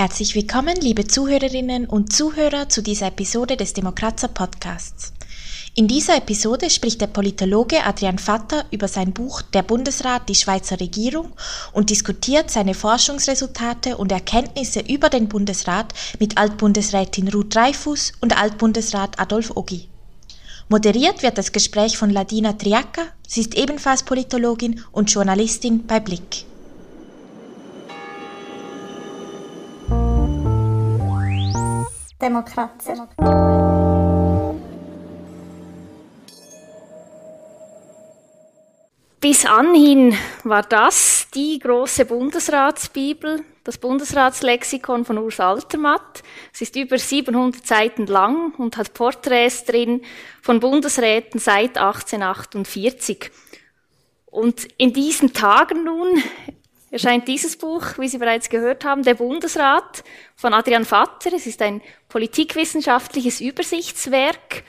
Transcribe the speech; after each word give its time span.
Herzlich 0.00 0.34
willkommen, 0.34 0.76
liebe 0.80 1.06
Zuhörerinnen 1.06 1.84
und 1.84 2.10
Zuhörer, 2.10 2.70
zu 2.70 2.82
dieser 2.82 3.08
Episode 3.08 3.58
des 3.58 3.74
Demokratzer 3.74 4.28
Podcasts. 4.28 5.12
In 5.74 5.88
dieser 5.88 6.16
Episode 6.16 6.70
spricht 6.70 7.02
der 7.02 7.06
Politologe 7.06 7.84
Adrian 7.84 8.18
Vatter 8.18 8.64
über 8.70 8.88
sein 8.88 9.12
Buch 9.12 9.42
Der 9.42 9.62
Bundesrat, 9.62 10.26
die 10.30 10.34
Schweizer 10.34 10.80
Regierung 10.80 11.34
und 11.74 11.90
diskutiert 11.90 12.50
seine 12.50 12.72
Forschungsresultate 12.72 13.98
und 13.98 14.10
Erkenntnisse 14.10 14.80
über 14.80 15.10
den 15.10 15.28
Bundesrat 15.28 15.92
mit 16.18 16.38
Altbundesrätin 16.38 17.28
Ruth 17.28 17.54
Dreifuss 17.54 18.12
und 18.22 18.40
Altbundesrat 18.40 19.20
Adolf 19.20 19.54
Ogi. 19.54 19.90
Moderiert 20.70 21.22
wird 21.22 21.36
das 21.36 21.52
Gespräch 21.52 21.98
von 21.98 22.08
Ladina 22.08 22.54
Triacca, 22.54 23.02
sie 23.28 23.42
ist 23.42 23.54
ebenfalls 23.54 24.04
Politologin 24.04 24.82
und 24.92 25.12
Journalistin 25.12 25.86
bei 25.86 26.00
Blick. 26.00 26.46
Demokratie. 32.20 32.92
Bis 39.20 39.44
anhin 39.44 40.16
war 40.44 40.62
das 40.62 41.28
die 41.34 41.58
große 41.58 42.06
Bundesratsbibel, 42.06 43.44
das 43.64 43.76
Bundesratslexikon 43.76 45.04
von 45.04 45.18
Urs 45.18 45.40
Altermatt. 45.40 46.22
Es 46.54 46.62
ist 46.62 46.76
über 46.76 46.98
700 46.98 47.66
Seiten 47.66 48.06
lang 48.06 48.54
und 48.56 48.76
hat 48.76 48.94
Porträts 48.94 49.64
drin 49.64 50.02
von 50.40 50.60
Bundesräten 50.60 51.38
seit 51.38 51.76
1848. 51.76 53.30
Und 54.26 54.68
in 54.78 54.92
diesen 54.92 55.32
Tagen 55.32 55.84
nun 55.84 56.22
erscheint 56.90 57.28
dieses 57.28 57.56
Buch, 57.56 57.98
wie 57.98 58.08
Sie 58.08 58.18
bereits 58.18 58.48
gehört 58.48 58.84
haben, 58.84 59.02
Der 59.02 59.14
Bundesrat 59.14 60.02
von 60.34 60.52
Adrian 60.52 60.84
Vatter. 60.84 61.32
Es 61.32 61.46
ist 61.46 61.62
ein 61.62 61.80
politikwissenschaftliches 62.08 63.40
Übersichtswerk 63.40 64.64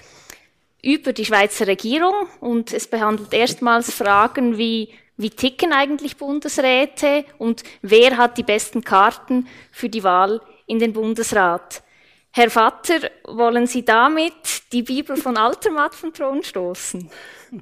über 0.84 1.14
die 1.14 1.26
Schweizer 1.26 1.68
Regierung 1.68 2.28
und 2.40 2.74
es 2.74 2.88
behandelt 2.88 3.34
erstmals 3.34 3.94
Fragen 3.94 4.58
wie, 4.58 4.90
wie 5.18 5.30
ticken 5.30 5.74
eigentlich 5.74 6.18
Bundesräte 6.18 7.26
und 7.38 7.64
wer 7.82 8.18
hat 8.18 8.38
die 8.38 8.44
besten 8.44 8.84
Karten 8.84 9.48
für 9.72 9.90
die 9.90 10.04
Wahl 10.04 10.42
in 10.66 10.80
den 10.80 10.94
Bundesrat. 10.94 11.84
Herr 12.32 12.50
Vatter, 12.50 13.12
wollen 13.26 13.68
Sie 13.68 13.84
damit 13.84 14.72
die 14.72 14.84
Bibel 14.84 15.18
von 15.18 15.38
Altermatt 15.38 15.94
vom 15.94 16.14
Thron 16.14 16.44
stoßen? 16.44 17.10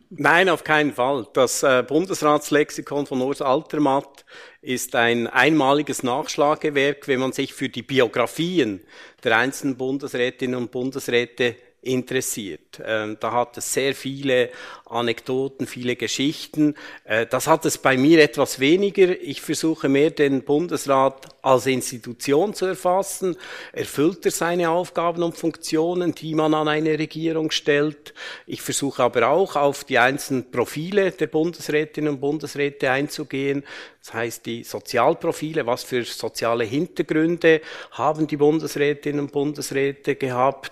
Nein, 0.09 0.49
auf 0.49 0.63
keinen 0.63 0.93
Fall. 0.93 1.27
Das 1.33 1.63
äh, 1.63 1.83
Bundesratslexikon 1.87 3.07
von 3.07 3.21
Urs 3.21 3.41
Altermatt 3.41 4.23
ist 4.61 4.95
ein 4.95 5.25
einmaliges 5.25 6.03
Nachschlagewerk, 6.03 7.07
wenn 7.07 7.19
man 7.19 7.31
sich 7.31 7.53
für 7.53 7.69
die 7.69 7.81
Biografien 7.81 8.81
der 9.23 9.37
einzelnen 9.37 9.77
Bundesrätinnen 9.77 10.55
und 10.55 10.71
Bundesräte 10.71 11.55
interessiert. 11.81 12.79
Ähm, 12.85 13.17
da 13.19 13.31
hat 13.31 13.57
es 13.57 13.73
sehr 13.73 13.95
viele 13.95 14.49
Anekdoten, 14.89 15.67
viele 15.67 15.95
Geschichten. 15.95 16.75
Äh, 17.03 17.25
das 17.25 17.47
hat 17.47 17.65
es 17.65 17.77
bei 17.77 17.97
mir 17.97 18.21
etwas 18.21 18.59
weniger. 18.59 19.19
Ich 19.21 19.41
versuche 19.41 19.89
mehr 19.89 20.11
den 20.11 20.43
Bundesrat 20.43 21.27
als 21.41 21.65
Institution 21.67 22.53
zu 22.53 22.65
erfassen. 22.65 23.37
Erfüllt 23.71 24.25
er 24.25 24.31
seine 24.31 24.69
Aufgaben 24.69 25.23
und 25.23 25.37
Funktionen, 25.37 26.15
die 26.15 26.35
man 26.35 26.53
an 26.53 26.67
eine 26.67 26.97
Regierung 26.97 27.51
stellt? 27.51 28.13
Ich 28.45 28.61
versuche 28.61 29.03
aber 29.03 29.29
auch 29.29 29.55
auf 29.55 29.83
die 29.83 29.99
einzelnen 29.99 30.51
Profile 30.51 31.11
der 31.11 31.27
Bundesrätinnen 31.27 32.13
und 32.13 32.19
Bundesräte 32.19 32.91
einzugehen. 32.91 33.63
Das 34.01 34.13
heißt, 34.13 34.45
die 34.45 34.63
Sozialprofile, 34.63 35.65
was 35.65 35.83
für 35.83 36.03
soziale 36.03 36.63
Hintergründe 36.63 37.61
haben 37.91 38.27
die 38.27 38.37
Bundesrätinnen 38.37 39.21
und 39.21 39.31
Bundesräte 39.31 40.15
gehabt? 40.15 40.71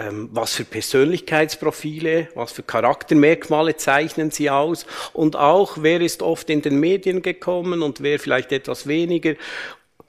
Ähm, 0.00 0.28
was 0.32 0.54
für 0.54 0.64
Persönlichkeitsprofile, 0.64 2.28
was 2.36 2.52
für 2.52 2.62
Charaktermerkmale 2.62 3.57
zeichnen 3.76 4.30
sie 4.30 4.50
aus 4.50 4.86
und 5.12 5.36
auch, 5.36 5.78
wer 5.80 6.00
ist 6.00 6.22
oft 6.22 6.50
in 6.50 6.62
den 6.62 6.78
Medien 6.80 7.22
gekommen 7.22 7.82
und 7.82 8.02
wer 8.02 8.18
vielleicht 8.18 8.52
etwas 8.52 8.86
weniger. 8.86 9.34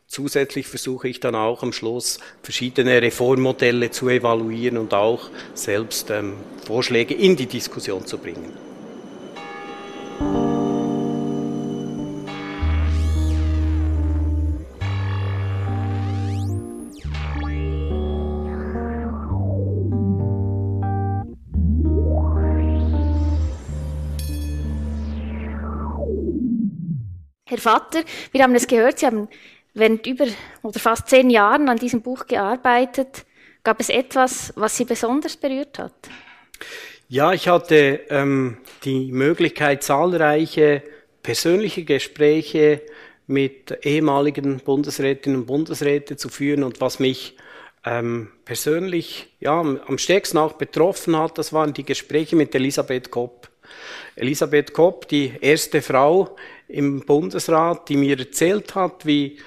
Zusätzlich 0.07 0.67
versuche 0.67 1.07
ich 1.07 1.19
dann 1.19 1.35
auch 1.35 1.61
am 1.61 1.71
Schluss 1.71 2.19
verschiedene 2.41 2.99
Reformmodelle 3.01 3.91
zu 3.91 4.09
evaluieren 4.09 4.77
und 4.77 4.93
auch 4.93 5.29
selbst 5.53 6.09
ähm, 6.09 6.33
Vorschläge 6.65 7.13
in 7.13 7.35
die 7.35 7.45
Diskussion 7.45 8.05
zu 8.07 8.17
bringen. 8.17 8.51
Herr 27.59 27.73
Vater, 27.73 28.03
wir 28.31 28.41
haben 28.41 28.55
es 28.55 28.67
gehört, 28.67 28.99
Sie 28.99 29.05
haben 29.05 29.27
während 29.73 30.07
über 30.07 30.25
oder 30.61 30.79
fast 30.79 31.09
zehn 31.09 31.29
Jahren 31.29 31.67
an 31.67 31.77
diesem 31.77 32.01
Buch 32.01 32.25
gearbeitet. 32.25 33.25
Gab 33.63 33.81
es 33.81 33.89
etwas, 33.89 34.53
was 34.55 34.77
Sie 34.77 34.85
besonders 34.85 35.35
berührt 35.35 35.77
hat? 35.77 35.93
Ja, 37.09 37.33
ich 37.33 37.49
hatte 37.49 37.99
ähm, 38.09 38.59
die 38.85 39.11
Möglichkeit, 39.11 39.83
zahlreiche 39.83 40.83
persönliche 41.21 41.83
Gespräche 41.83 42.81
mit 43.27 43.77
ehemaligen 43.83 44.59
Bundesrätinnen 44.59 45.41
und 45.41 45.45
Bundesräten 45.45 46.17
zu 46.17 46.29
führen 46.29 46.63
und 46.63 46.79
was 46.79 46.99
mich 46.99 47.35
ähm, 47.83 48.31
persönlich 48.45 49.35
ja, 49.41 49.59
am 49.59 49.97
stärksten 49.97 50.37
auch 50.37 50.53
betroffen 50.53 51.17
hat, 51.17 51.37
das 51.37 51.51
waren 51.51 51.73
die 51.73 51.83
Gespräche 51.83 52.37
mit 52.37 52.55
Elisabeth 52.55 53.11
Kopp. 53.11 53.49
Elisabeth 54.15 54.73
Kopp, 54.73 55.07
die 55.09 55.33
erste 55.41 55.81
Frau 55.81 56.35
im 56.69 57.01
Bundesrat, 57.01 57.89
die 57.89 57.97
mir 57.97 58.17
erzählt 58.17 58.75
hat, 58.75 59.05
wie 59.05 59.39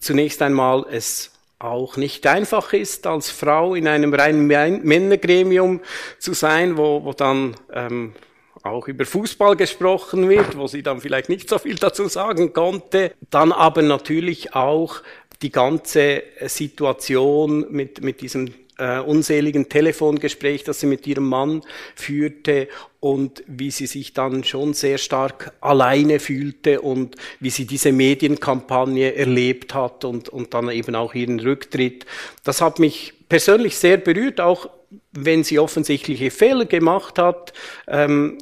zunächst 0.00 0.40
einmal 0.40 0.86
es 0.90 1.32
auch 1.58 1.98
nicht 1.98 2.26
einfach 2.26 2.72
ist, 2.72 3.06
als 3.06 3.30
Frau 3.30 3.74
in 3.74 3.86
einem 3.86 4.14
reinen 4.14 4.46
Männergremium 4.46 5.80
zu 6.18 6.32
sein, 6.32 6.78
wo, 6.78 7.04
wo 7.04 7.12
dann 7.12 7.54
ähm, 7.72 8.14
auch 8.62 8.88
über 8.88 9.04
Fußball 9.04 9.56
gesprochen 9.56 10.28
wird, 10.28 10.56
wo 10.56 10.66
sie 10.66 10.82
dann 10.82 11.00
vielleicht 11.00 11.28
nicht 11.28 11.48
so 11.48 11.58
viel 11.58 11.76
dazu 11.76 12.08
sagen 12.08 12.52
konnte. 12.52 13.12
Dann 13.30 13.52
aber 13.52 13.82
natürlich 13.82 14.54
auch 14.54 15.02
die 15.42 15.50
ganze 15.50 16.22
Situation 16.46 17.66
mit, 17.70 18.02
mit 18.02 18.20
diesem 18.20 18.54
äh, 18.80 18.98
unseligen 18.98 19.68
Telefongespräch, 19.68 20.64
das 20.64 20.80
sie 20.80 20.86
mit 20.86 21.06
ihrem 21.06 21.28
Mann 21.28 21.62
führte 21.94 22.68
und 22.98 23.44
wie 23.46 23.70
sie 23.70 23.86
sich 23.86 24.14
dann 24.14 24.42
schon 24.42 24.72
sehr 24.74 24.98
stark 24.98 25.52
alleine 25.60 26.18
fühlte 26.18 26.80
und 26.80 27.16
wie 27.38 27.50
sie 27.50 27.66
diese 27.66 27.92
Medienkampagne 27.92 29.14
erlebt 29.14 29.74
hat 29.74 30.04
und, 30.04 30.28
und 30.30 30.54
dann 30.54 30.70
eben 30.70 30.94
auch 30.94 31.14
ihren 31.14 31.40
Rücktritt. 31.40 32.06
Das 32.42 32.60
hat 32.60 32.78
mich 32.78 33.12
persönlich 33.28 33.76
sehr 33.76 33.98
berührt, 33.98 34.40
auch 34.40 34.70
wenn 35.12 35.44
sie 35.44 35.58
offensichtliche 35.58 36.30
Fehler 36.30 36.64
gemacht 36.64 37.18
hat. 37.18 37.52
Ähm, 37.86 38.38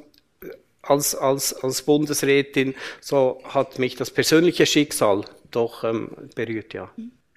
als, 0.82 1.14
als, 1.14 1.52
als 1.52 1.82
Bundesrätin, 1.82 2.74
so 3.00 3.42
hat 3.44 3.78
mich 3.78 3.96
das 3.96 4.10
persönliche 4.10 4.64
Schicksal 4.64 5.24
doch 5.50 5.84
ähm, 5.84 6.10
berührt, 6.34 6.72
ja. 6.72 6.90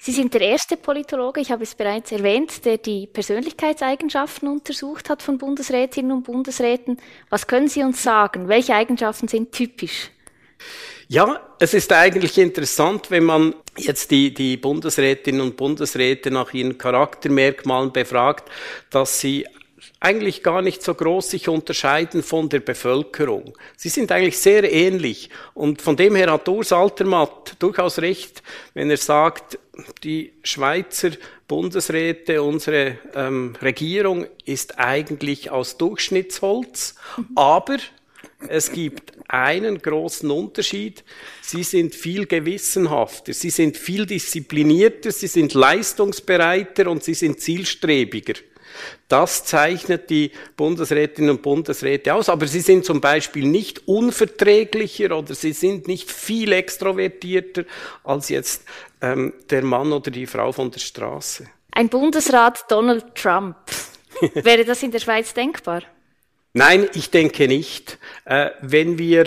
Sie 0.03 0.13
sind 0.13 0.34
der 0.34 0.41
erste 0.41 0.78
Politologe, 0.78 1.41
ich 1.41 1.51
habe 1.51 1.62
es 1.62 1.75
bereits 1.75 2.12
erwähnt, 2.12 2.66
der 2.66 2.79
die 2.79 3.06
Persönlichkeitseigenschaften 3.06 4.47
untersucht 4.47 5.12
hat 5.12 5.22
von 5.22 5.38
Bundesrätinnen 5.38 6.12
und 6.12 6.23
Bundesräten. 6.23 6.97
Was 7.29 7.45
können 7.45 7.67
Sie 7.67 7.84
uns 7.84 8.01
sagen? 8.01 8.47
Welche 8.47 8.73
Eigenschaften 8.73 9.28
sind 9.28 9.51
typisch? 9.51 10.09
Ja, 11.07 11.39
es 11.59 11.75
ist 11.75 11.94
eigentlich 11.94 12.39
interessant, 12.39 13.12
wenn 13.12 13.25
man 13.25 13.53
jetzt 13.78 14.09
die, 14.09 14.34
die 14.34 14.57
Bundesrätinnen 14.57 15.41
und 15.41 15.56
Bundesräte 15.56 16.31
nach 16.31 16.51
ihren 16.51 16.80
Charaktermerkmalen 16.80 17.94
befragt, 17.94 18.50
dass 18.89 19.19
sie 19.19 19.45
eigentlich 20.01 20.42
gar 20.42 20.63
nicht 20.63 20.81
so 20.81 20.95
groß 20.95 21.30
sich 21.30 21.48
unterscheiden 21.48 22.24
von 22.24 22.50
der 22.50 22.59
Bevölkerung. 22.59 23.56
Sie 23.77 23.89
sind 23.89 24.12
eigentlich 24.12 24.39
sehr 24.39 24.69
ähnlich. 24.71 25.30
Und 25.53 25.81
von 25.81 25.95
dem 25.95 26.15
her 26.15 26.31
hat 26.31 26.50
Urs 26.50 26.74
Altermatt 26.74 27.56
durchaus 27.59 28.00
recht, 28.00 28.42
wenn 28.74 28.89
er 28.89 28.98
sagt, 28.98 29.59
die 30.03 30.33
Schweizer 30.44 31.12
Bundesräte, 31.48 32.42
unsere 32.42 32.98
ähm, 33.13 33.56
Regierung 33.62 34.25
ist 34.44 34.80
eigentlich 34.80 35.51
aus 35.51 35.77
Durchschnittsholz, 35.77 36.95
aber 37.36 37.77
es 38.48 38.71
gibt 38.71 39.13
einen 39.27 39.81
großen 39.81 40.31
Unterschied. 40.31 41.03
Sie 41.42 41.63
sind 41.63 41.94
viel 41.94 42.25
gewissenhafter, 42.25 43.33
sie 43.33 43.51
sind 43.51 43.77
viel 43.77 44.07
disziplinierter, 44.07 45.12
sie 45.12 45.27
sind 45.27 45.53
leistungsbereiter 45.53 46.89
und 46.89 47.03
sie 47.03 47.13
sind 47.13 47.39
zielstrebiger. 47.39 48.33
Das 49.07 49.44
zeichnet 49.44 50.10
die 50.10 50.31
Bundesrätinnen 50.56 51.31
und 51.31 51.42
Bundesräte 51.42 52.13
aus. 52.13 52.30
Aber 52.30 52.48
sie 52.48 52.62
sind 52.62 52.86
zum 52.86 53.01
Beispiel 53.01 53.45
nicht 53.45 53.88
unverträglicher 53.88 55.18
oder 55.18 55.36
sie 55.36 55.54
sind 55.54 55.88
nicht 55.88 56.12
viel 56.12 56.51
extrovertierter 56.54 57.66
als 58.04 58.30
jetzt 58.30 58.63
ähm, 59.01 59.33
der 59.50 59.63
Mann 59.63 59.92
oder 59.92 60.12
die 60.12 60.28
Frau 60.28 60.51
von 60.51 60.72
der 60.72 60.80
Straße. 60.80 61.48
Ein 61.72 61.89
Bundesrat 61.89 62.66
Donald 62.69 63.16
Trump. 63.16 63.56
Wäre 64.33 64.66
das 64.66 64.84
in 64.84 64.92
der 64.92 65.00
Schweiz 65.00 65.34
denkbar? 65.34 65.84
Nein, 66.54 66.89
ich 66.94 67.10
denke 67.10 67.48
nicht. 67.48 67.98
Äh, 68.25 68.51
wenn 68.62 68.98
wir 68.98 69.25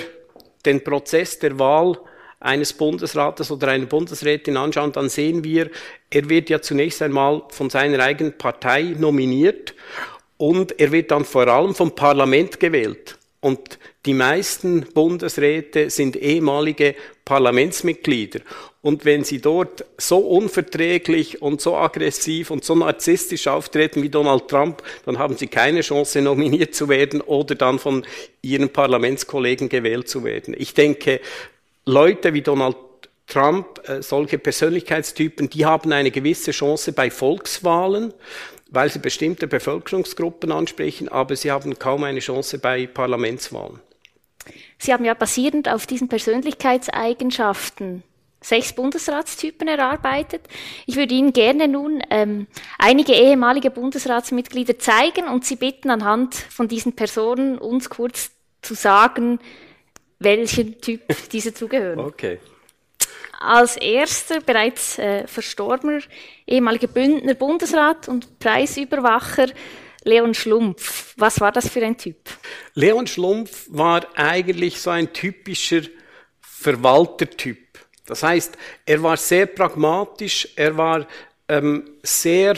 den 0.65 0.85
Prozess 0.85 1.39
der 1.39 1.59
Wahl 1.59 1.99
eines 2.45 2.73
Bundesrates 2.73 3.51
oder 3.51 3.69
einer 3.69 3.87
Bundesrätin 3.87 4.57
anschauen, 4.57 4.93
dann 4.93 5.09
sehen 5.09 5.45
wir, 5.45 5.71
er 6.11 6.29
wird 6.29 6.51
ja 6.51 6.61
zunächst 6.61 7.03
einmal 7.03 7.43
von 7.49 7.71
seiner 7.71 8.01
eigenen 8.01 8.37
Partei 8.37 8.95
nominiert 8.99 9.75
und 10.37 10.79
er 10.79 10.93
wird 10.93 11.11
dann 11.11 11.25
vor 11.25 11.49
allem 11.49 11.75
vom 11.75 11.95
Parlament 11.95 12.61
gewählt. 12.61 13.19
Und 13.41 13.79
die 14.07 14.15
meisten 14.15 14.87
Bundesräte 14.95 15.91
sind 15.91 16.17
ehemalige 16.17 16.95
Parlamentsmitglieder. 17.25 18.41
Und 18.81 19.05
wenn 19.05 19.25
sie 19.25 19.41
dort 19.41 19.85
so 19.97 20.19
unverträglich 20.19 21.41
und 21.41 21.61
so 21.61 21.77
aggressiv 21.77 22.51
und 22.51 22.65
so 22.65 22.75
narzisstisch 22.75 23.47
auftreten 23.47 24.03
wie 24.03 24.11
Donald 24.11 24.49
Trump, 24.49 24.83
dann 25.07 25.19
haben 25.19 25.37
sie 25.37 25.47
keine 25.47 25.81
Chance, 25.81 26.21
nominiert 26.21 26.75
zu 26.75 26.89
werden 26.89 27.21
oder 27.21 27.55
dann 27.55 27.79
von 27.79 28.07
ihren 28.43 28.71
Parlamentskollegen 28.71 29.69
gewählt 29.71 30.09
zu 30.09 30.25
werden. 30.25 30.55
Ich 30.57 30.75
denke, 30.75 31.21
Leute 31.87 32.33
wie 32.33 32.43
Donald 32.43 32.77
Trump, 33.27 33.89
äh, 33.89 34.03
solche 34.03 34.39
Persönlichkeitstypen, 34.39 35.51
die 35.51 35.67
haben 35.67 35.93
eine 35.93 36.11
gewisse 36.11 36.51
Chance 36.51 36.93
bei 36.93 37.11
Volkswahlen, 37.11 38.13
weil 38.71 38.91
sie 38.91 38.99
bestimmte 38.99 39.47
Bevölkerungsgruppen 39.47 40.53
ansprechen, 40.53 41.09
aber 41.09 41.37
sie 41.37 41.51
haben 41.51 41.79
kaum 41.79 42.05
eine 42.05 42.21
Chance 42.21 42.59
bei 42.59 42.87
Parlamentswahlen. 42.87 43.81
Sie 44.79 44.93
haben 44.93 45.05
ja 45.05 45.15
basierend 45.15 45.69
auf 45.69 45.87
diesen 45.87 46.09
Persönlichkeitseigenschaften 46.09 48.03
sechs 48.43 48.75
Bundesratstypen 48.75 49.69
erarbeitet. 49.69 50.43
Ich 50.87 50.97
würde 50.97 51.15
Ihnen 51.15 51.33
gerne 51.33 51.67
nun 51.67 52.03
ähm, 52.11 52.47
einige 52.79 53.15
ehemalige 53.15 53.71
Bundesratsmitglieder 53.71 54.79
zeigen 54.79 55.29
und 55.29 55.47
Sie 55.47 55.57
bitten, 55.57 55.91
anhand 55.91 56.35
von 56.35 56.69
diesen 56.69 56.95
Personen 56.95 57.57
uns 57.57 57.89
kurz 57.89 58.33
zu 58.61 58.75
sagen, 58.75 59.39
welchen 60.25 60.81
Typ 60.81 61.03
diese 61.33 61.55
zugehören. 61.55 62.01
Okay. 62.01 62.41
Als 63.41 63.77
erster 63.77 64.41
bereits 64.41 64.99
äh, 64.99 65.27
verstorbener 65.27 66.01
ehemaliger 66.47 66.87
Bündner 66.87 67.35
Bundesrat 67.35 68.09
und 68.09 68.39
Preisüberwacher 68.39 69.49
Leon 70.05 70.35
Schlumpf. 70.35 71.15
Was 71.17 71.41
war 71.41 71.53
das 71.53 71.69
für 71.69 71.85
ein 71.85 71.97
Typ? 71.97 72.17
Leon 72.75 73.07
Schlumpf 73.07 73.67
war 73.71 74.07
eigentlich 74.17 74.81
so 74.81 74.91
ein 74.91 75.13
typischer 75.13 75.83
Verwaltertyp. 76.41 77.59
Das 78.07 78.23
heißt, 78.23 78.57
er 78.85 79.03
war 79.03 79.17
sehr 79.17 79.47
pragmatisch, 79.47 80.49
er 80.57 80.77
war 80.77 81.07
ähm, 81.49 81.99
sehr 82.03 82.57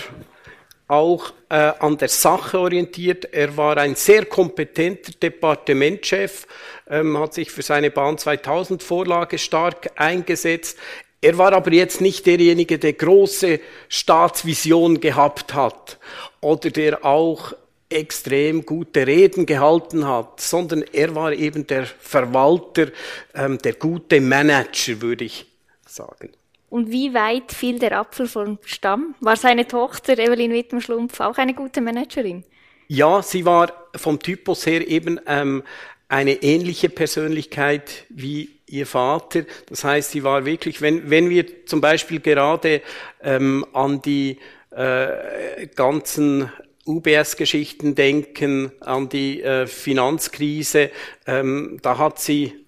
auch 0.89 1.33
äh, 1.49 1.55
an 1.55 1.99
der 1.99 2.09
Sache 2.09 2.59
orientiert. 2.59 3.27
Er 3.33 3.57
war 3.57 3.77
ein 3.77 3.95
sehr 3.95 4.25
kompetenter 4.25 5.13
Departementschef, 5.13 6.47
ähm, 6.89 7.19
hat 7.19 7.35
sich 7.35 7.51
für 7.51 7.63
seine 7.63 7.91
Bahn 7.91 8.19
2000 8.19 8.83
Vorlage 8.83 9.39
stark 9.39 9.91
eingesetzt. 9.97 10.79
Er 11.21 11.39
war 11.39 11.53
aber 11.53 11.73
jetzt 11.73 12.01
nicht 12.01 12.27
derjenige, 12.27 12.79
der 12.79 12.93
große 12.93 13.61
Staatsvision 13.89 15.01
gehabt 15.01 15.55
hat 15.55 15.99
oder 16.41 16.71
der 16.71 17.05
auch 17.05 17.53
extrem 17.89 18.67
gute 18.67 19.07
Reden 19.07 19.47
gehalten 19.47 20.07
hat, 20.07 20.41
sondern 20.41 20.83
er 20.93 21.15
war 21.15 21.33
eben 21.33 21.67
der 21.67 21.87
Verwalter, 21.87 22.89
ähm, 23.35 23.59
der 23.59 23.75
gute 23.75 24.21
Manager, 24.21 25.01
würde 25.01 25.25
ich 25.25 25.47
sagen. 25.87 26.31
Und 26.69 26.91
wie 26.91 27.15
weit 27.15 27.53
fiel 27.53 27.79
der 27.79 27.99
Apfel 27.99 28.27
vom 28.27 28.59
Stamm? 28.65 29.15
War 29.21 29.37
seine 29.37 29.67
Tochter 29.67 30.19
Evelyn 30.19 30.53
Wittenschlumpf 30.53 31.21
auch 31.21 31.39
eine 31.39 31.55
gute 31.55 31.81
Managerin? 31.81 32.45
Ja, 32.89 33.23
sie 33.23 33.45
war 33.45 33.73
vom 33.95 34.19
Typus 34.21 34.67
her 34.67 34.87
eben 34.87 35.21
ähm, 35.27 35.63
eine 36.09 36.43
ähnliche 36.43 36.89
Persönlichkeit 36.89 38.05
wie 38.09 38.51
ihr 38.69 38.87
Vater. 38.87 39.45
Das 39.69 39.85
heißt, 39.85 40.13
sie 40.13 40.25
war 40.25 40.45
wirklich, 40.45 40.81
wenn, 40.81 41.11
wenn 41.11 41.31
wir 41.31 41.67
zum 41.67 41.81
Beispiel 41.81 42.21
gerade 42.21 42.83
ähm, 43.23 43.65
an 43.73 44.03
die 44.03 44.39
äh, 44.71 45.67
ganzen 45.75 46.51
UBS-Geschichten 46.85 47.95
denken, 47.95 48.71
an 48.81 49.09
die 49.09 49.43
äh, 49.43 49.67
Finanzkrise, 49.67 50.91
ähm, 51.27 51.79
da 51.83 51.99
hat 51.99 52.21
sie 52.21 52.66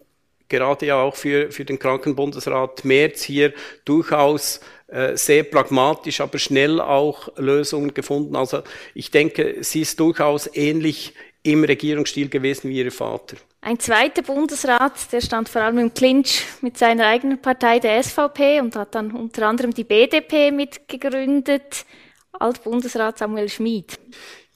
gerade 0.48 0.86
ja 0.86 1.02
auch 1.02 1.16
für, 1.16 1.50
für 1.50 1.64
den 1.64 1.78
Krankenbundesrat 1.78 2.84
Merz 2.84 3.22
hier 3.22 3.52
durchaus 3.84 4.60
äh, 4.88 5.16
sehr 5.16 5.42
pragmatisch, 5.44 6.20
aber 6.20 6.38
schnell 6.38 6.80
auch 6.80 7.28
Lösungen 7.36 7.92
gefunden. 7.92 8.36
Also 8.36 8.62
ich 8.94 9.10
denke, 9.10 9.56
sie 9.60 9.82
ist 9.82 10.00
durchaus 10.00 10.48
ähnlich 10.54 11.14
im 11.42 11.64
Regierungsstil 11.64 12.28
gewesen 12.28 12.70
wie 12.70 12.78
ihr 12.78 12.92
Vater. 12.92 13.36
Ein 13.60 13.78
zweiter 13.78 14.22
Bundesrat, 14.22 15.12
der 15.12 15.20
stand 15.20 15.48
vor 15.48 15.62
allem 15.62 15.78
im 15.78 15.94
Clinch 15.94 16.44
mit 16.62 16.78
seiner 16.78 17.06
eigenen 17.06 17.40
Partei, 17.40 17.80
der 17.80 18.02
SVP, 18.02 18.60
und 18.60 18.76
hat 18.76 18.94
dann 18.94 19.12
unter 19.12 19.46
anderem 19.46 19.74
die 19.74 19.84
BDP 19.84 20.50
mitgegründet. 20.50 21.84
Altbundesrat 22.32 23.18
Samuel 23.18 23.48
Schmid. 23.48 23.98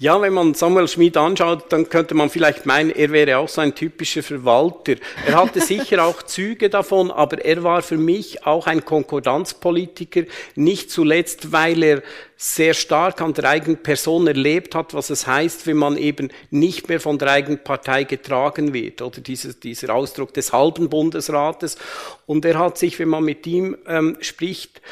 Ja, 0.02 0.20
wenn 0.20 0.32
man 0.32 0.52
Samuel 0.54 0.88
Schmid 0.88 1.16
anschaut, 1.16 1.66
dann 1.68 1.88
könnte 1.88 2.16
man 2.16 2.28
vielleicht 2.28 2.66
meinen, 2.66 2.90
er 2.90 3.12
wäre 3.12 3.38
auch 3.38 3.48
so 3.48 3.60
ein 3.60 3.72
typischer 3.72 4.24
Verwalter. 4.24 4.96
Er 5.24 5.36
hatte 5.36 5.60
sicher 5.64 6.04
auch 6.04 6.24
Züge 6.24 6.68
davon, 6.68 7.12
aber 7.12 7.44
er 7.44 7.62
war 7.62 7.82
für 7.82 7.96
mich 7.96 8.44
auch 8.44 8.66
ein 8.66 8.84
Konkordanzpolitiker, 8.84 10.22
nicht 10.56 10.90
zuletzt, 10.90 11.52
weil 11.52 11.84
er 11.84 12.02
sehr 12.36 12.74
stark 12.74 13.20
an 13.20 13.32
der 13.34 13.44
eigenen 13.44 13.80
Person 13.80 14.26
erlebt 14.26 14.74
hat, 14.74 14.92
was 14.92 15.08
es 15.08 15.28
heißt, 15.28 15.68
wenn 15.68 15.76
man 15.76 15.96
eben 15.96 16.32
nicht 16.50 16.88
mehr 16.88 16.98
von 16.98 17.16
der 17.16 17.30
eigenen 17.30 17.62
Partei 17.62 18.02
getragen 18.02 18.74
wird, 18.74 19.02
oder 19.02 19.20
dieser, 19.20 19.52
dieser 19.52 19.94
Ausdruck 19.94 20.34
des 20.34 20.52
halben 20.52 20.88
Bundesrates. 20.88 21.78
Und 22.26 22.44
er 22.44 22.58
hat 22.58 22.76
sich, 22.76 22.98
wenn 22.98 23.08
man 23.08 23.22
mit 23.22 23.46
ihm 23.46 23.76
ähm, 23.86 24.16
spricht, 24.20 24.82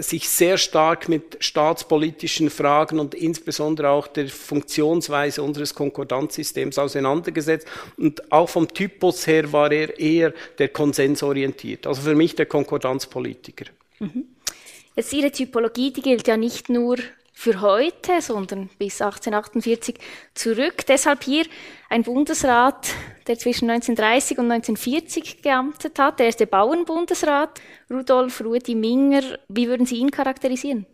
sich 0.00 0.28
sehr 0.28 0.58
stark 0.58 1.08
mit 1.08 1.36
staatspolitischen 1.40 2.50
Fragen 2.50 2.98
und 2.98 3.14
insbesondere 3.14 3.90
auch 3.90 4.06
der 4.06 4.28
Funktionsweise 4.28 5.42
unseres 5.42 5.74
Konkordanzsystems 5.74 6.78
auseinandergesetzt. 6.78 7.66
Und 7.96 8.32
auch 8.32 8.48
vom 8.48 8.68
Typus 8.72 9.26
her 9.26 9.52
war 9.52 9.70
er 9.72 9.98
eher 9.98 10.32
der 10.58 10.68
konsensorientiert. 10.68 11.86
Also 11.86 12.02
für 12.02 12.14
mich 12.14 12.34
der 12.34 12.46
Konkordanzpolitiker. 12.46 13.66
Mhm. 13.98 14.24
Jetzt 14.94 15.12
Ihre 15.12 15.30
Typologie, 15.30 15.92
die 15.92 16.02
gilt 16.02 16.28
ja 16.28 16.36
nicht 16.36 16.68
nur 16.68 16.96
für 17.42 17.60
heute, 17.60 18.20
sondern 18.20 18.70
bis 18.78 19.02
1848 19.02 19.96
zurück. 20.32 20.86
Deshalb 20.86 21.24
hier 21.24 21.44
ein 21.90 22.04
Bundesrat, 22.04 22.90
der 23.26 23.36
zwischen 23.36 23.68
1930 23.68 24.38
und 24.38 24.52
1940 24.52 25.42
geamtet 25.42 25.98
hat, 25.98 26.20
der 26.20 26.26
erste 26.26 26.46
Bauernbundesrat, 26.46 27.60
Rudolf 27.90 28.44
Rudi 28.44 28.76
Minger. 28.76 29.22
Wie 29.48 29.66
würden 29.66 29.86
Sie 29.86 29.96
ihn 29.96 30.12
charakterisieren? 30.12 30.86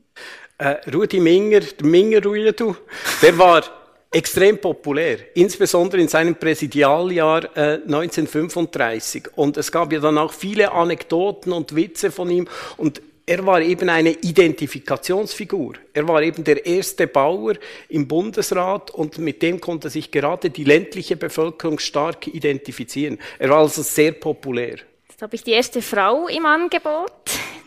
Äh, 0.57 0.76
Rudi 0.90 1.21
Minger, 1.21 1.61
der 1.61 1.87
Minger 1.87 2.25
Ruedu, 2.25 2.75
der 3.21 3.37
war 3.37 3.62
extrem 4.11 4.57
populär, 4.59 5.19
insbesondere 5.35 6.00
in 6.00 6.09
seinem 6.09 6.37
Präsidialjahr 6.37 7.45
äh, 7.59 7.75
1935. 7.85 9.37
Und 9.37 9.59
es 9.59 9.71
gab 9.71 9.93
ja 9.93 10.00
dann 10.00 10.17
auch 10.17 10.33
viele 10.33 10.73
Anekdoten 10.73 11.52
und 11.52 11.76
Witze 11.76 12.11
von 12.11 12.31
ihm. 12.31 12.49
Und 12.78 13.02
er 13.29 13.45
war 13.45 13.61
eben 13.61 13.91
eine 13.91 14.11
Identifikationsfigur. 14.11 15.75
Er 15.93 16.09
war 16.09 16.23
eben 16.23 16.43
der 16.45 16.65
erste 16.65 17.07
Bauer 17.07 17.55
im 17.91 18.09
Bundesrat 18.09 18.91
und 18.91 19.19
mit 19.19 19.43
dem 19.43 19.61
konnte 19.61 19.91
sich 19.91 20.11
gerade 20.11 20.49
die 20.49 20.65
ländliche 20.65 21.17
Bevölkerung 21.17 21.79
stark 21.79 22.27
identifizieren. 22.27 23.19
Er 23.39 23.51
war 23.51 23.59
also 23.59 23.83
sehr 23.83 24.13
populär. 24.13 24.79
Jetzt 25.11 25.21
habe 25.21 25.37
ich 25.37 25.45
die 25.45 25.53
erste 25.53 25.83
Frau 25.83 26.27
im 26.29 26.47
Angebot, 26.47 27.13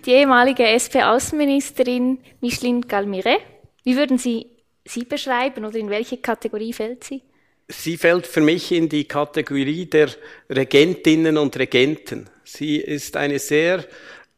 die 0.06 0.12
ehemalige 0.12 0.64
SP-Außenministerin 0.66 2.18
Micheline 2.40 2.82
Galmire. 2.82 3.38
Wie 3.84 3.96
würden 3.96 4.18
Sie 4.18 4.48
sie 4.84 5.04
beschreiben 5.04 5.64
oder 5.64 5.78
in 5.78 5.92
welche 5.92 6.18
Kategorie 6.18 6.74
fällt 6.74 7.04
sie? 7.04 7.22
Sie 7.68 7.98
fällt 7.98 8.28
für 8.28 8.42
mich 8.42 8.72
in 8.72 8.90
die 8.90 9.06
Kategorie 9.06 9.86
der 9.86 10.10
Regentinnen 10.50 11.38
und 11.38 11.56
Regenten. 11.58 12.30
Sie 12.44 12.78
ist 12.78 13.16
eine 13.16 13.40
sehr 13.40 13.86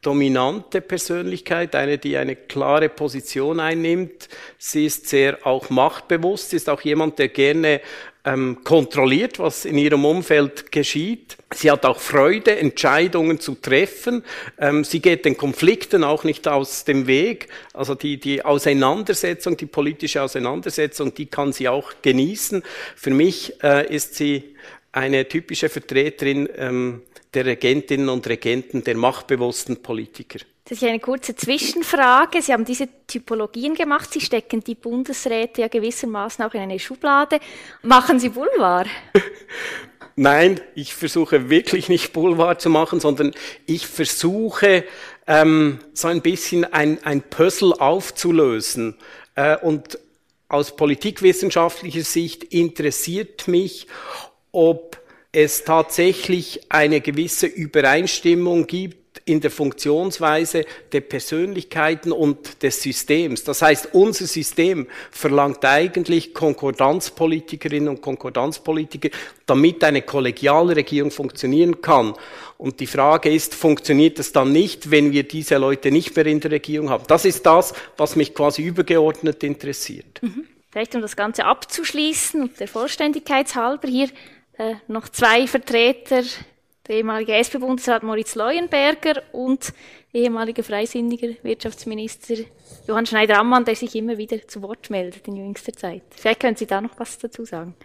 dominante 0.03 0.81
Persönlichkeit, 0.81 1.75
eine, 1.75 1.97
die 1.97 2.17
eine 2.17 2.35
klare 2.35 2.89
Position 2.89 3.59
einnimmt. 3.59 4.29
Sie 4.57 4.85
ist 4.85 5.07
sehr 5.07 5.45
auch 5.47 5.69
machtbewusst, 5.69 6.51
sie 6.51 6.57
ist 6.57 6.69
auch 6.69 6.81
jemand, 6.81 7.17
der 7.17 7.29
gerne 7.29 7.81
ähm, 8.25 8.59
kontrolliert, 8.63 9.39
was 9.39 9.65
in 9.65 9.77
ihrem 9.77 10.05
Umfeld 10.05 10.71
geschieht. 10.71 11.37
Sie 11.53 11.69
hat 11.69 11.85
auch 11.85 11.99
Freude, 11.99 12.57
Entscheidungen 12.57 13.39
zu 13.39 13.55
treffen. 13.55 14.23
Ähm, 14.57 14.83
sie 14.83 15.01
geht 15.01 15.25
den 15.25 15.35
Konflikten 15.35 16.03
auch 16.03 16.23
nicht 16.23 16.47
aus 16.47 16.85
dem 16.85 17.07
Weg. 17.07 17.49
Also 17.73 17.95
die, 17.95 18.17
die 18.19 18.43
Auseinandersetzung, 18.43 19.57
die 19.57 19.65
politische 19.65 20.21
Auseinandersetzung, 20.21 21.13
die 21.13 21.25
kann 21.25 21.51
sie 21.51 21.67
auch 21.67 21.93
genießen. 22.01 22.63
Für 22.95 23.11
mich 23.11 23.61
äh, 23.61 23.93
ist 23.93 24.15
sie 24.15 24.55
eine 24.93 25.27
typische 25.27 25.67
Vertreterin 25.67 26.47
ähm, 26.55 27.01
der 27.33 27.45
Regentinnen 27.45 28.09
und 28.09 28.25
Regenten, 28.27 28.83
der 28.83 28.95
machtbewussten 28.95 29.81
Politiker. 29.81 30.39
Das 30.65 30.77
ist 30.77 30.87
eine 30.87 30.99
kurze 30.99 31.35
Zwischenfrage. 31.35 32.41
Sie 32.41 32.53
haben 32.53 32.63
diese 32.63 32.87
Typologien 33.05 33.75
gemacht. 33.75 34.13
Sie 34.13 34.21
stecken 34.21 34.63
die 34.63 34.75
Bundesräte 34.75 35.61
ja 35.61 35.67
gewissermaßen 35.67 36.45
auch 36.45 36.53
in 36.53 36.61
eine 36.61 36.79
Schublade. 36.79 37.39
Machen 37.81 38.19
Sie 38.19 38.29
Boulevard? 38.29 38.87
Nein, 40.15 40.61
ich 40.75 40.93
versuche 40.93 41.49
wirklich 41.49 41.89
nicht 41.89 42.13
Boulevard 42.13 42.61
zu 42.61 42.69
machen, 42.69 42.99
sondern 42.99 43.33
ich 43.65 43.87
versuche 43.87 44.85
ähm, 45.25 45.79
so 45.93 46.07
ein 46.07 46.21
bisschen 46.21 46.71
ein, 46.71 47.03
ein 47.03 47.23
Puzzle 47.23 47.73
aufzulösen. 47.73 48.95
Äh, 49.35 49.57
und 49.57 49.97
aus 50.47 50.75
politikwissenschaftlicher 50.75 52.03
Sicht 52.03 52.43
interessiert 52.43 53.47
mich, 53.47 53.87
ob 54.53 54.97
es 55.33 55.65
tatsächlich 55.65 56.61
eine 56.69 57.01
gewisse 57.01 57.47
Übereinstimmung 57.47 58.67
gibt 58.67 59.03
in 59.25 59.41
der 59.41 59.51
Funktionsweise 59.51 60.65
der 60.91 61.01
Persönlichkeiten 61.01 62.11
und 62.11 62.61
des 62.61 62.81
Systems. 62.81 63.43
Das 63.43 63.61
heißt, 63.61 63.89
unser 63.93 64.25
System 64.25 64.87
verlangt 65.11 65.63
eigentlich 65.65 66.33
Konkordanzpolitikerinnen 66.33 67.89
und 67.89 68.01
Konkordanzpolitiker, 68.01 69.09
damit 69.45 69.83
eine 69.83 70.01
kollegiale 70.01 70.75
Regierung 70.75 71.09
funktionieren 71.09 71.81
kann. 71.81 72.13
Und 72.57 72.79
die 72.79 72.87
Frage 72.87 73.33
ist, 73.33 73.55
funktioniert 73.55 74.19
es 74.19 74.31
dann 74.31 74.51
nicht, 74.51 74.91
wenn 74.91 75.11
wir 75.11 75.23
diese 75.23 75.57
Leute 75.57 75.91
nicht 75.91 76.15
mehr 76.15 76.25
in 76.25 76.39
der 76.39 76.51
Regierung 76.51 76.89
haben? 76.89 77.05
Das 77.07 77.25
ist 77.25 77.45
das, 77.45 77.73
was 77.97 78.15
mich 78.15 78.33
quasi 78.33 78.61
übergeordnet 78.61 79.43
interessiert. 79.43 80.21
Mhm. 80.21 80.47
Vielleicht 80.69 80.95
um 80.95 81.01
das 81.01 81.15
Ganze 81.15 81.45
abzuschließen 81.45 82.51
der 82.59 82.67
Vollständigkeit 82.67 83.53
halber 83.55 83.87
hier 83.87 84.09
äh, 84.57 84.75
noch 84.87 85.09
zwei 85.09 85.47
Vertreter 85.47 86.23
der 86.87 86.95
ehemalige 86.95 87.33
SP-Bundesrat 87.33 88.03
Moritz 88.03 88.35
Leuenberger 88.35 89.23
und 89.31 89.73
ehemaliger 90.13 90.63
freisinniger 90.63 91.29
Wirtschaftsminister 91.41 92.35
Johann 92.87 93.05
Schneider-Ammann, 93.05 93.65
der 93.65 93.75
sich 93.75 93.95
immer 93.95 94.17
wieder 94.17 94.45
zu 94.47 94.61
Wort 94.61 94.89
meldet 94.89 95.27
in 95.27 95.37
jüngster 95.37 95.73
Zeit. 95.73 96.03
Vielleicht 96.11 96.41
können 96.41 96.57
Sie 96.57 96.67
da 96.67 96.81
noch 96.81 96.99
was 96.99 97.17
dazu 97.17 97.45
sagen. 97.45 97.75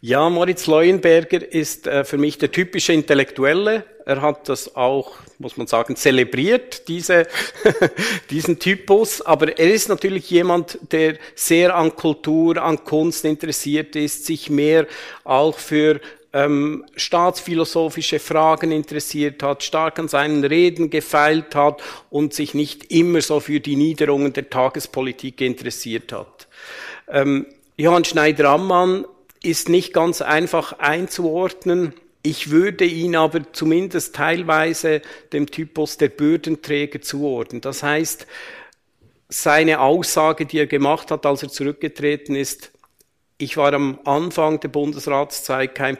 Ja, 0.00 0.28
Moritz 0.30 0.66
Leuenberger 0.66 1.50
ist 1.50 1.86
äh, 1.86 2.04
für 2.04 2.18
mich 2.18 2.38
der 2.38 2.52
typische 2.52 2.92
Intellektuelle. 2.92 3.84
Er 4.06 4.22
hat 4.22 4.48
das 4.48 4.74
auch, 4.74 5.16
muss 5.38 5.56
man 5.56 5.66
sagen, 5.66 5.94
zelebriert, 5.94 6.88
diese, 6.88 7.26
diesen 8.30 8.58
Typus. 8.58 9.20
Aber 9.20 9.58
er 9.58 9.70
ist 9.70 9.88
natürlich 9.88 10.30
jemand, 10.30 10.78
der 10.92 11.18
sehr 11.34 11.74
an 11.74 11.94
Kultur, 11.94 12.56
an 12.62 12.84
Kunst 12.84 13.24
interessiert 13.24 13.96
ist, 13.96 14.24
sich 14.24 14.48
mehr 14.48 14.86
auch 15.24 15.58
für 15.58 16.00
ähm, 16.32 16.84
staatsphilosophische 16.96 18.18
Fragen 18.18 18.70
interessiert 18.70 19.42
hat, 19.42 19.62
stark 19.62 19.98
an 19.98 20.08
seinen 20.08 20.44
Reden 20.44 20.90
gefeilt 20.90 21.54
hat 21.54 21.82
und 22.10 22.34
sich 22.34 22.54
nicht 22.54 22.92
immer 22.92 23.20
so 23.22 23.40
für 23.40 23.60
die 23.60 23.76
Niederungen 23.76 24.32
der 24.32 24.50
Tagespolitik 24.50 25.40
interessiert 25.40 26.12
hat. 26.12 26.48
Ähm, 27.08 27.46
Johann 27.76 28.04
Schneider-Ammann 28.04 29.06
ist 29.42 29.68
nicht 29.68 29.92
ganz 29.92 30.22
einfach 30.22 30.78
einzuordnen. 30.78 31.94
Ich 32.22 32.50
würde 32.50 32.84
ihn 32.84 33.16
aber 33.16 33.52
zumindest 33.52 34.14
teilweise 34.14 35.02
dem 35.32 35.50
Typus 35.50 35.96
der 35.96 36.08
Bürdenträger 36.08 37.00
zuordnen. 37.00 37.60
Das 37.60 37.82
heißt, 37.82 38.26
seine 39.28 39.80
Aussage, 39.80 40.46
die 40.46 40.58
er 40.58 40.66
gemacht 40.66 41.10
hat, 41.10 41.26
als 41.26 41.42
er 41.42 41.48
zurückgetreten 41.48 42.34
ist, 42.34 42.72
ich 43.36 43.56
war 43.56 43.72
am 43.72 44.00
Anfang 44.04 44.58
der 44.58 44.68
Bundesratszeit 44.68 45.74
kein 45.74 45.96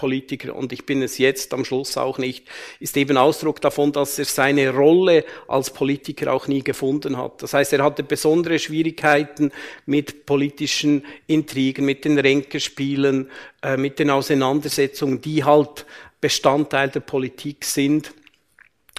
Politiker 0.00 0.56
und 0.56 0.72
ich 0.72 0.86
bin 0.86 1.02
es 1.02 1.18
jetzt 1.18 1.52
am 1.52 1.66
Schluss 1.66 1.98
auch 1.98 2.16
nicht, 2.16 2.48
ist 2.80 2.96
eben 2.96 3.18
Ausdruck 3.18 3.60
davon, 3.60 3.92
dass 3.92 4.18
er 4.18 4.24
seine 4.24 4.74
Rolle 4.74 5.26
als 5.46 5.70
Politiker 5.70 6.32
auch 6.32 6.48
nie 6.48 6.62
gefunden 6.64 7.18
hat. 7.18 7.42
Das 7.42 7.52
heißt, 7.52 7.74
er 7.74 7.84
hatte 7.84 8.02
besondere 8.02 8.58
Schwierigkeiten 8.58 9.52
mit 9.84 10.24
politischen 10.24 11.04
Intrigen, 11.26 11.84
mit 11.84 12.06
den 12.06 12.18
Ränkespielen, 12.18 13.30
äh, 13.62 13.76
mit 13.76 13.98
den 13.98 14.08
Auseinandersetzungen, 14.08 15.20
die 15.20 15.44
halt 15.44 15.84
Bestandteil 16.22 16.88
der 16.88 17.00
Politik 17.00 17.66
sind. 17.66 18.14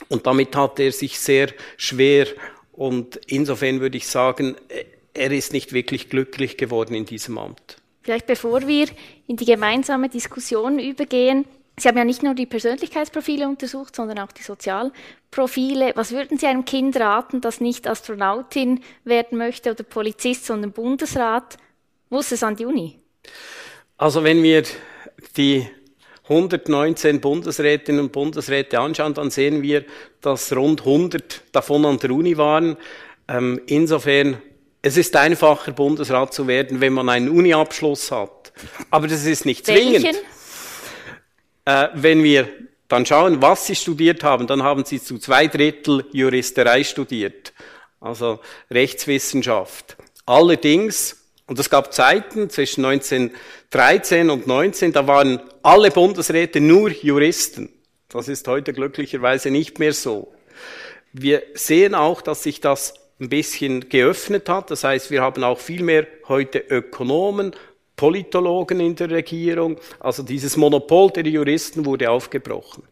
Und 0.08 0.27
damit 0.27 0.55
hat 0.55 0.79
er 0.79 0.91
sich 0.91 1.20
sehr 1.20 1.50
schwer 1.77 2.27
und 2.74 3.20
insofern 3.25 3.79
würde 3.81 3.98
ich 3.98 4.08
sagen, 4.08 4.55
er 5.15 5.31
ist 5.31 5.51
nicht 5.51 5.74
wirklich 5.74 6.10
glücklich 6.10 6.58
geworden 6.58 6.93
in 6.93 7.05
diesem 7.05 7.39
Amt. 7.39 7.80
Vielleicht 8.01 8.25
bevor 8.25 8.67
wir 8.67 8.88
in 9.27 9.38
die 9.38 9.46
gemeinsame 9.46 10.10
Diskussion 10.10 10.79
übergehen, 10.79 11.46
Sie 11.77 11.88
haben 11.88 11.98
ja 11.98 12.03
nicht 12.03 12.22
nur 12.22 12.36
die 12.36 12.46
Persönlichkeitsprofile 12.46 13.48
untersucht, 13.48 13.96
sondern 13.96 14.20
auch 14.20 14.31
die 14.31 14.43
Sozialprofile. 14.43 15.93
Was 15.96 16.12
würden 16.12 16.38
Sie 16.38 16.46
einem 16.46 16.65
Kind 16.65 17.00
raten, 17.00 17.41
das 17.41 17.62
nicht 17.62 17.88
Astronautin 17.88 18.81
werden 19.03 19.38
möchte 19.38 19.72
oder 19.72 19.84
Polizist, 19.84 20.46
sondern 20.46 20.74
Bundesrat? 20.74 21.58
Muss 22.10 22.31
es 22.31 22.43
an 22.43 22.55
die 22.55 22.65
Uni? 22.65 23.00
Also 23.98 24.24
wenn 24.24 24.43
wir 24.43 24.63
die 25.38 25.65
119 26.24 27.20
Bundesrätinnen 27.20 28.01
und 28.01 28.12
Bundesräte 28.12 28.79
anschauen, 28.79 29.13
dann 29.13 29.31
sehen 29.31 29.62
wir, 29.62 29.86
dass 30.22 30.55
rund 30.55 30.81
100 30.81 31.43
davon 31.51 31.86
an 31.86 31.98
der 32.00 32.12
Uni 32.12 32.38
waren. 32.38 32.77
Ähm, 33.27 33.62
insofern 33.65 34.41
es 34.81 34.97
ist 34.97 35.15
einfacher, 35.15 35.71
Bundesrat 35.71 36.33
zu 36.33 36.47
werden, 36.47 36.81
wenn 36.81 36.93
man 36.93 37.09
einen 37.09 37.29
Uni-Abschluss 37.29 38.11
hat. 38.11 38.51
Aber 38.89 39.07
das 39.07 39.25
ist 39.25 39.45
nicht 39.45 39.65
zwingend. 39.65 40.17
Äh, 41.65 41.89
wenn 41.93 42.23
wir 42.23 42.50
dann 42.88 43.05
schauen, 43.05 43.41
was 43.41 43.67
Sie 43.67 43.75
studiert 43.75 44.23
haben, 44.23 44.47
dann 44.47 44.63
haben 44.63 44.83
Sie 44.83 45.01
zu 45.01 45.19
zwei 45.19 45.47
Drittel 45.47 46.05
Juristerei 46.11 46.83
studiert, 46.83 47.53
also 48.00 48.39
Rechtswissenschaft. 48.69 49.95
Allerdings, 50.25 51.29
und 51.45 51.59
es 51.59 51.69
gab 51.69 51.93
Zeiten 51.93 52.50
zwischen 52.50 52.83
1913 52.83 54.29
und 54.29 54.47
19, 54.47 54.91
da 54.91 55.07
waren 55.07 55.39
alle 55.61 55.91
Bundesräte 55.91 56.59
nur 56.59 56.89
Juristen. 56.89 57.69
Das 58.09 58.27
ist 58.27 58.47
heute 58.47 58.73
glücklicherweise 58.73 59.51
nicht 59.51 59.79
mehr 59.79 59.93
so. 59.93 60.33
Wir 61.13 61.43
sehen 61.53 61.93
auch, 61.95 62.21
dass 62.21 62.43
sich 62.43 62.59
das 62.61 62.93
ein 63.22 63.30
bisschen 63.30 63.88
geöffnet 63.88 64.50
hat. 64.50 64.72
Das 64.72 64.84
heißt, 64.84 65.12
wir 65.12 65.22
haben 65.22 65.44
auch 65.44 65.60
viel 65.60 65.84
mehr 65.84 66.08
heute 66.28 66.60
Ökonomen, 66.60 67.51
Politologen 67.96 68.80
in 68.80 68.96
der 68.96 69.12
Regierung. 69.12 69.80
Also 70.00 70.24
dieses 70.24 70.58
Monopol 70.58 71.12
der 71.12 71.28
Juristen 71.28 71.86
wurde 71.86 72.10
aufgebrochen. 72.10 72.84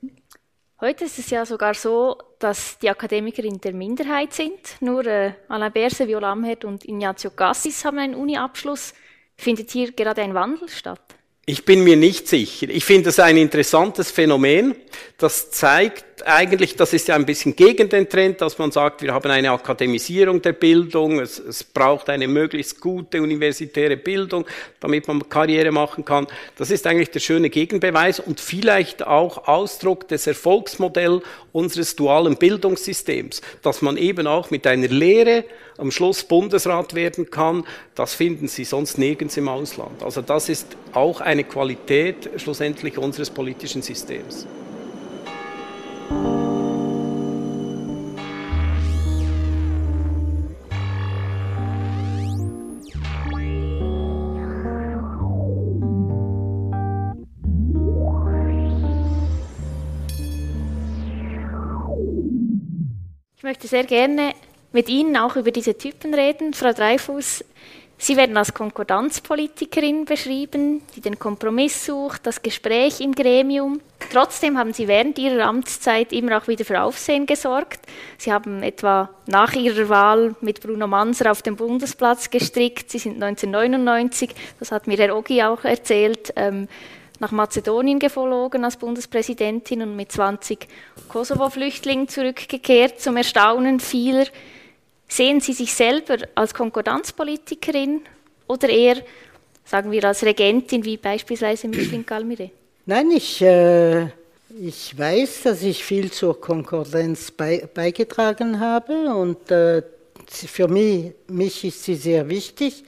Heute 0.81 1.05
ist 1.05 1.19
es 1.19 1.29
ja 1.29 1.45
sogar 1.45 1.73
so, 1.73 2.17
dass 2.37 2.77
die 2.79 2.89
Akademiker 2.89 3.43
in 3.43 3.59
der 3.59 3.73
Minderheit 3.73 4.33
sind. 4.33 4.59
Nur 4.79 5.05
äh, 5.05 5.33
Alain 5.49 5.73
Berse, 5.73 6.07
Viola 6.07 6.31
Amherd 6.31 6.63
und 6.63 6.87
Ignazio 6.87 7.31
Gassis 7.35 7.83
haben 7.83 7.97
einen 7.97 8.15
Uni-Abschluss. 8.15 8.93
Findet 9.35 9.71
hier 9.71 9.91
gerade 9.91 10.21
ein 10.21 10.33
Wandel 10.33 10.69
statt? 10.69 11.01
Ich 11.45 11.65
bin 11.65 11.83
mir 11.83 11.97
nicht 11.97 12.27
sicher. 12.27 12.69
Ich 12.69 12.85
finde 12.85 13.09
es 13.09 13.19
ein 13.19 13.35
interessantes 13.35 14.11
Phänomen. 14.11 14.75
Das 15.17 15.49
zeigt 15.49 16.08
eigentlich, 16.25 16.75
das 16.75 16.93
ist 16.93 17.07
ja 17.07 17.15
ein 17.15 17.25
bisschen 17.25 17.55
gegen 17.55 17.89
den 17.89 18.09
Trend, 18.09 18.41
dass 18.41 18.57
man 18.57 18.71
sagt, 18.71 19.01
wir 19.01 19.13
haben 19.13 19.29
eine 19.29 19.51
Akademisierung 19.51 20.41
der 20.41 20.53
Bildung, 20.53 21.19
es, 21.19 21.39
es 21.39 21.63
braucht 21.63 22.09
eine 22.09 22.27
möglichst 22.27 22.79
gute 22.79 23.21
universitäre 23.21 23.97
Bildung, 23.97 24.45
damit 24.79 25.07
man 25.07 25.27
Karriere 25.29 25.71
machen 25.71 26.05
kann. 26.05 26.27
Das 26.57 26.71
ist 26.71 26.87
eigentlich 26.87 27.11
der 27.11 27.19
schöne 27.19 27.49
Gegenbeweis 27.49 28.19
und 28.19 28.39
vielleicht 28.39 29.05
auch 29.05 29.47
Ausdruck 29.47 30.07
des 30.07 30.27
Erfolgsmodells 30.27 31.23
unseres 31.51 31.95
dualen 31.95 32.37
Bildungssystems, 32.37 33.41
dass 33.61 33.81
man 33.81 33.97
eben 33.97 34.27
auch 34.27 34.51
mit 34.51 34.67
einer 34.67 34.87
Lehre 34.87 35.45
am 35.77 35.91
Schluss 35.91 36.23
Bundesrat 36.23 36.93
werden 36.93 37.29
kann, 37.29 37.63
das 37.95 38.13
finden 38.13 38.47
Sie 38.47 38.65
sonst 38.65 38.97
nirgends 38.97 39.37
im 39.37 39.47
Ausland. 39.47 40.03
Also 40.03 40.21
das 40.21 40.49
ist 40.49 40.67
auch 40.93 41.21
eine 41.21 41.43
Qualität 41.43 42.29
schlussendlich 42.37 42.97
unseres 42.97 43.29
politischen 43.29 43.81
Systems. 43.81 44.45
Möchte 63.49 63.67
sehr 63.67 63.83
gerne 63.83 64.35
mit 64.71 64.89
Ihnen 64.89 65.17
auch 65.17 65.35
über 65.35 65.49
diese 65.49 65.75
Typen 65.75 66.13
reden. 66.13 66.53
Frau 66.53 66.71
Dreifuß, 66.71 67.43
Sie 68.01 68.15
werden 68.15 68.37
als 68.37 68.53
Konkordanzpolitikerin 68.53 70.05
beschrieben, 70.05 70.81
die 70.95 71.01
den 71.01 71.19
Kompromiss 71.19 71.85
sucht, 71.85 72.25
das 72.25 72.41
Gespräch 72.41 73.01
im 73.01 73.13
Gremium. 73.13 73.81
Trotzdem 74.13 74.57
haben 74.57 74.71
Sie 74.71 74.87
während 74.87 75.19
Ihrer 75.19 75.45
Amtszeit 75.45 76.13
immer 76.13 76.37
auch 76.37 76.47
wieder 76.47 76.63
für 76.63 76.81
Aufsehen 76.81 77.25
gesorgt. 77.25 77.81
Sie 78.17 78.31
haben 78.31 78.63
etwa 78.63 79.09
nach 79.25 79.53
Ihrer 79.53 79.89
Wahl 79.89 80.33
mit 80.39 80.61
Bruno 80.61 80.87
Manser 80.87 81.29
auf 81.29 81.41
dem 81.41 81.57
Bundesplatz 81.57 82.29
gestrickt. 82.29 82.89
Sie 82.89 82.99
sind 82.99 83.21
1999, 83.21 84.29
das 84.59 84.71
hat 84.71 84.87
mir 84.87 84.97
Herr 84.97 85.17
Ogi 85.17 85.43
auch 85.43 85.65
erzählt, 85.65 86.31
ähm, 86.37 86.69
nach 87.19 87.31
Mazedonien 87.31 87.99
geflogen 87.99 88.63
als 88.63 88.77
Bundespräsidentin 88.77 89.81
und 89.81 89.97
mit 89.97 90.13
20 90.13 90.69
Kosovo-Flüchtlingen 91.09 92.07
zurückgekehrt, 92.07 93.01
zum 93.01 93.17
Erstaunen 93.17 93.81
vieler. 93.81 94.25
Sehen 95.09 95.41
Sie 95.41 95.53
sich 95.53 95.73
selber 95.73 96.17
als 96.35 96.53
Konkordanzpolitikerin 96.53 98.01
oder 98.47 98.69
eher, 98.69 98.97
sagen 99.65 99.91
wir, 99.91 100.03
als 100.05 100.23
Regentin 100.23 100.85
wie 100.85 100.97
beispielsweise 100.97 101.67
Micheline 101.67 102.03
Calmire? 102.03 102.51
Nein, 102.85 103.11
ich, 103.11 103.41
äh, 103.41 104.05
ich 104.61 104.97
weiß, 104.97 105.43
dass 105.43 105.63
ich 105.63 105.83
viel 105.83 106.11
zur 106.11 106.39
Konkordanz 106.39 107.31
bei, 107.31 107.67
beigetragen 107.73 108.59
habe 108.59 109.13
und 109.15 109.49
äh, 109.51 109.81
für 110.27 110.67
mich, 110.67 111.13
mich 111.27 111.63
ist 111.63 111.83
sie 111.83 111.95
sehr 111.95 112.29
wichtig. 112.29 112.83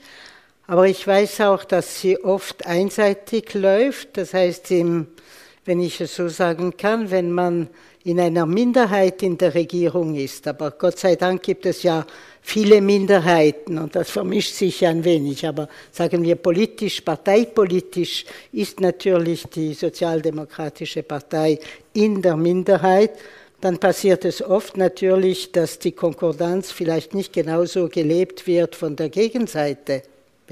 Aber 0.66 0.86
ich 0.86 1.06
weiß 1.06 1.40
auch, 1.42 1.64
dass 1.64 2.00
sie 2.00 2.18
oft 2.22 2.66
einseitig 2.66 3.52
läuft. 3.54 4.16
Das 4.16 4.32
heißt, 4.32 4.70
im, 4.70 5.08
wenn 5.64 5.80
ich 5.80 6.00
es 6.00 6.14
so 6.14 6.28
sagen 6.28 6.76
kann, 6.76 7.10
wenn 7.10 7.32
man 7.32 7.68
in 8.04 8.18
einer 8.18 8.46
Minderheit 8.46 9.22
in 9.22 9.38
der 9.38 9.54
Regierung 9.54 10.14
ist. 10.14 10.46
Aber 10.48 10.72
Gott 10.72 10.98
sei 10.98 11.16
Dank 11.16 11.42
gibt 11.42 11.66
es 11.66 11.82
ja 11.82 12.04
viele 12.40 12.80
Minderheiten 12.80 13.78
und 13.78 13.94
das 13.94 14.10
vermischt 14.10 14.54
sich 14.54 14.84
ein 14.84 15.04
wenig. 15.04 15.46
Aber 15.46 15.68
sagen 15.90 16.22
wir 16.22 16.36
politisch, 16.36 17.00
parteipolitisch 17.00 18.24
ist 18.52 18.80
natürlich 18.80 19.44
die 19.44 19.74
Sozialdemokratische 19.74 21.02
Partei 21.02 21.58
in 21.92 22.20
der 22.20 22.36
Minderheit. 22.36 23.12
Dann 23.60 23.78
passiert 23.78 24.24
es 24.24 24.42
oft 24.42 24.76
natürlich, 24.76 25.52
dass 25.52 25.78
die 25.78 25.92
Konkordanz 25.92 26.72
vielleicht 26.72 27.14
nicht 27.14 27.32
genauso 27.32 27.88
gelebt 27.88 28.48
wird 28.48 28.74
von 28.74 28.96
der 28.96 29.08
Gegenseite 29.08 30.02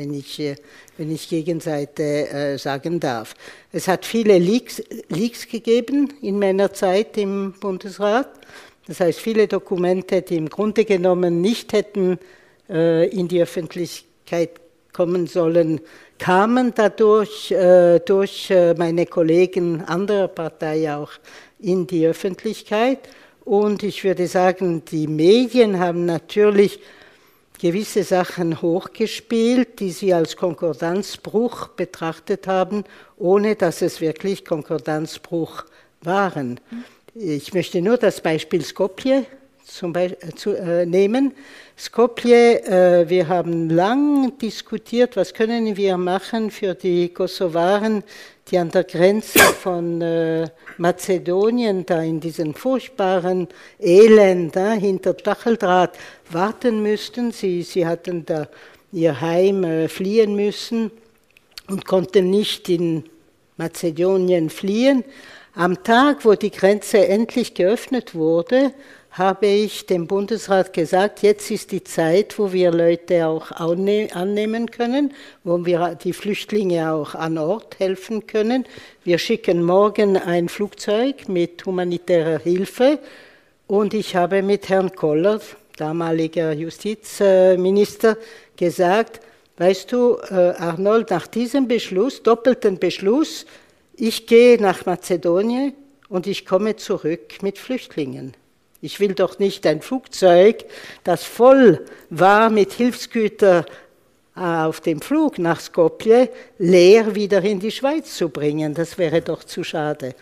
wenn 0.00 0.14
ich, 0.14 0.40
äh, 0.40 0.56
wenn 0.96 1.12
ich 1.12 1.28
Gegenseite 1.28 2.02
äh, 2.02 2.58
sagen 2.58 2.98
darf. 3.00 3.34
Es 3.70 3.86
hat 3.86 4.06
viele 4.06 4.38
Leaks, 4.38 4.82
Leaks 5.08 5.46
gegeben 5.46 6.12
in 6.22 6.38
meiner 6.38 6.72
Zeit 6.72 7.18
im 7.18 7.52
Bundesrat. 7.60 8.30
Das 8.86 9.00
heißt, 9.00 9.20
viele 9.20 9.46
Dokumente, 9.46 10.22
die 10.22 10.36
im 10.36 10.48
Grunde 10.48 10.86
genommen 10.86 11.42
nicht 11.42 11.74
hätten 11.74 12.18
äh, 12.70 13.08
in 13.10 13.28
die 13.28 13.42
Öffentlichkeit 13.42 14.52
kommen 14.92 15.26
sollen, 15.26 15.80
kamen 16.18 16.72
dadurch 16.74 17.54
durch 18.04 18.52
meine 18.76 19.06
Kollegen 19.06 19.82
anderer 19.82 20.28
Partei 20.28 20.92
auch 20.92 21.12
in 21.60 21.86
die 21.86 22.06
Öffentlichkeit. 22.06 23.08
Und 23.44 23.84
ich 23.84 24.02
würde 24.04 24.26
sagen, 24.26 24.82
die 24.84 25.06
Medien 25.06 25.78
haben 25.78 26.04
natürlich 26.04 26.80
gewisse 27.60 28.04
Sachen 28.04 28.62
hochgespielt, 28.62 29.80
die 29.80 29.90
sie 29.90 30.14
als 30.14 30.36
Konkordanzbruch 30.36 31.68
betrachtet 31.68 32.46
haben, 32.46 32.84
ohne 33.16 33.54
dass 33.56 33.82
es 33.82 34.00
wirklich 34.00 34.44
Konkordanzbruch 34.44 35.64
waren. 36.02 36.60
Ich 37.14 37.52
möchte 37.52 37.82
nur 37.82 37.98
das 37.98 38.20
Beispiel 38.20 38.64
Skopje 38.64 39.26
zum 39.70 39.92
Beispiel, 39.92 40.28
äh, 40.28 40.34
zu, 40.34 40.54
äh, 40.54 40.86
nehmen. 40.86 41.32
Skopje, 41.78 42.62
äh, 42.64 43.08
wir 43.08 43.28
haben 43.28 43.70
lang 43.70 44.36
diskutiert, 44.38 45.16
was 45.16 45.32
können 45.32 45.76
wir 45.76 45.96
machen 45.96 46.50
für 46.50 46.74
die 46.74 47.08
Kosovaren, 47.08 48.02
die 48.50 48.58
an 48.58 48.70
der 48.70 48.84
Grenze 48.84 49.38
von 49.38 50.00
äh, 50.00 50.48
Mazedonien, 50.78 51.86
da 51.86 52.02
in 52.02 52.20
diesen 52.20 52.54
furchtbaren 52.54 53.48
Elend 53.78 54.56
da, 54.56 54.72
hinter 54.72 55.14
Stacheldraht 55.18 55.96
warten 56.30 56.82
müssten. 56.82 57.32
Sie, 57.32 57.62
sie 57.62 57.86
hatten 57.86 58.26
da 58.26 58.48
ihr 58.92 59.20
Heim 59.20 59.64
äh, 59.64 59.88
fliehen 59.88 60.34
müssen 60.34 60.90
und 61.68 61.84
konnten 61.84 62.30
nicht 62.30 62.68
in 62.68 63.04
Mazedonien 63.56 64.50
fliehen. 64.50 65.04
Am 65.54 65.82
Tag, 65.82 66.24
wo 66.24 66.34
die 66.34 66.50
Grenze 66.50 67.06
endlich 67.06 67.54
geöffnet 67.54 68.14
wurde, 68.14 68.72
habe 69.10 69.46
ich 69.46 69.86
dem 69.86 70.06
Bundesrat 70.06 70.72
gesagt, 70.72 71.22
jetzt 71.22 71.50
ist 71.50 71.72
die 71.72 71.82
Zeit, 71.82 72.38
wo 72.38 72.52
wir 72.52 72.70
Leute 72.70 73.26
auch 73.26 73.50
annehmen 73.50 74.70
können, 74.70 75.12
wo 75.42 75.64
wir 75.66 75.96
die 75.96 76.12
Flüchtlinge 76.12 76.92
auch 76.92 77.16
an 77.16 77.36
Ort 77.36 77.80
helfen 77.80 78.26
können. 78.26 78.64
Wir 79.02 79.18
schicken 79.18 79.64
morgen 79.64 80.16
ein 80.16 80.48
Flugzeug 80.48 81.28
mit 81.28 81.66
humanitärer 81.66 82.38
Hilfe 82.38 83.00
und 83.66 83.94
ich 83.94 84.14
habe 84.14 84.42
mit 84.42 84.68
Herrn 84.68 84.94
Koller, 84.94 85.40
damaliger 85.76 86.52
Justizminister, 86.52 88.16
gesagt, 88.56 89.20
weißt 89.56 89.90
du, 89.90 90.18
äh, 90.30 90.54
Arnold, 90.56 91.10
nach 91.10 91.26
diesem 91.26 91.66
Beschluss, 91.66 92.22
doppelten 92.22 92.78
Beschluss, 92.78 93.44
ich 93.96 94.26
gehe 94.26 94.60
nach 94.62 94.86
Mazedonien 94.86 95.72
und 96.08 96.26
ich 96.28 96.46
komme 96.46 96.76
zurück 96.76 97.42
mit 97.42 97.58
Flüchtlingen. 97.58 98.34
Ich 98.82 98.98
will 98.98 99.14
doch 99.14 99.38
nicht 99.38 99.66
ein 99.66 99.82
Flugzeug, 99.82 100.64
das 101.04 101.24
voll 101.24 101.84
war 102.08 102.48
mit 102.48 102.72
Hilfsgütern 102.72 103.66
äh, 104.36 104.40
auf 104.40 104.80
dem 104.80 105.02
Flug 105.02 105.38
nach 105.38 105.60
Skopje, 105.60 106.30
leer 106.58 107.14
wieder 107.14 107.42
in 107.42 107.60
die 107.60 107.70
Schweiz 107.70 108.16
zu 108.16 108.30
bringen. 108.30 108.72
Das 108.72 108.96
wäre 108.96 109.20
doch 109.20 109.44
zu 109.44 109.64
schade. 109.64 110.14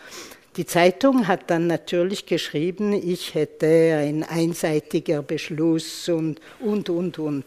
Die 0.57 0.65
Zeitung 0.65 1.27
hat 1.27 1.49
dann 1.49 1.67
natürlich 1.67 2.25
geschrieben, 2.25 2.91
ich 2.91 3.33
hätte 3.33 3.97
ein 3.97 4.23
einseitiger 4.23 5.21
Beschluss 5.21 6.09
und, 6.09 6.41
und, 6.59 6.89
und, 6.89 7.17
und. 7.17 7.45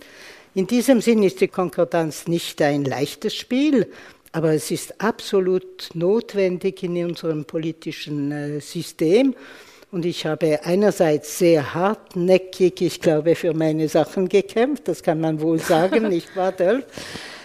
In 0.54 0.66
diesem 0.66 1.02
Sinn 1.02 1.22
ist 1.22 1.40
die 1.40 1.48
Konkordanz 1.48 2.26
nicht 2.26 2.62
ein 2.62 2.84
leichtes 2.86 3.34
Spiel, 3.34 3.86
aber 4.32 4.54
es 4.54 4.70
ist 4.70 4.98
absolut 5.00 5.90
notwendig 5.92 6.82
in 6.82 7.04
unserem 7.04 7.44
politischen 7.44 8.32
äh, 8.32 8.60
System. 8.60 9.34
Und 9.92 10.06
ich 10.06 10.24
habe 10.24 10.60
einerseits 10.64 11.38
sehr 11.38 11.74
hartnäckig, 11.74 12.80
ich 12.80 12.98
glaube, 13.02 13.34
für 13.34 13.52
meine 13.52 13.88
Sachen 13.88 14.26
gekämpft, 14.26 14.88
das 14.88 15.02
kann 15.02 15.20
man 15.20 15.42
wohl 15.42 15.58
sagen, 15.58 16.08
nicht 16.08 16.34
wahr, 16.34 16.52
Dölf? 16.52 16.86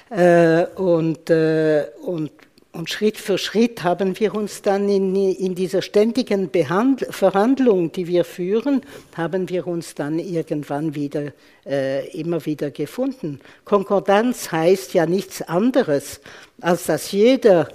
Äh, 0.09 0.65
und, 0.81 1.29
äh, 1.29 1.87
und, 2.05 2.31
und 2.71 2.89
Schritt 2.89 3.17
für 3.17 3.37
Schritt 3.37 3.83
haben 3.83 4.17
wir 4.17 4.33
uns 4.33 4.61
dann 4.61 4.87
in, 4.87 5.13
in 5.13 5.55
dieser 5.55 5.81
ständigen 5.81 6.49
Behand 6.49 7.05
Verhandlung, 7.09 7.91
die 7.91 8.07
wir 8.07 8.23
führen, 8.23 8.81
haben 9.17 9.49
wir 9.49 9.67
uns 9.67 9.93
dann 9.93 10.17
irgendwann 10.17 10.95
wieder, 10.95 11.33
äh, 11.65 12.07
immer 12.17 12.45
wieder 12.45 12.71
gefunden. 12.71 13.41
Konkordanz 13.65 14.53
heißt 14.53 14.93
ja 14.93 15.05
nichts 15.05 15.41
anderes, 15.41 16.21
als 16.61 16.85
dass 16.85 17.11
jeder 17.11 17.67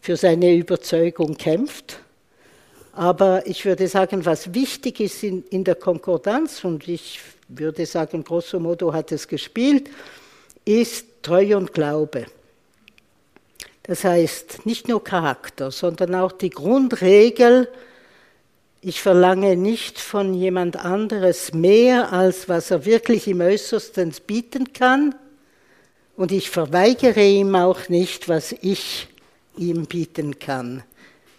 für 0.00 0.16
seine 0.16 0.54
Überzeugung 0.54 1.36
kämpft 1.36 2.05
aber 2.96 3.46
ich 3.46 3.66
würde 3.66 3.88
sagen, 3.88 4.24
was 4.24 4.54
wichtig 4.54 5.00
ist 5.00 5.22
in, 5.22 5.44
in 5.50 5.64
der 5.64 5.74
Konkordanz, 5.74 6.64
und 6.64 6.88
ich 6.88 7.20
würde 7.46 7.84
sagen, 7.84 8.24
grosso 8.24 8.58
modo 8.58 8.92
hat 8.92 9.12
es 9.12 9.28
gespielt, 9.28 9.90
ist 10.64 11.06
Treue 11.22 11.58
und 11.58 11.74
Glaube. 11.74 12.24
Das 13.82 14.02
heißt, 14.02 14.64
nicht 14.64 14.88
nur 14.88 15.04
Charakter, 15.04 15.70
sondern 15.70 16.14
auch 16.14 16.32
die 16.32 16.48
Grundregel, 16.48 17.68
ich 18.80 19.02
verlange 19.02 19.56
nicht 19.56 19.98
von 19.98 20.32
jemand 20.32 20.76
anderes 20.76 21.52
mehr, 21.52 22.12
als 22.12 22.48
was 22.48 22.70
er 22.70 22.86
wirklich 22.86 23.28
im 23.28 23.42
Äußersten 23.42 24.14
bieten 24.26 24.72
kann. 24.72 25.14
Und 26.16 26.32
ich 26.32 26.48
verweigere 26.48 27.24
ihm 27.24 27.56
auch 27.56 27.88
nicht, 27.88 28.28
was 28.28 28.52
ich 28.62 29.08
ihm 29.58 29.84
bieten 29.86 30.38
kann. 30.38 30.82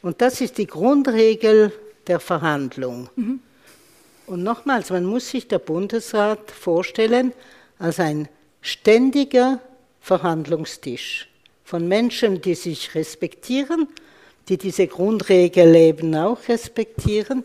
Und 0.02 0.22
das 0.22 0.42
ist 0.42 0.58
die 0.58 0.68
Grundregel 0.68 1.72
der 2.08 2.20
Verhandlung. 2.20 3.10
Mhm. 3.16 3.40
Und 4.28 4.44
nochmals, 4.44 4.90
man 4.90 5.06
muss 5.06 5.30
sich 5.30 5.48
der 5.48 5.60
Bundesrat 5.60 6.52
vorstellen 6.52 7.34
als 7.80 8.00
ein 8.00 8.28
ständiger 8.62 9.62
Verhandlungstisch 10.02 11.30
von 11.64 11.88
Menschen, 11.88 12.42
die 12.42 12.56
sich 12.56 12.94
respektieren, 12.96 13.88
die 14.50 14.58
diese 14.58 14.88
Grundregel 14.88 15.76
eben 15.76 16.16
auch 16.16 16.40
respektieren 16.48 17.44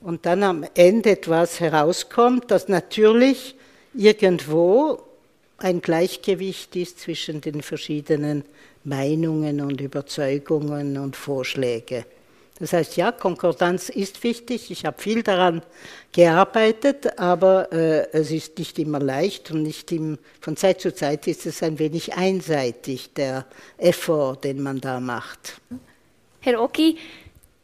und 0.00 0.26
dann 0.26 0.42
am 0.42 0.64
Ende 0.74 1.10
etwas 1.10 1.60
herauskommt, 1.60 2.50
das 2.50 2.68
natürlich 2.68 3.56
irgendwo 3.94 5.02
ein 5.58 5.80
Gleichgewicht 5.80 6.76
ist 6.76 7.00
zwischen 7.00 7.40
den 7.40 7.62
verschiedenen 7.62 8.44
Meinungen 8.88 9.60
und 9.60 9.80
Überzeugungen 9.80 10.96
und 10.98 11.16
Vorschläge. 11.16 12.04
Das 12.58 12.72
heißt, 12.72 12.96
ja, 12.96 13.12
Konkordanz 13.12 13.88
ist 13.88 14.24
wichtig. 14.24 14.70
Ich 14.70 14.84
habe 14.84 15.00
viel 15.00 15.22
daran 15.22 15.62
gearbeitet, 16.12 17.18
aber 17.18 17.72
äh, 17.72 18.08
es 18.12 18.32
ist 18.32 18.58
nicht 18.58 18.78
immer 18.80 18.98
leicht 18.98 19.52
und 19.52 19.62
nicht 19.62 19.92
im, 19.92 20.18
von 20.40 20.56
Zeit 20.56 20.80
zu 20.80 20.92
Zeit 20.92 21.28
ist 21.28 21.46
es 21.46 21.62
ein 21.62 21.78
wenig 21.78 22.14
einseitig, 22.14 23.14
der 23.14 23.46
Effort, 23.76 24.38
den 24.42 24.60
man 24.60 24.80
da 24.80 24.98
macht. 24.98 25.60
Herr 26.40 26.60
Oggi, 26.60 26.96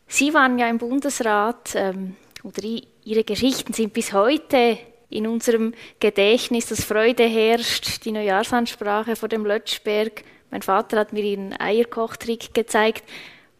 Sie 0.07 0.33
waren 0.33 0.59
ja 0.59 0.69
im 0.69 0.79
Bundesrat 0.79 1.75
ähm, 1.75 2.15
oder 2.45 2.63
Ihre 3.05 3.25
Geschichten 3.25 3.73
sind 3.73 3.93
bis 3.93 4.13
heute 4.13 4.79
in 5.11 5.27
unserem 5.27 5.75
Gedächtnis, 5.99 6.67
dass 6.67 6.85
Freude 6.85 7.25
herrscht, 7.25 8.05
die 8.05 8.13
Neujahrsansprache 8.13 9.17
vor 9.17 9.29
dem 9.29 9.45
Lötschberg. 9.45 10.23
Mein 10.55 10.63
Vater 10.63 11.01
hat 11.01 11.13
mir 11.13 11.25
Ihren 11.25 11.53
Eierkochtrick 11.61 12.55
gezeigt. 12.55 13.03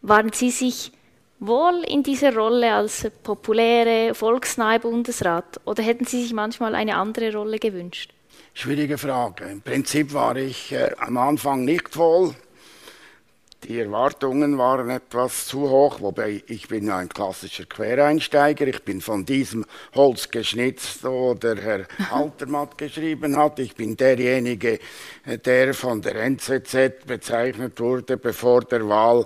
Waren 0.01 0.31
Sie 0.31 0.49
sich 0.49 0.93
wohl 1.41 1.83
in 1.85 2.03
dieser 2.03 2.33
Rolle 2.33 2.73
als 2.73 3.11
populäre, 3.21 4.15
volksnahe 4.15 4.79
Bundesrat 4.79 5.59
oder 5.65 5.83
hätten 5.83 6.05
Sie 6.05 6.21
sich 6.21 6.31
manchmal 6.31 6.73
eine 6.73 6.95
andere 6.95 7.33
Rolle 7.33 7.59
gewünscht? 7.59 8.13
Schwierige 8.53 8.97
Frage. 8.97 9.43
Im 9.43 9.61
Prinzip 9.61 10.13
war 10.13 10.37
ich 10.37 10.71
äh, 10.71 10.91
am 10.97 11.17
Anfang 11.17 11.65
nicht 11.65 11.97
wohl. 11.97 12.33
Die 13.63 13.79
Erwartungen 13.79 14.59
waren 14.59 14.91
etwas 14.91 15.47
zu 15.47 15.69
hoch, 15.69 15.99
wobei 15.99 16.43
ich 16.45 16.67
bin 16.67 16.89
ein 16.91 17.09
klassischer 17.09 17.65
Quereinsteiger. 17.65 18.67
Ich 18.67 18.83
bin 18.83 19.01
von 19.01 19.25
diesem 19.25 19.65
Holz 19.95 20.29
geschnitzt, 20.29 21.03
wo 21.03 21.33
der 21.33 21.55
Herr 21.55 21.87
Altermatt 22.11 22.77
geschrieben 22.77 23.35
hat. 23.37 23.57
Ich 23.57 23.73
bin 23.73 23.97
derjenige, 23.97 24.79
der 25.45 25.73
von 25.73 26.01
der 26.01 26.15
NZZ 26.15 27.05
bezeichnet 27.07 27.79
wurde, 27.79 28.17
bevor 28.17 28.61
der 28.61 28.87
Wahl 28.87 29.25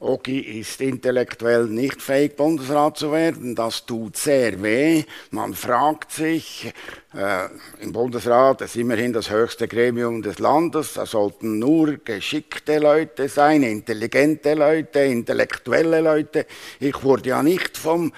Ogi 0.00 0.40
ist 0.60 0.80
intellektuell 0.80 1.66
nicht 1.66 2.02
fähig, 2.02 2.36
Bundesrat 2.36 2.98
zu 2.98 3.12
werden. 3.12 3.54
Das 3.54 3.86
tut 3.86 4.16
sehr 4.16 4.62
weh. 4.62 5.04
Man 5.30 5.54
fragt 5.54 6.12
sich, 6.12 6.72
äh, 7.14 7.48
im 7.80 7.92
Bundesrat 7.92 8.60
ist 8.60 8.76
immerhin 8.76 9.12
das 9.12 9.30
höchste 9.30 9.68
Gremium 9.68 10.20
des 10.20 10.38
Landes, 10.38 10.94
da 10.94 11.06
sollten 11.06 11.58
nur 11.58 11.98
geschickte 12.04 12.78
Leute 12.78 13.28
sein, 13.28 13.62
intelligente 13.62 14.54
Leute, 14.54 15.00
intellektuelle 15.00 16.00
Leute. 16.00 16.46
Ich 16.80 17.02
wurde 17.02 17.30
ja 17.30 17.42
nicht 17.42 17.78
vom 17.78 18.12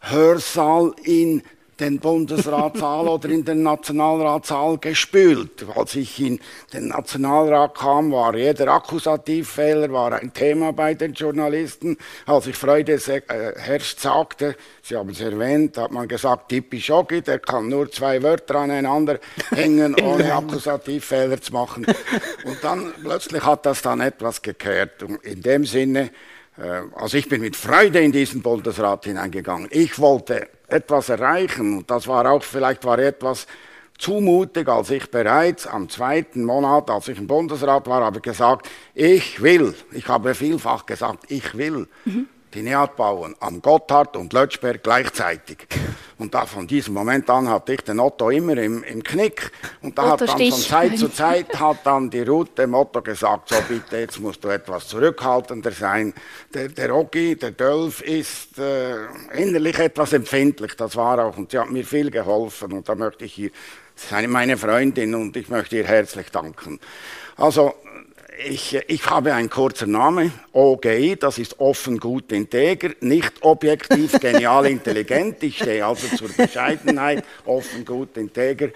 Hörsaal 0.00 0.94
in 1.02 1.42
den 1.80 1.98
Bundesratssaal 1.98 3.08
oder 3.08 3.28
in 3.28 3.44
den 3.44 3.62
Nationalratssaal 3.62 4.78
gespült. 4.78 5.66
Als 5.74 5.94
ich 5.96 6.20
in 6.20 6.40
den 6.72 6.88
Nationalrat 6.88 7.76
kam, 7.76 8.12
war 8.12 8.36
jeder 8.36 8.68
Akkusativfehler 8.68 9.92
war 9.92 10.12
ein 10.12 10.32
Thema 10.32 10.72
bei 10.72 10.94
den 10.94 11.12
Journalisten. 11.12 11.96
Als 12.26 12.46
ich 12.46 12.56
Freude 12.56 12.94
äh, 12.94 13.20
herrscht 13.56 14.00
sagte, 14.00 14.56
Sie 14.82 14.96
haben 14.96 15.08
es 15.10 15.20
erwähnt, 15.20 15.78
hat 15.78 15.90
man 15.90 16.06
gesagt, 16.06 16.50
typisch 16.50 16.90
Ogi, 16.90 17.22
der 17.22 17.38
kann 17.38 17.68
nur 17.68 17.90
zwei 17.90 18.22
Wörter 18.22 18.56
aneinander 18.56 19.18
hängen, 19.50 19.94
ohne 20.02 20.34
Akkusativfehler 20.34 21.40
zu 21.40 21.52
machen. 21.52 21.86
Und 22.44 22.58
dann 22.62 22.92
plötzlich 23.02 23.42
hat 23.42 23.66
das 23.66 23.82
dann 23.82 24.00
etwas 24.00 24.42
gekehrt. 24.42 25.02
Und 25.02 25.24
in 25.24 25.40
dem 25.40 25.64
Sinne, 25.64 26.10
äh, 26.58 26.82
also 26.94 27.16
ich 27.16 27.28
bin 27.28 27.40
mit 27.40 27.56
Freude 27.56 28.00
in 28.00 28.12
diesen 28.12 28.42
Bundesrat 28.42 29.06
hineingegangen. 29.06 29.68
Ich 29.70 29.98
wollte 29.98 30.48
etwas 30.74 31.08
erreichen 31.08 31.78
und 31.78 31.90
das 31.90 32.06
war 32.06 32.30
auch, 32.30 32.42
vielleicht 32.42 32.84
war 32.84 32.98
etwas 32.98 33.46
zumutig, 33.96 34.68
als 34.68 34.90
ich 34.90 35.10
bereits 35.10 35.66
am 35.66 35.88
zweiten 35.88 36.44
Monat, 36.44 36.90
als 36.90 37.08
ich 37.08 37.18
im 37.18 37.26
Bundesrat 37.26 37.86
war, 37.86 38.04
habe 38.04 38.20
gesagt, 38.20 38.68
ich 38.94 39.40
will, 39.40 39.74
ich 39.92 40.08
habe 40.08 40.34
vielfach 40.34 40.84
gesagt, 40.84 41.30
ich 41.30 41.56
will. 41.56 41.88
Mhm 42.04 42.28
die 42.54 42.62
NEAT 42.62 42.96
bauen, 42.96 43.34
am 43.40 43.60
Gotthard 43.60 44.16
und 44.16 44.32
Lötschberg 44.32 44.82
gleichzeitig. 44.82 45.66
Und 46.18 46.32
da 46.32 46.46
von 46.46 46.66
diesem 46.66 46.94
Moment 46.94 47.28
an 47.28 47.48
hatte 47.48 47.74
ich 47.74 47.80
den 47.80 47.98
Otto 47.98 48.30
immer 48.30 48.56
im, 48.56 48.84
im 48.84 49.02
Knick. 49.02 49.50
Und 49.82 49.98
da 49.98 50.12
Otto 50.12 50.28
hat 50.28 50.40
dann 50.40 50.50
von 50.50 50.60
Zeit 50.60 50.98
zu 50.98 51.08
Zeit 51.08 51.58
hat 51.58 51.78
dann 51.84 52.08
die 52.08 52.22
Route 52.22 52.66
Motto 52.66 53.02
gesagt, 53.02 53.48
so 53.48 53.56
bitte, 53.68 53.98
jetzt 53.98 54.20
musst 54.20 54.44
du 54.44 54.48
etwas 54.48 54.86
zurückhaltender 54.88 55.72
sein. 55.72 56.14
Der, 56.52 56.68
der 56.68 56.94
Ogi, 56.94 57.36
der 57.36 57.50
Dölf 57.50 58.00
ist 58.00 58.58
äh, 58.58 59.06
innerlich 59.34 59.78
etwas 59.78 60.12
empfindlich, 60.12 60.76
das 60.76 60.94
war 60.96 61.18
auch, 61.18 61.36
und 61.36 61.50
sie 61.50 61.58
hat 61.58 61.70
mir 61.70 61.84
viel 61.84 62.10
geholfen. 62.10 62.72
Und 62.72 62.88
da 62.88 62.94
möchte 62.94 63.24
ich 63.24 63.38
ihr, 63.38 63.50
sie 63.96 64.14
ist 64.14 64.28
meine 64.28 64.56
Freundin 64.56 65.14
und 65.14 65.36
ich 65.36 65.48
möchte 65.48 65.76
ihr 65.76 65.84
herzlich 65.84 66.30
danken. 66.30 66.78
Also 67.36 67.74
ich, 68.38 68.74
ich 68.88 69.06
habe 69.10 69.34
einen 69.34 69.50
kurzen 69.50 69.92
Namen, 69.92 70.32
OGI, 70.52 71.16
das 71.16 71.38
ist 71.38 71.60
offen, 71.60 71.98
gut, 71.98 72.32
integer, 72.32 72.90
nicht 73.00 73.32
objektiv, 73.42 74.12
genial, 74.20 74.66
intelligent. 74.66 75.42
Ich 75.42 75.58
stehe 75.58 75.84
also 75.84 76.14
zur 76.16 76.28
Bescheidenheit, 76.28 77.24
offen, 77.44 77.84
gut, 77.84 78.16
integer. 78.16 78.68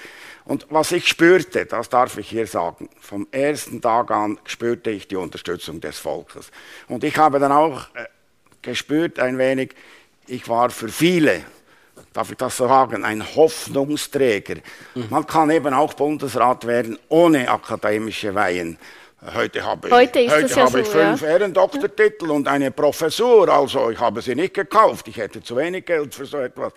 Und 0.44 0.66
was 0.70 0.92
ich 0.92 1.08
spürte, 1.08 1.66
das 1.66 1.88
darf 1.88 2.16
ich 2.18 2.28
hier 2.28 2.46
sagen, 2.46 2.88
vom 3.00 3.26
ersten 3.30 3.80
Tag 3.80 4.10
an 4.10 4.38
spürte 4.44 4.90
ich 4.90 5.08
die 5.08 5.16
Unterstützung 5.16 5.80
des 5.80 5.98
Volkes. 5.98 6.50
Und 6.88 7.04
ich 7.04 7.16
habe 7.16 7.38
dann 7.38 7.52
auch 7.52 7.82
äh, 7.94 8.06
gespürt 8.62 9.18
ein 9.18 9.38
wenig, 9.38 9.74
ich 10.26 10.48
war 10.48 10.70
für 10.70 10.88
viele, 10.88 11.44
darf 12.12 12.30
ich 12.30 12.36
das 12.36 12.56
so 12.56 12.68
sagen, 12.68 13.04
ein 13.04 13.24
Hoffnungsträger. 13.34 14.56
Mhm. 14.94 15.06
Man 15.10 15.26
kann 15.26 15.50
eben 15.50 15.74
auch 15.74 15.94
Bundesrat 15.94 16.66
werden 16.66 16.98
ohne 17.08 17.50
akademische 17.50 18.34
Weihen. 18.34 18.78
Heute 19.20 19.64
habe 19.64 19.90
heute 19.90 20.20
ich, 20.20 20.30
heute 20.30 20.54
habe 20.54 20.78
ja 20.78 20.84
ich 20.84 20.88
fünf 20.88 21.22
ja. 21.22 21.28
Ehrendoktortitel 21.28 22.30
und 22.30 22.46
eine 22.46 22.70
Professur, 22.70 23.48
also 23.48 23.90
ich 23.90 23.98
habe 23.98 24.22
sie 24.22 24.36
nicht 24.36 24.54
gekauft, 24.54 25.08
ich 25.08 25.16
hätte 25.16 25.42
zu 25.42 25.56
wenig 25.56 25.86
Geld 25.86 26.14
für 26.14 26.24
so 26.24 26.38
etwas. 26.38 26.72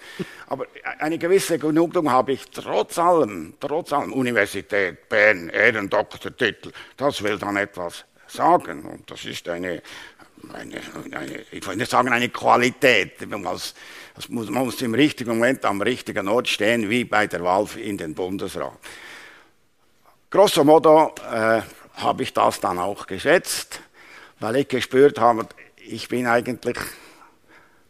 Aber 0.47 0.65
eine 0.97 1.19
gewisse 1.19 1.59
Genugtuung 1.59 2.11
habe 2.11 2.31
ich 2.31 2.49
trotz 2.49 2.97
allem, 2.97 3.53
trotz 3.59 3.93
allem, 3.93 4.11
Universität 4.13 5.07
Bern, 5.07 5.49
Ehrendoktortitel, 5.49 6.71
das 6.97 7.21
will 7.21 7.37
dann 7.37 7.57
etwas 7.57 8.05
sagen 8.25 8.85
und 8.85 9.11
das 9.11 9.23
ist 9.23 9.47
eine, 9.47 9.83
eine, 10.51 10.81
eine 11.11 11.45
ich 11.51 11.67
will 11.67 11.75
nicht 11.75 11.91
sagen 11.91 12.09
eine 12.09 12.29
Qualität, 12.29 13.29
man 13.29 13.43
muss, 13.43 13.75
man 14.29 14.65
muss 14.65 14.81
im 14.81 14.95
richtigen 14.95 15.29
Moment 15.29 15.63
am 15.63 15.79
richtigen 15.79 16.27
Ort 16.27 16.47
stehen, 16.47 16.89
wie 16.89 17.03
bei 17.03 17.27
der 17.27 17.43
Wahl 17.43 17.67
in 17.77 17.99
den 17.99 18.15
Bundesrat. 18.15 18.79
Grosso 20.31 20.63
modo, 20.63 21.13
äh, 21.29 21.61
habe 22.01 22.23
ich 22.23 22.33
das 22.33 22.59
dann 22.59 22.79
auch 22.79 23.07
geschätzt, 23.07 23.81
weil 24.39 24.57
ich 24.57 24.67
gespürt 24.67 25.19
habe, 25.19 25.47
ich 25.77 26.07
bin 26.07 26.27
eigentlich 26.27 26.77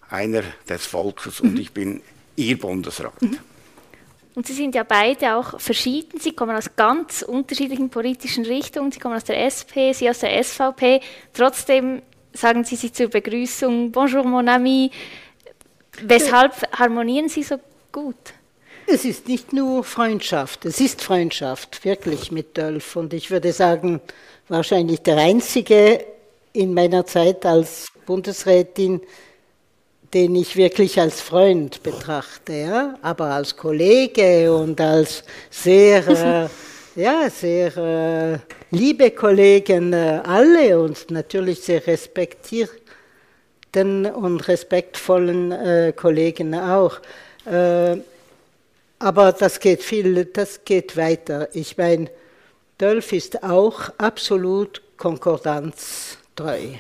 einer 0.10 0.44
des 0.68 0.86
Volkes 0.86 1.40
und 1.40 1.54
mhm. 1.54 1.60
ich 1.60 1.72
bin 1.72 2.02
Ihr 2.36 2.58
Bundesrat. 2.58 3.22
Mhm. 3.22 3.38
Und 4.34 4.48
Sie 4.48 4.54
sind 4.54 4.76
ja 4.76 4.84
beide 4.84 5.36
auch 5.36 5.60
verschieden. 5.60 6.20
Sie 6.20 6.32
kommen 6.32 6.56
aus 6.56 6.76
ganz 6.76 7.22
unterschiedlichen 7.22 7.90
politischen 7.90 8.46
Richtungen. 8.46 8.92
Sie 8.92 9.00
kommen 9.00 9.16
aus 9.16 9.26
der 9.26 9.44
SP, 9.44 9.92
Sie 9.92 10.10
aus 10.10 10.20
der 10.20 10.42
SVP. 10.42 11.02
Trotzdem 11.34 12.02
sagen 12.34 12.64
Sie 12.64 12.78
sich 12.78 12.94
zur 12.94 13.10
Begrüßung 13.10 13.92
Bonjour 13.92 14.24
mon 14.24 14.48
ami. 14.48 14.92
Weshalb 16.02 16.54
harmonieren 16.78 17.28
Sie 17.28 17.44
so 17.44 17.60
gut? 17.92 18.16
Es 18.88 19.06
ist 19.06 19.28
nicht 19.28 19.54
nur 19.54 19.84
Freundschaft, 19.84 20.66
es 20.66 20.80
ist 20.82 21.02
Freundschaft, 21.02 21.86
wirklich 21.86 22.32
mit 22.32 22.58
Dölf. 22.58 22.96
Und 22.96 23.14
ich 23.14 23.32
würde 23.32 23.54
sagen, 23.54 24.02
wahrscheinlich 24.48 25.02
der 25.02 25.18
einzige 25.18 26.06
in 26.54 26.74
meiner 26.74 27.06
Zeit 27.06 27.46
als 27.46 27.88
Bundesrätin, 28.06 29.02
den 30.14 30.36
ich 30.36 30.58
wirklich 30.58 31.00
als 31.00 31.22
Freund 31.22 31.84
betrachte, 31.84 32.54
ja? 32.54 32.96
aber 33.02 33.26
als 33.28 33.56
Kollege 33.56 34.54
und 34.54 34.82
als 34.82 35.24
sehr, 35.50 36.06
äh, 36.08 36.50
ja, 37.02 37.30
sehr 37.30 37.78
äh, 37.78 38.40
liebe 38.76 39.12
Kollegen, 39.12 39.94
äh, 39.94 40.20
alle 40.24 40.80
und 40.80 41.10
natürlich 41.12 41.62
sehr 41.62 41.88
respektierten 41.88 42.76
und 44.06 44.48
respektvollen 44.50 45.52
äh, 45.54 45.94
Kollegen 45.96 46.56
auch. 46.56 47.00
Aber 49.02 49.32
das 49.32 49.60
geht 49.60 49.82
viel, 49.82 50.26
das 50.26 50.64
geht 50.64 50.96
weiter. 50.96 51.50
Ich 51.56 51.76
meine, 51.76 52.12
Dölf 52.80 53.14
ist 53.14 53.42
auch 53.42 53.90
absolut 53.98 54.84
konkordanztreu. 54.98 56.76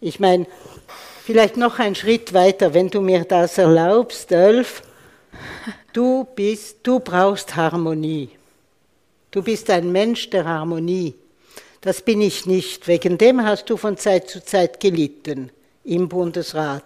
Ich 0.00 0.20
meine, 0.20 0.46
vielleicht 1.24 1.56
noch 1.56 1.80
einen 1.80 1.96
Schritt 1.96 2.32
weiter, 2.34 2.72
wenn 2.72 2.88
du 2.88 3.00
mir 3.00 3.24
das 3.24 3.58
erlaubst, 3.58 4.30
Dölf. 4.30 4.82
Du 5.92 6.24
bist, 6.36 6.76
du 6.84 7.00
brauchst 7.00 7.56
Harmonie. 7.56 8.30
Du 9.32 9.42
bist 9.42 9.70
ein 9.70 9.90
Mensch 9.90 10.30
der 10.30 10.44
Harmonie. 10.44 11.16
Das 11.80 12.00
bin 12.00 12.20
ich 12.20 12.46
nicht. 12.46 12.86
Wegen 12.86 13.18
dem 13.18 13.42
hast 13.44 13.68
du 13.68 13.76
von 13.76 13.96
Zeit 13.96 14.30
zu 14.30 14.44
Zeit 14.44 14.78
gelitten 14.78 15.50
im 15.82 16.08
Bundesrat, 16.08 16.84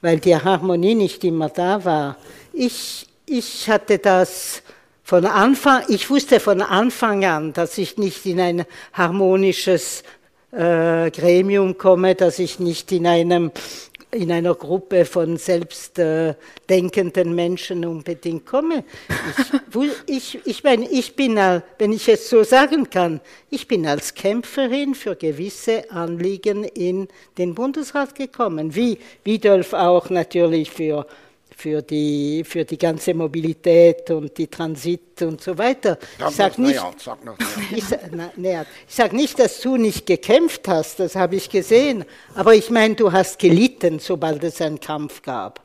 weil 0.00 0.18
die 0.18 0.34
Harmonie 0.34 0.94
nicht 0.94 1.22
immer 1.24 1.50
da 1.50 1.84
war. 1.84 2.16
Ich 2.54 3.06
ich 3.26 3.68
hatte 3.68 3.98
das 3.98 4.62
von 5.02 5.26
Anfang, 5.26 5.82
ich 5.88 6.08
wusste 6.08 6.40
von 6.40 6.62
Anfang 6.62 7.24
an, 7.24 7.52
dass 7.52 7.76
ich 7.78 7.98
nicht 7.98 8.24
in 8.26 8.40
ein 8.40 8.64
harmonisches 8.92 10.02
äh, 10.52 11.10
Gremium 11.10 11.76
komme, 11.76 12.14
dass 12.14 12.38
ich 12.38 12.58
nicht 12.58 12.90
in 12.92 13.06
einem 13.06 13.50
in 14.12 14.30
einer 14.32 14.54
Gruppe 14.54 15.04
von 15.04 15.36
selbstdenkenden 15.36 17.34
Menschen 17.34 17.84
unbedingt 17.84 18.46
komme. 18.46 18.84
Ich, 20.06 20.36
ich, 20.36 20.46
ich 20.46 20.64
meine, 20.64 20.88
ich 20.88 21.16
bin, 21.16 21.36
wenn 21.36 21.92
ich 21.92 22.08
es 22.08 22.30
so 22.30 22.42
sagen 22.42 22.88
kann, 22.88 23.20
ich 23.50 23.68
bin 23.68 23.86
als 23.86 24.14
Kämpferin 24.14 24.94
für 24.94 25.16
gewisse 25.16 25.90
Anliegen 25.90 26.64
in 26.64 27.08
den 27.36 27.54
Bundesrat 27.54 28.14
gekommen, 28.14 28.74
wie 28.74 28.98
Wiedolf 29.24 29.72
auch 29.74 30.08
natürlich 30.08 30.70
für 30.70 31.06
für 31.56 31.80
die, 31.80 32.44
für 32.44 32.66
die 32.66 32.76
ganze 32.76 33.14
Mobilität 33.14 34.10
und 34.10 34.36
die 34.36 34.46
Transit 34.46 35.22
und 35.22 35.40
so 35.40 35.56
weiter. 35.56 35.98
Sag 36.18 36.28
ich 36.28 36.36
sage 36.36 36.62
nicht, 36.62 36.80
sag 36.98 37.18
ich, 37.70 37.84
ich 38.88 38.94
sag 38.94 39.12
nicht, 39.14 39.38
dass 39.38 39.60
du 39.62 39.78
nicht 39.78 40.04
gekämpft 40.04 40.68
hast, 40.68 41.00
das 41.00 41.16
habe 41.16 41.36
ich 41.36 41.48
gesehen, 41.48 42.04
aber 42.34 42.54
ich 42.54 42.68
meine, 42.68 42.94
du 42.94 43.10
hast 43.10 43.38
gelitten, 43.38 44.00
sobald 44.00 44.44
es 44.44 44.60
einen 44.60 44.78
Kampf 44.78 45.22
gab. 45.22 45.62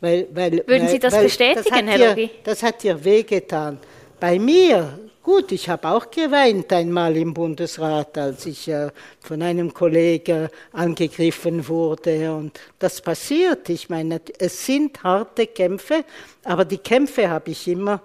Weil, 0.00 0.28
weil, 0.32 0.62
Würden 0.64 0.86
Sie 0.86 1.00
das 1.00 1.20
bestätigen, 1.20 1.86
das 1.86 1.98
Herr 1.98 2.10
Logi? 2.10 2.30
Das 2.44 2.62
hat 2.62 2.84
dir 2.84 3.04
wehgetan. 3.04 3.78
Bei 4.20 4.38
mir 4.38 5.09
Gut, 5.22 5.52
ich 5.52 5.68
habe 5.68 5.86
auch 5.88 6.10
geweint 6.10 6.72
einmal 6.72 7.14
im 7.14 7.34
Bundesrat, 7.34 8.16
als 8.16 8.46
ich 8.46 8.68
äh, 8.68 8.90
von 9.20 9.42
einem 9.42 9.74
Kollegen 9.74 10.48
angegriffen 10.72 11.68
wurde. 11.68 12.32
Und 12.32 12.58
das 12.78 13.02
passiert. 13.02 13.68
Ich 13.68 13.90
meine, 13.90 14.22
es 14.38 14.64
sind 14.64 15.02
harte 15.02 15.46
Kämpfe, 15.46 16.06
aber 16.42 16.64
die 16.64 16.78
Kämpfe 16.78 17.28
habe 17.28 17.50
ich 17.50 17.68
immer 17.68 18.00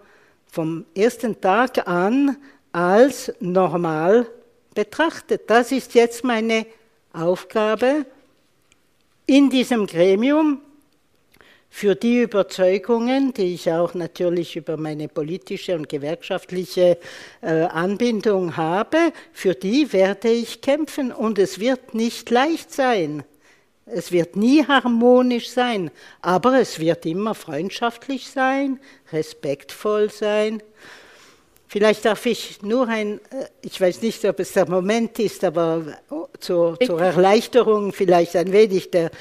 vom 0.51 0.84
ersten 0.93 1.39
Tag 1.39 1.88
an 1.88 2.36
als 2.73 3.32
normal 3.39 4.28
betrachtet. 4.73 5.43
Das 5.49 5.71
ist 5.71 5.93
jetzt 5.93 6.25
meine 6.25 6.65
Aufgabe 7.13 8.06
in 9.25 9.49
diesem 9.49 9.88
Gremium 9.88 10.60
für 11.76 11.94
die 11.94 12.22
Überzeugungen, 12.22 13.34
die 13.34 13.54
ich 13.54 13.70
auch 13.70 13.96
natürlich 13.96 14.56
über 14.56 14.78
meine 14.78 15.10
politische 15.10 15.76
und 15.76 15.90
gewerkschaftliche 15.90 16.98
äh, 17.42 17.64
Anbindung 17.64 18.56
habe, 18.56 19.12
für 19.34 19.56
die 19.56 19.92
werde 19.92 20.30
ich 20.30 20.62
kämpfen 20.62 21.12
und 21.12 21.38
es 21.38 21.60
wird 21.60 21.94
nicht 21.94 22.30
leicht 22.30 22.72
sein. 22.72 23.26
Es 23.86 24.14
wird 24.14 24.38
nie 24.38 24.66
harmonisch 24.66 25.50
sein, 25.50 25.92
aber 26.22 26.62
es 26.62 26.80
wird 26.80 27.06
immer 27.06 27.36
freundschaftlich 27.36 28.30
sein, 28.30 28.80
respektvoll 29.12 30.10
sein. 30.10 30.64
Vielleicht 31.68 32.06
darf 32.06 32.26
ich 32.26 32.62
nur 32.62 32.88
ein, 32.88 33.20
äh, 33.32 33.48
ich 33.62 33.82
weiß 33.82 34.02
nicht, 34.02 34.24
ob 34.24 34.40
es 34.40 34.54
der 34.54 34.70
Moment 34.70 35.20
ist, 35.20 35.44
aber 35.44 35.98
oh, 36.10 36.28
zur, 36.40 36.80
zur 36.80 37.02
Erleichterung 37.02 37.92
vielleicht 37.92 38.38
ein 38.38 38.54
wenig 38.54 38.92
der 38.92 39.12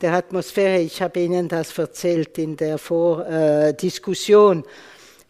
der 0.00 0.12
Atmosphäre. 0.14 0.80
Ich 0.80 1.00
habe 1.02 1.20
Ihnen 1.20 1.48
das 1.48 1.76
erzählt 1.78 2.38
in 2.38 2.56
der 2.56 2.78
Vordiskussion. 2.78 4.64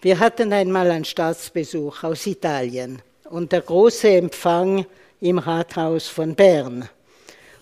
Wir 0.01 0.19
hatten 0.19 0.53
einmal 0.53 0.91
einen 0.91 1.05
Staatsbesuch 1.05 2.05
aus 2.05 2.27
Italien 2.27 3.01
und 3.31 3.53
der 3.53 3.63
große 3.63 4.09
Empfang 4.09 4.87
im 5.21 5.39
Rathaus 5.39 6.09
von 6.09 6.35
Bern. 6.35 6.89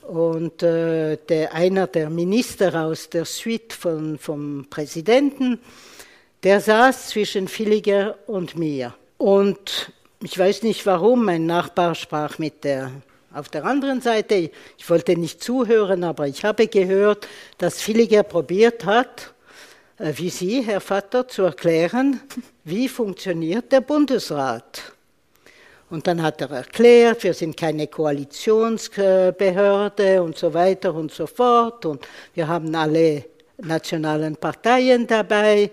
Und 0.03 0.63
äh, 0.63 1.17
der, 1.17 1.55
einer 1.55 1.87
der 1.87 2.11
Minister 2.11 2.85
aus 2.85 3.09
der 3.09 3.25
Suite 3.25 3.73
von, 3.73 4.19
vom 4.19 4.67
Präsidenten, 4.69 5.61
der 6.43 6.61
saß 6.61 7.09
zwischen 7.09 7.49
Villiger 7.49 8.19
und 8.27 8.59
mir. 8.59 8.95
Und 9.17 9.93
ich 10.23 10.39
weiß 10.39 10.63
nicht 10.63 10.85
warum, 10.85 11.25
mein 11.25 11.47
Nachbar 11.47 11.95
sprach 11.95 12.39
mit 12.39 12.65
der 12.65 12.91
auf 13.35 13.49
der 13.49 13.65
anderen 13.65 14.01
Seite, 14.01 14.53
ich 14.79 14.89
wollte 14.89 15.17
nicht 15.17 15.43
zuhören, 15.43 16.05
aber 16.05 16.29
ich 16.29 16.45
habe 16.45 16.69
gehört, 16.69 17.27
dass 17.59 17.81
Villiger 17.81 18.23
probiert 18.23 18.85
hat, 18.85 19.35
äh, 19.99 20.13
wie 20.17 20.31
Sie, 20.31 20.63
Herr 20.63 20.81
Vater, 20.81 21.27
zu 21.27 21.43
erklären, 21.43 22.21
wie 22.65 22.89
funktioniert 22.89 23.73
der 23.73 23.81
Bundesrat. 23.81 24.93
Und 25.91 26.07
dann 26.07 26.23
hat 26.23 26.41
er 26.41 26.51
erklärt, 26.51 27.25
wir 27.25 27.35
sind 27.35 27.57
keine 27.57 27.89
Koalitionsbehörde 27.89 30.23
und 30.23 30.39
so 30.39 30.55
weiter 30.55 30.95
und 30.95 31.11
so 31.13 31.27
fort. 31.27 31.85
Und 31.87 32.07
wir 32.35 32.47
haben 32.49 32.75
alle 32.75 33.25
nationalen 33.59 34.37
Parteien 34.37 35.07
dabei 35.07 35.71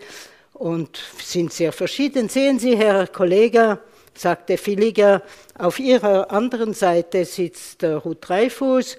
und 0.53 0.99
sind 1.17 1.53
sehr 1.53 1.71
verschieden. 1.71 2.29
Sehen 2.29 2.59
Sie, 2.59 2.77
Herr 2.77 3.07
Kollege, 3.07 3.79
sagte 4.13 4.57
Villiger, 4.57 5.23
auf 5.57 5.79
ihrer 5.79 6.31
anderen 6.31 6.73
Seite 6.73 7.25
sitzt 7.25 7.83
Ruth 7.83 8.17
Dreifuß, 8.21 8.97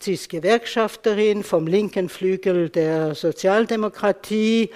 sie 0.00 0.14
ist 0.14 0.28
Gewerkschafterin 0.28 1.42
vom 1.42 1.66
linken 1.66 2.08
Flügel 2.08 2.68
der 2.68 3.14
Sozialdemokratie. 3.14 4.70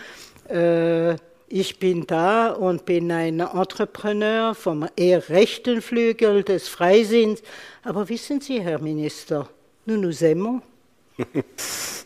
Äh, 0.48 1.16
ich 1.52 1.80
bin 1.80 2.06
da 2.06 2.52
und 2.52 2.84
bin 2.84 3.10
ein 3.10 3.40
Entrepreneur 3.40 4.54
vom 4.54 4.86
eher 4.94 5.28
rechten 5.30 5.82
Flügel 5.82 6.44
des 6.44 6.68
Freisinns. 6.68 7.42
Aber 7.82 8.08
wissen 8.08 8.40
Sie, 8.40 8.60
Herr 8.60 8.80
Minister, 8.80 9.48
nous 9.84 10.00
nous 10.00 10.22
aimons. 10.22 10.62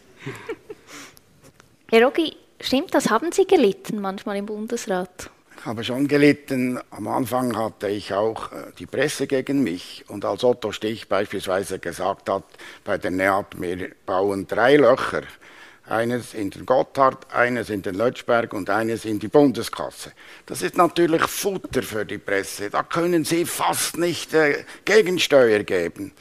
Herr 1.91 2.07
Rogi, 2.07 2.35
stimmt 2.59 2.95
das? 2.95 3.11
Haben 3.11 3.33
Sie 3.33 3.47
gelitten 3.47 4.01
manchmal 4.01 4.39
im 4.39 4.47
Bundesrat? 4.47 5.31
Habe 5.65 5.83
schon 5.85 6.09
gelitten. 6.09 6.79
Am 6.91 7.09
Anfang 7.09 7.57
hatte 7.57 7.89
ich 7.89 8.13
auch 8.13 8.53
äh, 8.53 8.73
die 8.79 8.87
Presse 8.87 9.27
gegen 9.27 9.63
mich. 9.63 10.05
Und 10.09 10.25
als 10.25 10.45
Otto 10.45 10.73
Stich 10.73 11.09
beispielsweise 11.09 11.79
gesagt 11.79 12.29
hat, 12.29 12.45
bei 12.85 12.99
der 12.99 13.11
NEAT, 13.11 13.61
wir 13.61 13.93
bauen 14.07 14.47
drei 14.47 14.77
Löcher. 14.77 15.23
Eines 15.87 16.33
in 16.33 16.49
den 16.49 16.65
Gotthard, 16.65 17.31
eines 17.35 17.69
in 17.69 17.83
den 17.83 17.95
Lötschberg 17.95 18.55
und 18.55 18.71
eines 18.71 19.05
in 19.05 19.19
die 19.19 19.29
Bundeskasse. 19.29 20.13
Das 20.47 20.63
ist 20.63 20.79
natürlich 20.79 21.23
Futter 21.23 21.83
für 21.83 22.07
die 22.07 22.17
Presse. 22.17 22.71
Da 22.71 22.83
können 22.83 23.25
Sie 23.25 23.45
fast 23.45 23.99
nicht 23.99 24.33
äh, 24.33 24.65
Gegensteuer 24.87 25.63
geben. 25.63 26.13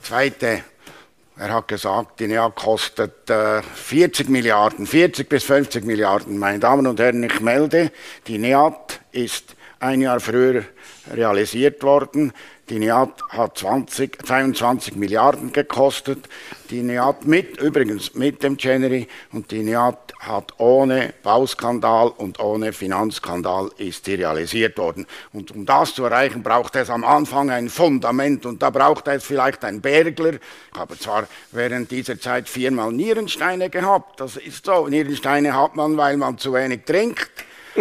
Zweite 0.00 0.62
er 1.38 1.52
hat 1.52 1.68
gesagt, 1.68 2.20
die 2.20 2.28
NEA 2.28 2.50
kostet 2.50 3.28
äh, 3.28 3.62
40 3.62 4.28
Milliarden, 4.28 4.86
40 4.86 5.28
bis 5.28 5.44
50 5.44 5.84
Milliarden. 5.84 6.38
Meine 6.38 6.58
Damen 6.58 6.86
und 6.86 6.98
Herren, 6.98 7.22
ich 7.22 7.40
melde, 7.40 7.92
die 8.26 8.38
NEAT 8.38 9.00
ist 9.12 9.54
ein 9.78 10.00
Jahr 10.00 10.20
früher 10.20 10.64
realisiert 11.12 11.82
worden. 11.82 12.32
Die 12.68 12.80
NEAT 12.80 13.22
hat 13.28 13.58
20, 13.58 14.26
22 14.26 14.96
Milliarden 14.96 15.52
gekostet. 15.52 16.28
Die 16.68 16.82
NEAT 16.82 17.24
mit, 17.24 17.60
übrigens 17.60 18.14
mit 18.14 18.42
dem 18.42 18.56
Chenery 18.56 19.06
und 19.30 19.52
die 19.52 19.62
NEAT 19.62 19.96
hat 20.18 20.52
ohne 20.58 21.14
Bauskandal 21.22 22.08
und 22.08 22.40
ohne 22.40 22.72
Finanzskandal 22.72 23.70
ist 23.78 24.06
sie 24.06 24.14
realisiert 24.14 24.78
worden. 24.78 25.06
Und 25.32 25.52
um 25.52 25.64
das 25.64 25.94
zu 25.94 26.02
erreichen, 26.06 26.42
braucht 26.42 26.74
es 26.74 26.90
am 26.90 27.04
Anfang 27.04 27.50
ein 27.50 27.68
Fundament 27.68 28.44
und 28.44 28.60
da 28.60 28.70
braucht 28.70 29.06
es 29.06 29.22
vielleicht 29.22 29.64
ein 29.64 29.80
Bergler. 29.80 30.32
Ich 30.32 30.78
habe 30.78 30.98
zwar 30.98 31.28
während 31.52 31.92
dieser 31.92 32.18
Zeit 32.18 32.48
viermal 32.48 32.90
Nierensteine 32.90 33.70
gehabt, 33.70 34.18
das 34.18 34.36
ist 34.36 34.66
so. 34.66 34.88
Nierensteine 34.88 35.54
hat 35.54 35.76
man, 35.76 35.96
weil 35.96 36.16
man 36.16 36.36
zu 36.36 36.52
wenig 36.52 36.84
trinkt 36.84 37.30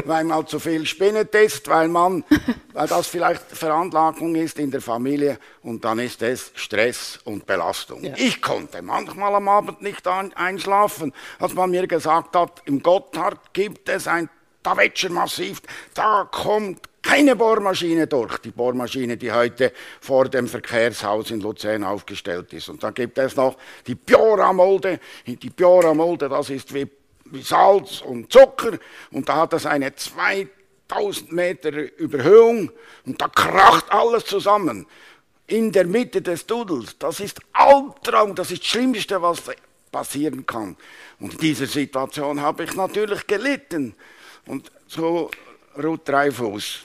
weil 0.06 0.24
man 0.24 0.46
zu 0.48 0.60
viel 0.60 0.86
Spinnet 0.86 1.34
isst, 1.36 1.68
weil 1.68 1.88
man, 1.88 2.24
weil 2.74 2.88
das 2.88 3.08
vielleicht 3.08 3.44
Veranlagung 3.44 4.36
ist 4.36 4.60
in 4.60 4.72
der 4.72 4.82
Familie 4.82 5.40
und 5.64 5.84
dann 5.86 6.00
ist 6.00 6.22
es 6.22 6.52
Stress 6.56 7.20
und 7.24 7.46
Belastung. 7.46 8.04
Ja. 8.04 8.14
Ich 8.18 8.42
konnte 8.42 8.82
manchmal 8.82 9.36
am 9.36 9.48
Abend 9.48 9.82
nicht 9.82 10.06
einschlafen, 10.08 11.14
als 11.40 11.54
man 11.54 11.72
mir 11.72 11.88
gesagt 11.88 12.36
hat, 12.36 12.62
im 12.66 12.82
Gotthard 12.82 13.54
gibt 13.54 13.90
es 13.90 14.08
ein 14.08 14.30
Tavetscher 14.64 15.10
Massiv, 15.10 15.62
da 15.94 16.28
kommt 16.32 16.90
keine 17.06 17.36
Bohrmaschine 17.36 18.08
durch, 18.08 18.40
die 18.40 18.50
Bohrmaschine, 18.50 19.16
die 19.16 19.32
heute 19.32 19.72
vor 20.02 20.28
dem 20.28 20.48
Verkehrshaus 20.48 21.30
in 21.30 21.40
Luzern 21.40 21.84
aufgestellt 21.84 22.52
ist. 22.52 22.68
Und 22.68 22.82
dann 22.82 22.96
gibt 22.96 23.20
es 23.20 23.36
noch 23.36 23.58
die 23.86 23.94
Biora-Molde. 23.94 25.00
Die 25.28 25.36
Biora-Molde, 25.36 26.30
das 26.30 26.50
ist 26.50 26.74
wie 26.74 26.88
wie 27.26 27.42
Salz 27.42 28.02
und 28.02 28.32
Zucker 28.32 28.78
und 29.12 29.28
da 29.28 29.38
hat 29.38 29.54
das 29.54 29.66
eine 29.66 29.96
2000 29.96 31.32
Meter 31.32 31.72
Überhöhung 31.98 32.72
und 33.06 33.22
da 33.22 33.28
kracht 33.28 33.92
alles 33.92 34.26
zusammen. 34.26 34.86
In 35.48 35.72
der 35.72 35.86
Mitte 35.86 36.24
des 36.24 36.48
Dudels. 36.48 36.98
Das 36.98 37.20
ist 37.20 37.40
Albtraum, 37.54 38.34
das 38.34 38.50
ist 38.50 38.64
das 38.64 38.68
Schlimmste, 38.68 39.22
was 39.22 39.44
passieren 39.92 40.46
kann. 40.46 40.76
Und 41.20 41.34
in 41.34 41.40
dieser 41.40 41.68
Situation 41.68 42.42
habe 42.42 42.64
ich 42.64 42.74
natürlich 42.76 43.28
gelitten. 43.28 43.96
Und 44.48 44.72
so 44.88 45.30
Ruth 45.82 46.08
Dreifuß, 46.10 46.82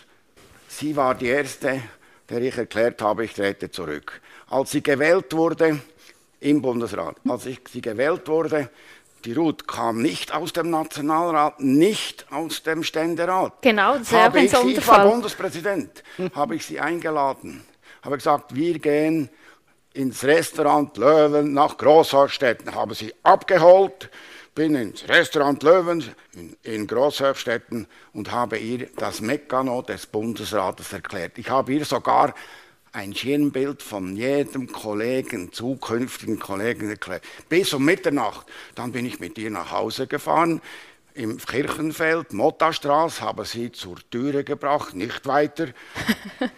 sie 0.68 0.94
war 0.94 1.14
die 1.14 1.26
Erste, 1.26 1.82
der 2.28 2.40
ich 2.42 2.56
erklärt 2.56 3.02
habe, 3.02 3.24
ich 3.24 3.34
trete 3.34 3.70
zurück. 3.70 4.20
Als 4.48 4.70
sie 4.70 4.82
gewählt 4.82 5.32
wurde 5.32 5.80
im 6.40 6.62
Bundesrat, 6.62 7.16
als 7.28 7.46
ich 7.46 7.60
sie 7.70 7.80
gewählt 7.80 8.28
wurde, 8.28 8.70
die 9.24 9.32
Ruth 9.32 9.66
kam 9.66 10.02
nicht 10.02 10.32
aus 10.32 10.52
dem 10.52 10.70
Nationalrat, 10.70 11.60
nicht 11.60 12.26
aus 12.30 12.62
dem 12.62 12.82
Ständerat. 12.82 13.54
Genau, 13.62 13.98
das 13.98 14.12
habe 14.12 14.40
ich, 14.40 14.50
sie, 14.50 14.72
ich 14.72 14.86
war 14.86 15.08
Bundespräsident, 15.08 16.02
habe 16.34 16.56
ich 16.56 16.66
sie 16.66 16.80
eingeladen, 16.80 17.64
habe 18.02 18.16
gesagt, 18.16 18.54
wir 18.54 18.78
gehen 18.78 19.28
ins 19.92 20.24
Restaurant 20.24 20.96
Löwen 20.96 21.52
nach 21.52 21.76
Großhorstetten, 21.76 22.74
habe 22.74 22.94
sie 22.94 23.12
abgeholt, 23.22 24.10
bin 24.54 24.74
ins 24.74 25.08
Restaurant 25.08 25.62
Löwen 25.62 26.04
in, 26.32 26.56
in 26.62 26.86
Großhorstetten 26.86 27.86
und 28.12 28.30
habe 28.30 28.58
ihr 28.58 28.88
das 28.96 29.20
Mekano 29.20 29.82
des 29.82 30.06
Bundesrates 30.06 30.92
erklärt. 30.92 31.38
Ich 31.38 31.50
habe 31.50 31.72
ihr 31.72 31.84
sogar 31.84 32.34
ein 32.92 33.14
Schirmbild 33.14 33.82
von 33.82 34.16
jedem 34.16 34.70
Kollegen, 34.70 35.52
zukünftigen 35.52 36.38
Kollegen 36.38 36.90
erklärt. 36.90 37.22
Bis 37.48 37.72
um 37.72 37.84
Mitternacht. 37.84 38.46
Dann 38.74 38.92
bin 38.92 39.06
ich 39.06 39.20
mit 39.20 39.38
ihr 39.38 39.50
nach 39.50 39.70
Hause 39.70 40.06
gefahren 40.06 40.60
im 41.14 41.38
Kirchenfeld, 41.38 42.32
Mottastraße, 42.32 43.20
habe 43.20 43.44
sie 43.44 43.72
zur 43.72 43.96
Türe 44.10 44.44
gebracht, 44.44 44.94
nicht 44.94 45.26
weiter. 45.26 45.68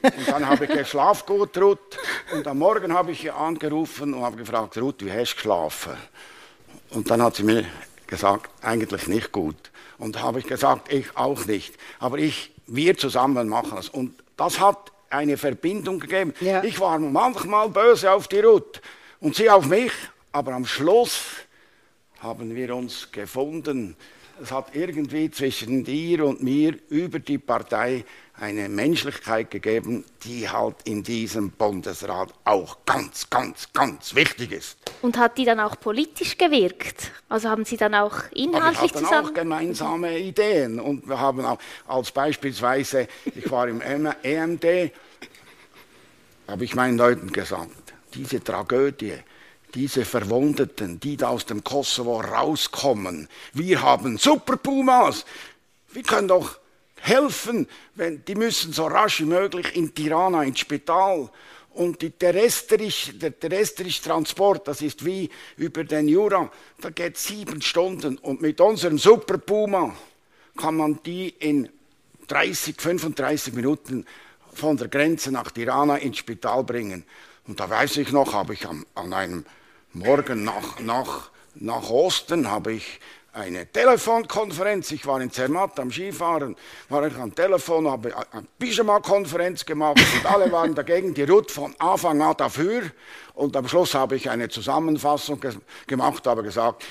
Und 0.02 0.28
dann 0.28 0.46
habe 0.46 0.66
ich 0.66 0.70
geschlafen 0.70 1.24
gut, 1.26 1.56
Ruth. 1.58 1.98
Und 2.32 2.46
am 2.46 2.58
Morgen 2.58 2.92
habe 2.92 3.12
ich 3.12 3.24
ihr 3.24 3.36
angerufen 3.36 4.14
und 4.14 4.22
habe 4.22 4.36
gefragt, 4.36 4.76
Ruth, 4.78 5.04
wie 5.04 5.10
hast 5.10 5.32
du 5.32 5.36
geschlafen? 5.36 5.94
Und 6.90 7.10
dann 7.10 7.22
hat 7.22 7.36
sie 7.36 7.44
mir 7.44 7.64
gesagt, 8.06 8.50
eigentlich 8.62 9.06
nicht 9.06 9.32
gut. 9.32 9.70
Und 9.98 10.22
habe 10.22 10.38
ich 10.38 10.46
gesagt, 10.46 10.92
ich 10.92 11.16
auch 11.16 11.46
nicht. 11.46 11.74
Aber 11.98 12.18
ich, 12.18 12.52
wir 12.66 12.96
zusammen 12.96 13.48
machen 13.48 13.78
es. 13.78 13.88
Und 13.88 14.14
das 14.36 14.60
hat 14.60 14.91
eine 15.12 15.36
Verbindung 15.36 16.00
gegeben. 16.00 16.34
Ja. 16.40 16.62
Ich 16.64 16.80
war 16.80 16.98
manchmal 16.98 17.68
böse 17.68 18.10
auf 18.10 18.28
die 18.28 18.40
Ruth 18.40 18.80
und 19.20 19.36
sie 19.36 19.50
auf 19.50 19.66
mich, 19.66 19.92
aber 20.32 20.54
am 20.54 20.66
Schluss 20.66 21.22
haben 22.20 22.54
wir 22.54 22.74
uns 22.74 23.10
gefunden 23.12 23.96
es 24.42 24.50
hat 24.50 24.74
irgendwie 24.74 25.30
zwischen 25.30 25.84
dir 25.84 26.24
und 26.24 26.42
mir 26.42 26.76
über 26.88 27.20
die 27.20 27.38
Partei 27.38 28.04
eine 28.42 28.68
Menschlichkeit 28.68 29.52
gegeben, 29.52 30.04
die 30.24 30.48
halt 30.48 30.74
in 30.84 31.04
diesem 31.04 31.52
Bundesrat 31.52 32.34
auch 32.44 32.78
ganz, 32.84 33.30
ganz, 33.30 33.72
ganz 33.72 34.16
wichtig 34.16 34.50
ist. 34.50 34.78
Und 35.00 35.16
hat 35.16 35.38
die 35.38 35.44
dann 35.44 35.60
auch 35.60 35.78
politisch 35.78 36.36
gewirkt? 36.36 37.12
Also 37.28 37.48
haben 37.48 37.64
Sie 37.64 37.76
dann 37.76 37.94
auch 37.94 38.24
inhaltlich 38.32 38.90
Aber 38.90 39.00
wir 39.00 39.10
hatten 39.10 39.26
auch 39.28 39.32
gemeinsame 39.32 40.18
Ideen 40.18 40.80
und 40.80 41.08
wir 41.08 41.20
haben 41.20 41.44
auch 41.44 41.58
als 41.86 42.10
beispielsweise, 42.10 43.06
ich 43.32 43.48
war 43.48 43.68
im 43.68 43.80
EMD, 43.80 44.92
habe 46.48 46.64
ich 46.64 46.74
meinen 46.74 46.98
Leuten 46.98 47.32
gesagt, 47.32 47.94
diese 48.12 48.42
Tragödie, 48.42 49.18
diese 49.72 50.04
Verwundeten, 50.04 50.98
die 50.98 51.16
da 51.16 51.28
aus 51.28 51.46
dem 51.46 51.62
Kosovo 51.62 52.20
rauskommen. 52.20 53.28
Wir 53.52 53.82
haben 53.82 54.18
Super 54.18 54.56
Pumas. 54.56 55.24
Wir 55.92 56.02
können 56.02 56.26
doch 56.26 56.61
helfen, 57.02 57.66
wenn, 57.94 58.24
die 58.24 58.34
müssen 58.34 58.72
so 58.72 58.86
rasch 58.86 59.20
wie 59.20 59.26
möglich 59.26 59.74
in 59.76 59.94
Tirana 59.94 60.44
ins 60.44 60.60
Spital. 60.60 61.30
Und 61.74 61.98
terrestrisch, 62.18 63.12
der 63.14 63.38
terrestrische 63.38 64.02
Transport, 64.02 64.68
das 64.68 64.82
ist 64.82 65.04
wie 65.04 65.30
über 65.56 65.84
den 65.84 66.06
Jura, 66.06 66.50
da 66.80 66.90
geht 66.90 67.16
sieben 67.16 67.62
Stunden. 67.62 68.18
Und 68.18 68.42
mit 68.42 68.60
unserem 68.60 68.98
Super 68.98 69.38
Puma 69.38 69.94
kann 70.56 70.76
man 70.76 71.00
die 71.04 71.30
in 71.30 71.68
30, 72.28 72.76
35 72.78 73.54
Minuten 73.54 74.06
von 74.52 74.76
der 74.76 74.88
Grenze 74.88 75.32
nach 75.32 75.50
Tirana 75.50 75.96
ins 75.96 76.18
Spital 76.18 76.62
bringen. 76.62 77.04
Und 77.46 77.58
da 77.58 77.68
weiß 77.68 77.96
ich 77.96 78.12
noch, 78.12 78.34
habe 78.34 78.54
ich 78.54 78.66
an, 78.68 78.84
an 78.94 79.12
einem 79.12 79.44
Morgen 79.94 80.44
nach, 80.44 80.78
nach, 80.80 81.30
nach 81.54 81.90
Osten 81.90 82.50
habe 82.50 82.74
ich 82.74 83.00
eine 83.32 83.66
Telefonkonferenz. 83.66 84.90
Ich 84.90 85.06
war 85.06 85.20
in 85.20 85.30
Zermatt 85.30 85.78
am 85.80 85.90
Skifahren, 85.90 86.54
war 86.88 87.06
ich 87.06 87.16
am 87.16 87.34
Telefon, 87.34 87.88
habe 87.88 88.14
eine 88.32 88.46
Pyjama-Konferenz 88.58 89.64
gemacht 89.64 90.00
und 90.14 90.26
alle 90.26 90.52
waren 90.52 90.74
dagegen. 90.74 91.14
Die 91.14 91.22
Ruth 91.22 91.50
von 91.50 91.74
Anfang 91.78 92.20
an 92.20 92.36
dafür. 92.36 92.82
Und 93.34 93.56
am 93.56 93.66
Schluss 93.66 93.94
habe 93.94 94.16
ich 94.16 94.28
eine 94.28 94.48
Zusammenfassung 94.48 95.40
ge 95.40 95.52
gemacht, 95.86 96.26
habe 96.26 96.42
gesagt, 96.42 96.84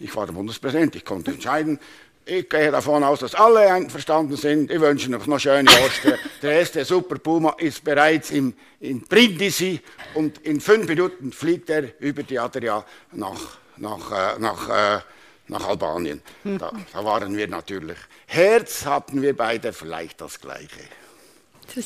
ich 0.00 0.14
war 0.16 0.26
der 0.26 0.32
Bundespräsident, 0.32 0.96
ich 0.96 1.04
konnte 1.04 1.32
entscheiden, 1.32 1.78
ich 2.26 2.48
gehe 2.48 2.70
davon 2.70 3.04
aus, 3.04 3.20
dass 3.20 3.34
alle 3.34 3.70
einverstanden 3.70 4.36
sind. 4.36 4.70
Ich 4.70 4.80
wünsche 4.80 5.14
euch 5.14 5.26
noch 5.26 5.38
schöne 5.38 5.70
Ostern. 5.70 6.18
Der 6.40 6.52
erste 6.52 6.82
Super 6.82 7.18
Puma 7.18 7.54
ist 7.58 7.84
bereits 7.84 8.30
im, 8.30 8.54
in 8.80 9.02
Brindisi 9.02 9.78
und 10.14 10.38
in 10.38 10.58
fünf 10.58 10.88
Minuten 10.88 11.32
fliegt 11.32 11.68
er 11.68 12.00
über 12.00 12.22
die 12.22 12.38
Adria 12.38 12.82
nach, 13.12 13.58
nach, 13.76 14.10
äh, 14.10 14.38
nach, 14.38 14.68
äh, 14.70 15.00
nach 15.48 15.66
Albanien. 15.66 16.22
Da, 16.44 16.72
da, 16.92 17.04
waren 17.04 17.36
wir 17.36 17.48
natürlich. 17.48 17.98
Herz 18.26 18.86
hatten 18.86 19.22
wir 19.22 19.36
beide 19.36 19.72
vielleicht 19.72 20.20
das 20.20 20.40
Gleiche. 20.40 20.80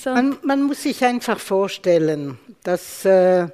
Man, 0.04 0.36
man 0.42 0.62
muss 0.62 0.82
sich 0.82 1.04
einfach 1.04 1.38
vorstellen, 1.38 2.38
dass. 2.62 3.04
Äh 3.04 3.48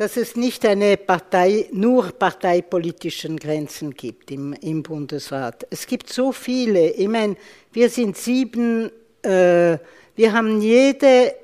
dass 0.00 0.16
es 0.16 0.34
nicht 0.34 0.64
eine 0.64 0.96
Partei, 0.96 1.68
nur 1.72 2.12
parteipolitischen 2.12 3.36
Grenzen 3.36 3.92
gibt 3.92 4.30
im, 4.30 4.54
im 4.54 4.82
Bundesrat. 4.82 5.66
Es 5.68 5.86
gibt 5.86 6.10
so 6.10 6.32
viele. 6.32 6.88
Ich 6.92 7.06
meine, 7.06 7.36
wir 7.70 7.90
sind 7.90 8.16
sieben, 8.16 8.90
äh, 9.20 9.76
wir 10.16 10.32
haben 10.32 10.62
jede, 10.62 11.34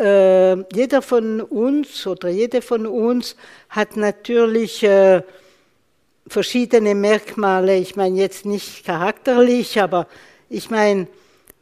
äh, 0.00 0.56
jeder 0.74 1.02
von 1.02 1.42
uns 1.42 2.06
oder 2.06 2.30
jede 2.30 2.62
von 2.62 2.86
uns 2.86 3.36
hat 3.68 3.98
natürlich 3.98 4.82
äh, 4.84 5.20
verschiedene 6.26 6.94
Merkmale. 6.94 7.76
Ich 7.76 7.96
meine 7.96 8.18
jetzt 8.18 8.46
nicht 8.46 8.84
charakterlich, 8.84 9.80
aber 9.80 10.06
ich 10.48 10.70
meine, 10.70 11.06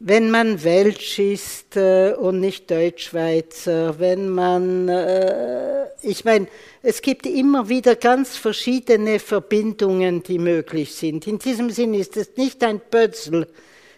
wenn 0.03 0.31
man 0.31 0.63
Welsch 0.63 1.19
ist 1.19 1.77
äh, 1.77 2.13
und 2.13 2.39
nicht 2.39 2.71
Deutschschweizer, 2.71 3.99
wenn 3.99 4.29
man, 4.29 4.89
äh, 4.89 5.85
ich 6.01 6.25
meine, 6.25 6.47
es 6.81 7.03
gibt 7.03 7.27
immer 7.27 7.69
wieder 7.69 7.95
ganz 7.95 8.35
verschiedene 8.35 9.19
Verbindungen, 9.19 10.23
die 10.23 10.39
möglich 10.39 10.95
sind. 10.95 11.27
In 11.27 11.37
diesem 11.37 11.69
Sinn 11.69 11.93
ist 11.93 12.17
es 12.17 12.35
nicht 12.35 12.63
ein 12.63 12.79
Pötzl 12.79 13.47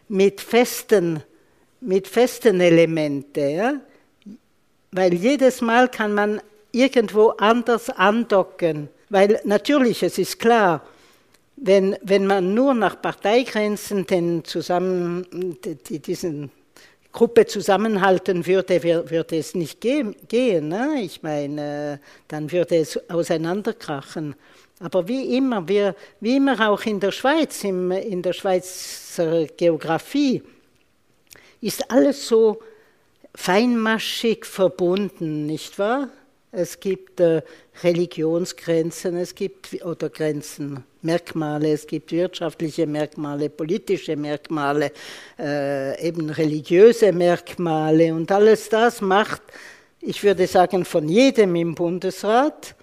mit 0.10 0.41
festen, 0.41 1.23
mit 1.80 2.10
festen 2.10 2.60
Elementen, 2.60 3.49
ja? 3.49 3.73
weil 4.91 5.13
jedes 5.13 5.62
Mal 5.62 5.88
kann 5.88 6.13
man 6.13 6.41
irgendwo 6.73 7.30
anders 7.30 7.89
andocken, 7.89 8.89
weil 9.13 9.39
natürlich, 9.43 10.02
es 10.02 10.17
ist 10.17 10.39
klar, 10.39 10.82
wenn, 11.58 11.95
wenn 12.02 12.26
man 12.26 12.56
nur 12.56 12.73
nach 12.73 12.99
Parteigrenzen 12.99 14.08
den 14.08 14.43
zusammen, 14.43 15.28
die, 15.63 15.99
diesen 15.99 16.49
Gruppe 17.12 17.45
zusammenhalten 17.45 18.47
würde, 18.47 18.82
würde 18.82 19.38
es 19.38 19.54
nicht 19.54 19.80
gehen. 19.82 20.15
Ne? 20.67 21.02
Ich 21.04 21.21
meine, 21.21 21.99
dann 22.28 22.52
würde 22.52 22.78
es 22.78 23.08
auseinanderkrachen. 23.08 24.34
Aber 24.80 25.08
wie 25.08 25.38
immer, 25.38 25.67
wir, 25.67 25.95
wie 26.19 26.38
immer 26.38 26.67
auch 26.67 26.82
in 26.82 26.99
der 26.99 27.12
Schweiz, 27.12 27.63
im, 27.63 27.91
in 27.91 28.23
der 28.23 28.34
Schweizer 28.34 29.45
Geografie, 29.45 30.41
ist 31.62 31.91
alles 31.91 32.28
so 32.28 32.63
feinmaschig 33.36 34.43
verbunden, 34.43 35.45
nicht 35.45 35.78
wahr? 35.78 36.10
Es 36.56 36.80
gibt 36.80 37.20
äh, 37.20 37.42
Religionsgrenzen, 37.82 39.18
es 39.18 39.34
gibt 39.34 39.84
oder 39.84 40.12
Grenzen, 40.12 40.84
Merkmale, 41.02 41.74
es 41.74 41.88
gibt 41.88 42.12
wirtschaftliche 42.12 42.86
Merkmale, 42.86 43.50
politische 43.50 44.16
Merkmale, 44.16 44.92
äh, 45.39 46.08
eben 46.08 46.30
religiöse 46.30 47.12
Merkmale 47.12 48.13
und 48.13 48.32
alles 48.32 48.70
das 48.70 49.02
macht, 49.02 49.42
ich 50.00 50.24
würde 50.24 50.46
sagen, 50.46 50.86
von 50.86 51.10
jedem 51.10 51.56
im 51.56 51.74
Bundesrat 51.74 52.76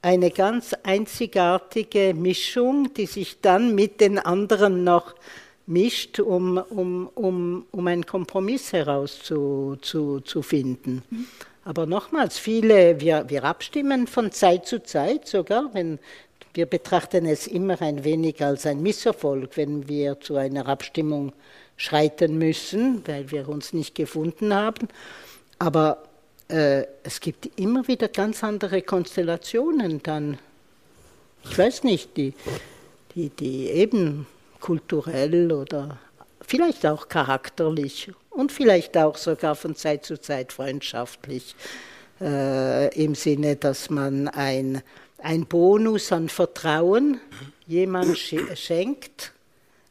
eine 0.00 0.30
ganz 0.30 0.72
einzigartige 0.84 2.14
Mischung, 2.14 2.94
die 2.94 3.06
sich 3.06 3.40
dann 3.40 3.74
mit 3.74 4.00
den 4.00 4.20
anderen 4.20 4.84
noch 4.84 5.16
mischt, 5.66 6.20
um, 6.20 6.56
um, 6.56 7.08
um, 7.16 7.66
um 7.72 7.86
einen 7.88 8.06
Kompromiss 8.06 8.72
herauszufinden. 8.72 9.80
Zu, 9.82 10.40
zu. 10.40 10.40
Mhm. 11.10 11.26
Aber 11.64 11.86
nochmals, 11.86 12.38
viele, 12.38 13.00
wir, 13.00 13.28
wir 13.28 13.44
abstimmen 13.44 14.06
von 14.06 14.32
Zeit 14.32 14.66
zu 14.66 14.82
Zeit 14.82 15.28
sogar, 15.28 15.70
wenn 15.72 15.98
wir 16.54 16.66
betrachten 16.66 17.24
es 17.24 17.46
immer 17.46 17.80
ein 17.80 18.04
wenig 18.04 18.44
als 18.44 18.66
ein 18.66 18.82
Misserfolg, 18.82 19.56
wenn 19.56 19.88
wir 19.88 20.20
zu 20.20 20.36
einer 20.36 20.66
Abstimmung 20.66 21.32
schreiten 21.76 22.36
müssen, 22.36 23.02
weil 23.06 23.30
wir 23.30 23.48
uns 23.48 23.72
nicht 23.72 23.94
gefunden 23.94 24.52
haben. 24.52 24.88
Aber 25.58 26.02
äh, 26.48 26.84
es 27.02 27.20
gibt 27.20 27.58
immer 27.58 27.88
wieder 27.88 28.08
ganz 28.08 28.44
andere 28.44 28.82
Konstellationen 28.82 30.02
dann. 30.02 30.38
Ich 31.44 31.56
weiß 31.56 31.84
nicht, 31.84 32.16
die, 32.16 32.34
die, 33.14 33.30
die 33.30 33.68
eben 33.70 34.26
kulturell 34.60 35.50
oder 35.50 35.98
vielleicht 36.42 36.84
auch 36.86 37.08
charakterlich 37.08 38.12
und 38.34 38.52
vielleicht 38.52 38.96
auch 38.96 39.16
sogar 39.16 39.54
von 39.54 39.76
Zeit 39.76 40.04
zu 40.04 40.20
Zeit 40.20 40.52
freundschaftlich, 40.52 41.54
äh, 42.20 42.94
im 42.94 43.14
Sinne, 43.14 43.56
dass 43.56 43.90
man 43.90 44.28
ein, 44.28 44.82
ein 45.18 45.46
Bonus 45.46 46.12
an 46.12 46.28
Vertrauen 46.28 47.20
jemand 47.66 48.18
schenkt, 48.18 49.32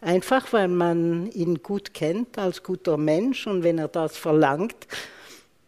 einfach 0.01 0.51
weil 0.53 0.67
man 0.67 1.31
ihn 1.31 1.61
gut 1.61 1.93
kennt 1.93 2.37
als 2.37 2.63
guter 2.63 2.97
Mensch 2.97 3.47
und 3.47 3.63
wenn 3.63 3.77
er 3.77 3.87
das 3.87 4.17
verlangt, 4.17 4.87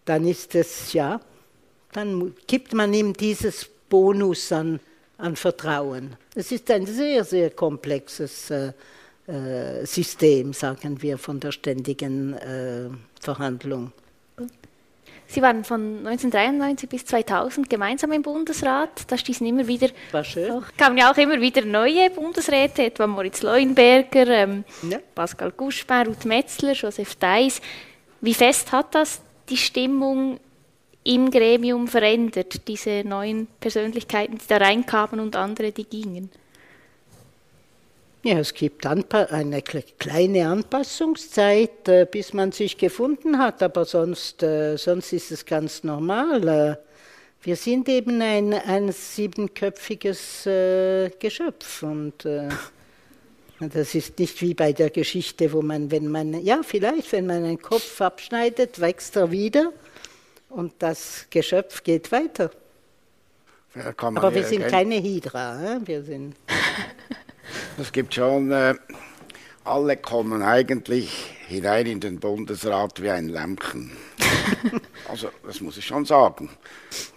dann 0.05 0.27
ist 0.27 0.55
es 0.55 0.93
ja, 0.93 1.21
dann 1.93 2.35
gibt 2.47 2.73
man 2.73 2.93
ihm 2.93 3.13
dieses 3.13 3.69
Bonus 3.89 4.51
an, 4.51 4.79
an 5.17 5.35
Vertrauen. 5.35 6.15
Es 6.35 6.51
ist 6.51 6.69
ein 6.71 6.85
sehr, 6.85 7.23
sehr 7.23 7.51
komplexes 7.51 8.49
äh, 8.49 8.73
System, 9.85 10.53
sagen 10.53 11.01
wir, 11.01 11.17
von 11.17 11.39
der 11.39 11.51
ständigen 11.51 12.33
äh, 12.33 12.89
Verhandlung. 13.21 13.91
Sie 15.27 15.41
waren 15.41 15.63
von 15.63 16.05
1993 16.05 16.89
bis 16.89 17.05
2000 17.05 17.69
gemeinsam 17.69 18.11
im 18.11 18.21
Bundesrat. 18.21 19.09
Da 19.09 19.17
stießen 19.17 19.47
immer 19.47 19.67
wieder, 19.67 19.89
War 20.11 20.23
schön. 20.23 20.51
Auch, 20.51 20.63
kamen 20.77 20.97
ja 20.97 21.11
auch 21.11 21.17
immer 21.17 21.39
wieder 21.39 21.63
neue 21.65 22.09
Bundesräte, 22.09 22.83
etwa 22.83 23.07
Moritz 23.07 23.41
Leuenberger, 23.41 24.27
ähm, 24.27 24.63
Ja. 24.87 24.99
Pascal 25.15 25.51
Guschmann, 25.51 26.07
Ruth 26.07 26.25
Metzler, 26.25 26.73
Joseph 26.73 27.15
Deiss. 27.15 27.61
Wie 28.21 28.33
fest 28.33 28.71
hat 28.71 28.93
das 28.93 29.21
die 29.49 29.57
Stimmung 29.57 30.39
im 31.03 31.31
Gremium 31.31 31.87
verändert, 31.87 32.67
diese 32.67 33.03
neuen 33.03 33.47
Persönlichkeiten, 33.59 34.37
die 34.37 34.47
da 34.47 34.57
reinkamen 34.57 35.19
und 35.19 35.35
andere, 35.35 35.71
die 35.71 35.85
gingen? 35.85 36.29
Ja, 38.25 38.39
es 38.39 38.53
gibt 38.53 38.85
eine 38.85 39.03
kle- 39.03 39.83
kleine 39.99 40.47
Anpassungszeit, 40.47 41.89
äh, 41.89 42.07
bis 42.09 42.31
man 42.33 42.53
sich 42.53 42.77
gefunden 42.77 43.37
hat, 43.37 43.61
aber 43.61 43.83
sonst, 43.83 44.41
äh, 44.43 44.77
sonst 44.77 45.11
ist 45.11 45.31
es 45.31 45.45
ganz 45.45 45.83
normal. 45.83 46.47
Äh, 46.47 46.77
wir 47.45 47.57
sind 47.57 47.89
eben 47.89 48.21
ein, 48.21 48.53
ein 48.53 48.89
siebenköpfiges 48.93 50.43
Geschöpf 51.19 51.83
und 51.83 52.25
das 53.59 53.95
ist 53.95 54.17
nicht 54.17 54.41
wie 54.41 54.53
bei 54.53 54.71
der 54.71 54.89
Geschichte, 54.89 55.51
wo 55.51 55.61
man, 55.61 55.91
wenn 55.91 56.07
man, 56.07 56.41
ja, 56.41 56.61
vielleicht, 56.63 57.11
wenn 57.11 57.25
man 57.25 57.43
einen 57.43 57.61
Kopf 57.61 57.99
abschneidet, 57.99 58.79
wächst 58.79 59.17
er 59.17 59.29
wieder 59.29 59.73
und 60.51 60.71
das 60.79 61.25
Geschöpf 61.29 61.83
geht 61.83 62.13
weiter. 62.13 62.49
Ja, 63.75 63.93
Aber 63.97 64.33
wir 64.33 64.45
sind 64.45 64.65
keine 64.69 65.01
Hydra, 65.03 65.81
wir 65.83 66.01
sind. 66.03 66.35
Es 67.79 67.91
gibt 67.91 68.13
schon, 68.13 68.51
äh, 68.51 68.75
alle 69.63 69.97
kommen 69.97 70.43
eigentlich 70.43 71.35
hinein 71.47 71.87
in 71.87 71.99
den 71.99 72.19
Bundesrat 72.19 73.01
wie 73.01 73.09
ein 73.09 73.29
Lämpchen. 73.29 73.91
also, 75.09 75.29
das 75.45 75.59
muss 75.59 75.77
ich 75.77 75.85
schon 75.85 76.05
sagen. 76.05 76.49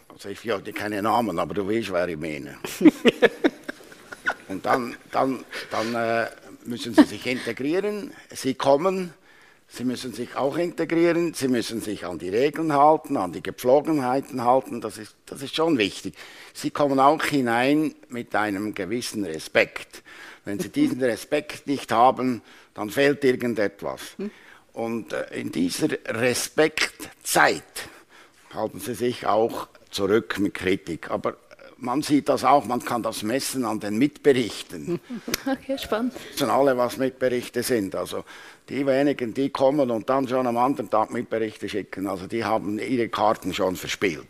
Also, 0.09 0.31
ich 0.31 0.49
habe 0.49 0.73
keine 0.73 1.03
Namen, 1.03 1.39
aber 1.39 1.53
du 1.53 1.69
weißt, 1.69 1.93
wer 1.93 2.09
ich 2.09 2.17
meine. 2.17 2.57
Und 4.49 4.65
dann, 4.65 4.97
dann, 5.13 5.45
dann 5.71 5.95
äh, 5.95 6.27
müssen 6.65 6.95
sie 6.95 7.05
sich 7.05 7.27
integrieren. 7.27 8.13
Sie 8.35 8.55
kommen, 8.55 9.13
sie 9.69 9.85
müssen 9.85 10.13
sich 10.13 10.37
auch 10.37 10.57
integrieren, 10.57 11.35
sie 11.35 11.49
müssen 11.49 11.81
sich 11.81 12.05
an 12.05 12.19
die 12.19 12.29
Regeln 12.29 12.73
halten, 12.73 13.17
an 13.17 13.33
die 13.33 13.43
Gepflogenheiten 13.43 14.45
halten. 14.45 14.81
Das 14.81 14.99
ist, 14.99 15.17
das 15.27 15.43
ist 15.43 15.57
schon 15.57 15.79
wichtig. 15.79 16.15
Sie 16.55 16.71
kommen 16.71 17.01
auch 17.01 17.23
hinein 17.25 17.95
mit 18.09 18.35
einem 18.35 18.75
gewissen 18.75 19.25
Respekt. 19.25 20.03
Wenn 20.45 20.59
sie 20.59 20.69
diesen 20.69 21.03
Respekt 21.03 21.67
nicht 21.67 21.93
haben, 21.93 22.43
dann 22.75 22.91
fehlt 22.91 23.25
irgendetwas. 23.25 24.17
Und 24.73 25.13
äh, 25.13 25.39
in 25.39 25.51
dieser 25.53 25.89
Respektzeit 26.07 27.63
halten 28.53 28.81
sie 28.81 28.95
sich 28.95 29.27
auch 29.27 29.69
zurück 29.91 30.39
mit 30.39 30.55
Kritik. 30.55 31.11
Aber 31.11 31.37
man 31.79 32.03
sieht 32.03 32.29
das 32.29 32.43
auch, 32.45 32.65
man 32.65 32.83
kann 32.85 33.03
das 33.03 33.23
messen 33.23 33.65
an 33.65 33.81
den 33.81 33.99
Mitberichten. 33.99 35.01
Okay, 35.47 35.79
spannend. 35.79 36.13
wissen 36.33 36.51
alle, 36.51 36.77
was 36.77 36.97
Mitberichte 36.97 37.63
sind. 37.63 37.95
Also 37.95 38.25
die 38.69 38.85
wenigen, 38.87 39.33
die 39.35 39.51
kommen 39.51 39.91
und 39.91 40.09
dann 40.09 40.27
schon 40.27 40.47
am 40.47 40.57
anderen 40.57 40.91
Tag 40.91 41.13
Mitberichte 41.13 41.69
schicken, 41.69 42.07
also 42.09 42.27
die 42.27 42.45
haben 42.45 42.79
ihre 42.79 43.09
Karten 43.09 43.55
schon 43.55 43.77
verspielt, 43.77 44.27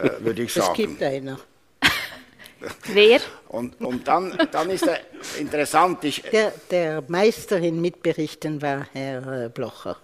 äh, 0.00 0.24
würde 0.24 0.42
ich 0.44 0.50
Es 0.56 0.64
sagen. 0.64 0.74
gibt 0.74 1.02
einer. 1.02 1.38
Wer? 2.92 3.20
Und, 3.48 3.80
und 3.80 4.06
dann, 4.06 4.36
dann 4.52 4.70
ist 4.70 4.86
er 4.86 5.00
interessant, 5.38 6.04
ich, 6.04 6.22
Der, 6.32 6.52
der 6.70 7.02
Meister 7.08 7.58
in 7.58 7.80
Mitberichten 7.80 8.62
war 8.62 8.86
Herr 8.92 9.44
äh, 9.46 9.48
Blocher. 9.48 9.96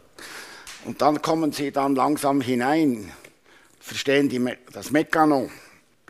und 0.85 1.01
dann 1.01 1.23
kommen 1.23 1.53
sie 1.53 1.70
dann 1.70 1.95
langsam 1.95 2.41
hinein, 2.41 3.12
verstehen 3.81 4.29
die, 4.29 4.45
das 4.73 4.91
Mekano, 4.91 5.51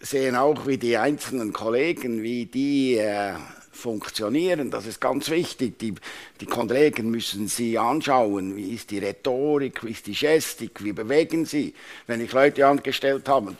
sehen 0.02 0.36
auch, 0.36 0.66
wie 0.66 0.76
die 0.76 0.96
einzelnen 0.96 1.52
Kollegen, 1.52 2.22
wie 2.22 2.46
die 2.46 2.96
äh, 2.98 3.34
funktionieren. 3.70 4.70
Das 4.70 4.86
ist 4.86 5.00
ganz 5.00 5.30
wichtig. 5.30 5.78
Die, 5.78 5.94
die 6.40 6.46
Kollegen 6.46 7.10
müssen 7.10 7.48
sie 7.48 7.78
anschauen. 7.78 8.56
Wie 8.56 8.74
ist 8.74 8.90
die 8.90 8.98
Rhetorik, 8.98 9.84
wie 9.84 9.92
ist 9.92 10.06
die 10.06 10.12
Gestik, 10.12 10.84
wie 10.84 10.92
bewegen 10.92 11.46
sie. 11.46 11.74
Wenn 12.06 12.20
ich 12.20 12.32
Leute 12.32 12.66
angestellt 12.66 13.28
habe, 13.28 13.56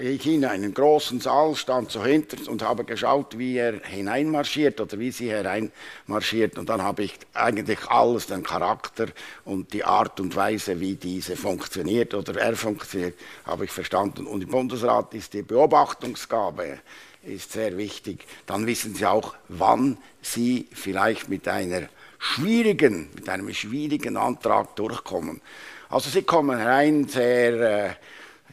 ich 0.00 0.26
in 0.26 0.44
einen 0.44 0.74
großen 0.74 1.20
Saal, 1.20 1.54
stand 1.54 1.90
so 1.90 2.04
hinter 2.04 2.50
und 2.50 2.62
habe 2.62 2.84
geschaut, 2.84 3.38
wie 3.38 3.56
er 3.56 3.80
hineinmarschiert 3.84 4.80
oder 4.80 4.98
wie 4.98 5.10
sie 5.10 5.30
hereinmarschiert. 5.30 6.58
Und 6.58 6.68
dann 6.68 6.82
habe 6.82 7.04
ich 7.04 7.14
eigentlich 7.32 7.88
alles, 7.88 8.26
den 8.26 8.42
Charakter 8.42 9.06
und 9.44 9.72
die 9.72 9.84
Art 9.84 10.20
und 10.20 10.34
Weise, 10.36 10.80
wie 10.80 10.94
diese 10.94 11.36
funktioniert 11.36 12.14
oder 12.14 12.40
er 12.40 12.56
funktioniert, 12.56 13.18
habe 13.44 13.64
ich 13.64 13.70
verstanden. 13.70 14.26
Und 14.26 14.42
im 14.42 14.50
Bundesrat 14.50 15.14
ist 15.14 15.32
die 15.32 15.42
Beobachtungsgabe 15.42 16.78
ist 17.26 17.52
sehr 17.52 17.76
wichtig. 17.76 18.26
Dann 18.46 18.66
wissen 18.66 18.94
Sie 18.94 19.06
auch, 19.06 19.34
wann 19.48 19.98
Sie 20.20 20.68
vielleicht 20.72 21.28
mit 21.28 21.48
einer 21.48 21.88
schwierigen, 22.18 23.10
mit 23.14 23.28
einem 23.28 23.52
schwierigen 23.52 24.16
Antrag 24.16 24.76
durchkommen. 24.76 25.40
Also 25.88 26.10
Sie 26.10 26.22
kommen 26.22 26.60
rein 26.60 27.06
sehr, 27.08 27.60
äh, 27.60 27.94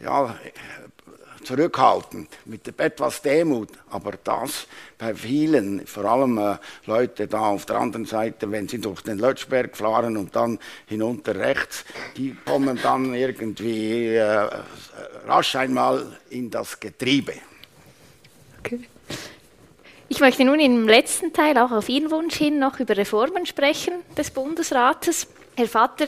ja, 0.01 0.35
zurückhaltend, 1.43 2.29
mit 2.45 2.67
etwas 2.79 3.21
Demut. 3.21 3.69
Aber 3.89 4.13
das 4.23 4.67
bei 4.97 5.13
vielen, 5.13 5.85
vor 5.87 6.05
allem 6.05 6.37
äh, 6.37 6.57
Leute 6.85 7.27
da 7.27 7.39
auf 7.39 7.65
der 7.65 7.77
anderen 7.77 8.05
Seite, 8.05 8.51
wenn 8.51 8.67
sie 8.67 8.79
durch 8.79 9.01
den 9.01 9.17
Lötschberg 9.17 9.75
fahren 9.75 10.17
und 10.17 10.35
dann 10.35 10.59
hinunter 10.85 11.35
rechts, 11.35 11.85
die 12.17 12.35
kommen 12.45 12.79
dann 12.81 13.13
irgendwie 13.13 14.07
äh, 14.15 14.49
rasch 15.25 15.55
einmal 15.55 16.05
in 16.29 16.49
das 16.49 16.79
Getriebe. 16.79 17.33
Ich 20.07 20.19
möchte 20.19 20.45
nun 20.45 20.59
im 20.59 20.87
letzten 20.87 21.33
Teil 21.33 21.57
auch 21.57 21.71
auf 21.71 21.89
Ihren 21.89 22.11
Wunsch 22.11 22.35
hin 22.35 22.59
noch 22.59 22.79
über 22.79 22.95
Reformen 22.95 23.45
sprechen 23.45 23.93
des 24.17 24.29
Bundesrates. 24.29 25.27
Herr 25.55 25.67
Vater, 25.67 26.07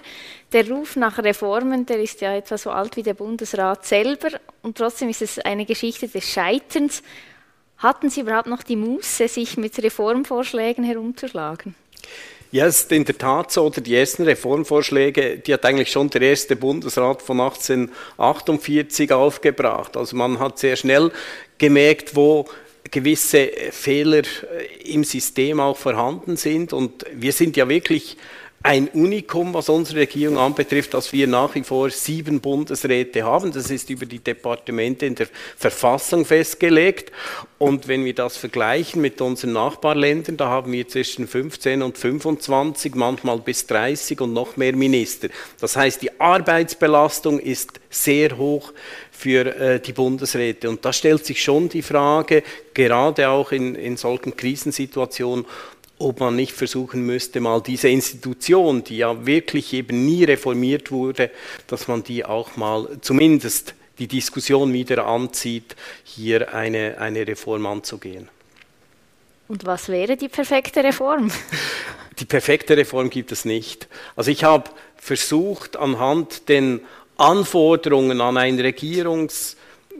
der 0.51 0.69
Ruf 0.69 0.95
nach 0.95 1.17
Reformen, 1.19 1.85
der 1.85 2.01
ist 2.01 2.21
ja 2.21 2.35
etwa 2.35 2.57
so 2.57 2.71
alt 2.71 2.95
wie 2.95 3.03
der 3.03 3.13
Bundesrat 3.13 3.85
selber 3.85 4.29
und 4.61 4.77
trotzdem 4.77 5.09
ist 5.09 5.21
es 5.21 5.39
eine 5.39 5.65
Geschichte 5.65 6.07
des 6.07 6.31
Scheiterns. 6.31 7.03
Hatten 7.77 8.09
Sie 8.09 8.21
überhaupt 8.21 8.47
noch 8.47 8.63
die 8.63 8.77
Muße, 8.77 9.27
sich 9.27 9.57
mit 9.57 9.77
Reformvorschlägen 9.81 10.85
herumzuschlagen? 10.85 11.75
Ja, 12.51 12.67
es 12.67 12.81
ist 12.81 12.91
in 12.91 13.03
der 13.03 13.17
Tat 13.17 13.51
so, 13.51 13.65
oder 13.65 13.81
die 13.81 13.95
ersten 13.95 14.23
Reformvorschläge, 14.23 15.39
die 15.39 15.53
hat 15.53 15.65
eigentlich 15.65 15.91
schon 15.91 16.09
der 16.11 16.21
erste 16.21 16.55
Bundesrat 16.55 17.21
von 17.21 17.41
1848 17.41 19.11
aufgebracht. 19.11 19.97
Also 19.97 20.15
man 20.15 20.39
hat 20.39 20.59
sehr 20.59 20.75
schnell 20.75 21.11
gemerkt, 21.57 22.15
wo 22.15 22.45
gewisse 22.91 23.47
Fehler 23.71 24.19
äh, 24.19 24.91
im 24.93 25.03
System 25.03 25.59
auch 25.59 25.77
vorhanden 25.77 26.37
sind. 26.37 26.73
Und 26.73 27.05
wir 27.11 27.33
sind 27.33 27.57
ja 27.57 27.67
wirklich 27.67 28.17
ein 28.65 28.87
Unikum, 28.87 29.53
was 29.53 29.67
unsere 29.67 29.99
Regierung 29.99 30.37
anbetrifft, 30.37 30.93
dass 30.93 31.11
wir 31.11 31.27
nach 31.27 31.53
wie 31.53 31.63
vor 31.63 31.89
sieben 31.89 32.39
Bundesräte 32.39 33.23
haben. 33.23 33.51
Das 33.51 33.69
ist 33.69 33.89
über 33.89 34.05
die 34.05 34.19
Departemente 34.19 35.05
in 35.05 35.15
der 35.15 35.27
Verfassung 35.57 36.23
festgelegt. 36.23 37.11
Und 37.57 37.89
wenn 37.89 38.05
wir 38.05 38.15
das 38.15 38.37
vergleichen 38.37 39.01
mit 39.01 39.19
unseren 39.19 39.51
Nachbarländern, 39.51 40.37
da 40.37 40.47
haben 40.47 40.71
wir 40.71 40.87
zwischen 40.87 41.27
15 41.27 41.81
und 41.81 41.97
25, 41.97 42.95
manchmal 42.95 43.39
bis 43.39 43.67
30 43.67 44.21
und 44.21 44.31
noch 44.31 44.55
mehr 44.55 44.73
Minister. 44.73 45.27
Das 45.59 45.75
heißt, 45.75 46.01
die 46.01 46.21
Arbeitsbelastung 46.21 47.39
ist 47.39 47.81
sehr 47.89 48.37
hoch 48.37 48.71
für 49.11 49.55
äh, 49.55 49.79
die 49.81 49.93
Bundesräte. 49.93 50.69
Und 50.69 50.85
da 50.85 50.93
stellt 50.93 51.25
sich 51.25 51.43
schon 51.43 51.67
die 51.67 51.81
Frage, 51.81 52.43
gerade 52.73 53.29
auch 53.29 53.51
in, 53.51 53.75
in 53.75 53.97
solchen 53.97 54.35
Krisensituationen, 54.35 55.45
ob 56.03 56.19
man 56.19 56.35
nicht 56.35 56.53
versuchen 56.53 57.05
müsste, 57.05 57.39
mal 57.39 57.61
diese 57.61 57.89
Institution, 57.89 58.83
die 58.83 58.97
ja 58.97 59.25
wirklich 59.25 59.73
eben 59.73 60.05
nie 60.05 60.23
reformiert 60.23 60.91
wurde, 60.91 61.31
dass 61.67 61.87
man 61.87 62.03
die 62.03 62.25
auch 62.25 62.55
mal 62.55 62.87
zumindest 63.01 63.73
die 63.99 64.07
Diskussion 64.07 64.73
wieder 64.73 65.05
anzieht, 65.05 65.75
hier 66.03 66.53
eine, 66.53 66.97
eine 66.97 67.27
Reform 67.27 67.65
anzugehen. 67.65 68.29
Und 69.47 69.65
was 69.65 69.89
wäre 69.89 70.17
die 70.17 70.29
perfekte 70.29 70.83
Reform? 70.83 71.31
Die 72.19 72.25
perfekte 72.25 72.77
Reform 72.77 73.09
gibt 73.09 73.31
es 73.31 73.43
nicht. 73.43 73.87
Also 74.15 74.29
ich 74.29 74.43
habe 74.43 74.69
versucht, 74.97 75.77
anhand 75.77 76.47
den 76.47 76.81
Anforderungen 77.17 78.21
an 78.21 78.37
ein 78.37 78.59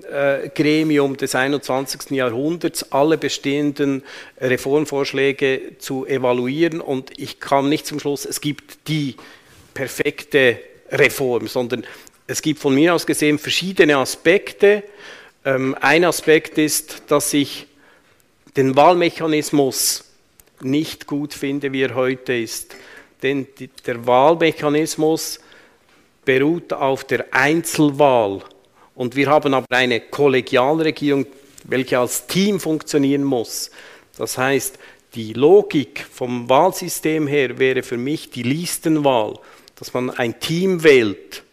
Regierungsgremium 0.02 1.18
des 1.18 1.36
21. 1.36 2.12
Jahrhunderts 2.12 2.92
alle 2.92 3.18
bestehenden 3.18 4.04
Reformvorschläge 4.40 5.78
zu 5.80 6.06
evaluieren 6.06 6.82
und 6.82 7.12
ich 7.18 7.40
kam 7.40 7.70
nicht 7.70 7.86
zum 7.86 8.00
Schluss, 8.00 8.26
es 8.26 8.42
gibt 8.42 8.88
die 8.88 9.16
perfekte 9.74 10.60
Reform, 10.92 11.48
sondern 11.48 11.84
es 12.28 12.42
gibt 12.42 12.60
von 12.60 12.76
mir 12.76 12.94
aus 12.94 13.06
gesehen 13.06 13.40
verschiedene 13.40 13.98
Aspekte. 13.98 14.84
Ähm, 15.46 15.76
ein 15.80 16.06
Aspekt 16.06 16.58
ist, 16.58 17.04
dass 17.08 17.34
ich 17.34 17.68
den 18.56 18.76
Wahlmechanismus 18.76 20.06
nicht 20.62 21.08
gut 21.08 21.34
finde, 21.34 21.72
wie 21.74 21.82
er 21.82 21.96
heute 21.96 22.34
ist. 22.34 22.76
Denn 23.24 23.48
der 23.86 24.06
Wahlmechanismus 24.06 25.40
beruht 26.24 26.72
auf 26.72 27.04
der 27.04 27.34
Einzelwahl. 27.34 28.44
Und 28.96 29.16
wir 29.16 29.28
haben 29.28 29.54
aber 29.54 29.66
eine 29.76 30.00
Kollegialregierung, 30.00 31.26
welche 31.64 32.00
als 32.00 32.28
Team 32.28 32.60
funktionieren 32.60 33.24
muss. 33.24 33.72
Das 34.18 34.38
heißt, 34.38 34.78
die 35.16 35.34
Logik 35.34 36.06
vom 36.12 36.50
Wahlsystem 36.50 37.28
her 37.28 37.60
wäre 37.60 37.84
für 37.84 37.98
mich 37.98 38.30
die 38.30 38.44
Listenwahl, 38.44 39.36
dass 39.76 39.94
man 39.94 40.10
ein 40.10 40.40
Team 40.40 40.84
wählt, 40.84 41.44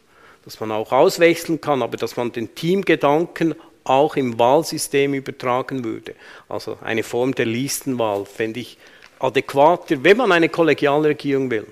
dass 0.44 0.60
man 0.60 0.72
auch 0.72 0.92
auswechseln 0.92 1.60
kann, 1.60 1.82
aber 1.82 1.96
dass 1.96 2.16
man 2.16 2.32
den 2.32 2.54
Teamgedanken 2.54 3.54
auch 3.84 4.16
im 4.16 4.38
Wahlsystem 4.38 5.14
übertragen 5.14 5.84
würde. 5.84 6.14
Also 6.48 6.78
eine 6.82 7.02
Form 7.02 7.34
der 7.34 7.46
Listenwahl 7.46 8.24
fände 8.24 8.60
ich 8.60 8.78
adäquater, 9.18 10.02
wenn 10.02 10.16
man 10.16 10.32
eine 10.32 10.48
Kollegialregierung 10.48 11.50
will. 11.50 11.66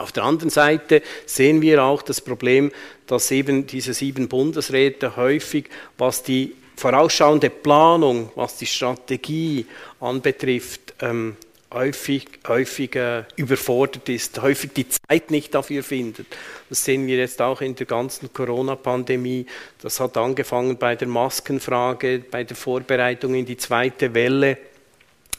Auf 0.00 0.12
der 0.12 0.24
anderen 0.24 0.50
Seite 0.50 1.02
sehen 1.26 1.60
wir 1.60 1.84
auch 1.84 2.02
das 2.02 2.20
Problem, 2.20 2.72
dass 3.06 3.30
eben 3.30 3.66
diese 3.66 3.92
sieben 3.92 4.28
Bundesräte 4.28 5.16
häufig, 5.16 5.68
was 5.98 6.22
die 6.22 6.54
vorausschauende 6.76 7.50
Planung, 7.50 8.32
was 8.34 8.56
die 8.56 8.66
Strategie 8.66 9.66
anbetrifft, 10.00 10.94
ähm, 11.00 11.36
häufig, 11.72 12.24
häufig 12.48 12.96
äh, 12.96 13.24
überfordert 13.36 14.08
ist, 14.08 14.40
häufig 14.40 14.72
die 14.72 14.86
Zeit 14.88 15.30
nicht 15.30 15.54
dafür 15.54 15.82
findet. 15.82 16.26
Das 16.68 16.84
sehen 16.84 17.06
wir 17.06 17.18
jetzt 17.18 17.42
auch 17.42 17.60
in 17.60 17.74
der 17.74 17.86
ganzen 17.86 18.32
Corona-Pandemie. 18.32 19.46
Das 19.82 20.00
hat 20.00 20.16
angefangen 20.16 20.78
bei 20.78 20.96
der 20.96 21.08
Maskenfrage, 21.08 22.24
bei 22.30 22.44
der 22.44 22.56
Vorbereitung 22.56 23.34
in 23.34 23.44
die 23.44 23.58
zweite 23.58 24.14
Welle. 24.14 24.56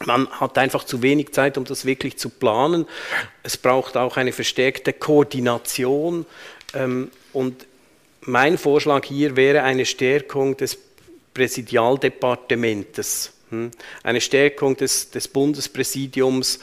Man 0.06 0.30
hat 0.30 0.58
einfach 0.58 0.84
zu 0.84 1.02
wenig 1.02 1.34
Zeit, 1.34 1.58
um 1.58 1.66
das 1.66 1.86
wirklich 1.86 2.18
zu 2.18 2.30
planen. 2.30 2.86
Es 3.43 3.58
braucht 3.58 3.97
auch 3.97 4.18
eine 4.18 4.32
verstärkte 4.32 4.93
Koordination. 4.93 6.26
Ähm, 6.74 7.12
und 7.34 7.66
mein 8.22 8.58
Vorschlag 8.58 9.06
hier 9.06 9.36
wäre 9.36 9.64
eine 9.64 9.86
Stärkung 9.86 10.58
des 10.58 10.78
Präsidialdepartementes, 11.34 13.34
hm? 13.49 13.72
eine 14.04 14.22
Stärkung 14.22 14.76
des, 14.76 15.12
des 15.12 15.28
Bundespräsidiums, 15.28 16.60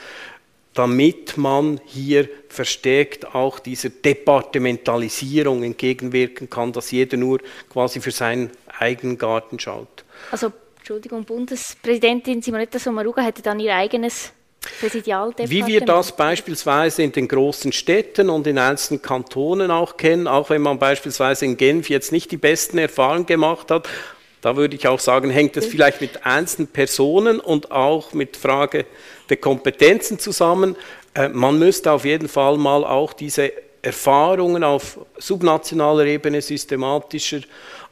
damit 0.74 1.36
man 1.36 1.80
hier 1.86 2.28
verstärkt 2.48 3.34
auch 3.34 3.58
dieser 3.58 3.88
Departementalisierung 3.88 5.64
entgegenwirken 5.64 6.48
kann, 6.48 6.72
dass 6.72 6.92
jeder 6.92 7.16
nur 7.16 7.40
quasi 7.70 8.00
für 8.00 8.12
seinen 8.12 8.52
eigenen 8.78 9.18
Garten 9.18 9.58
schaut. 9.58 10.04
Also, 10.30 10.52
Entschuldigung, 10.88 11.26
Bundespräsidentin 11.26 12.40
Simonetta 12.40 12.78
Sommaruga 12.78 13.20
hätte 13.20 13.42
dann 13.42 13.60
ihr 13.60 13.76
eigenes. 13.76 14.32
Wie 14.80 15.66
wir 15.66 15.82
das 15.82 16.16
beispielsweise 16.16 17.02
in 17.02 17.12
den 17.12 17.28
großen 17.28 17.72
Städten 17.72 18.30
und 18.30 18.46
in 18.46 18.56
einzelnen 18.56 19.02
Kantonen 19.02 19.70
auch 19.70 19.98
kennen, 19.98 20.26
auch 20.26 20.48
wenn 20.48 20.62
man 20.62 20.78
beispielsweise 20.78 21.44
in 21.44 21.58
Genf 21.58 21.90
jetzt 21.90 22.10
nicht 22.10 22.30
die 22.30 22.38
besten 22.38 22.78
Erfahrungen 22.78 23.26
gemacht 23.26 23.70
hat, 23.70 23.86
da 24.40 24.56
würde 24.56 24.76
ich 24.76 24.88
auch 24.88 24.98
sagen, 24.98 25.28
hängt 25.28 25.58
es 25.58 25.66
vielleicht 25.66 26.00
mit 26.00 26.24
einzelnen 26.24 26.68
Personen 26.68 27.38
und 27.38 27.70
auch 27.70 28.14
mit 28.14 28.38
Frage 28.38 28.86
der 29.28 29.36
Kompetenzen 29.36 30.18
zusammen. 30.18 30.74
Äh, 31.12 31.28
man 31.28 31.58
müsste 31.58 31.92
auf 31.92 32.06
jeden 32.06 32.28
Fall 32.28 32.56
mal 32.56 32.82
auch 32.82 33.12
diese 33.12 33.52
Erfahrungen 33.82 34.64
auf 34.64 34.98
subnationaler 35.18 36.06
Ebene 36.06 36.40
systematischer 36.40 37.40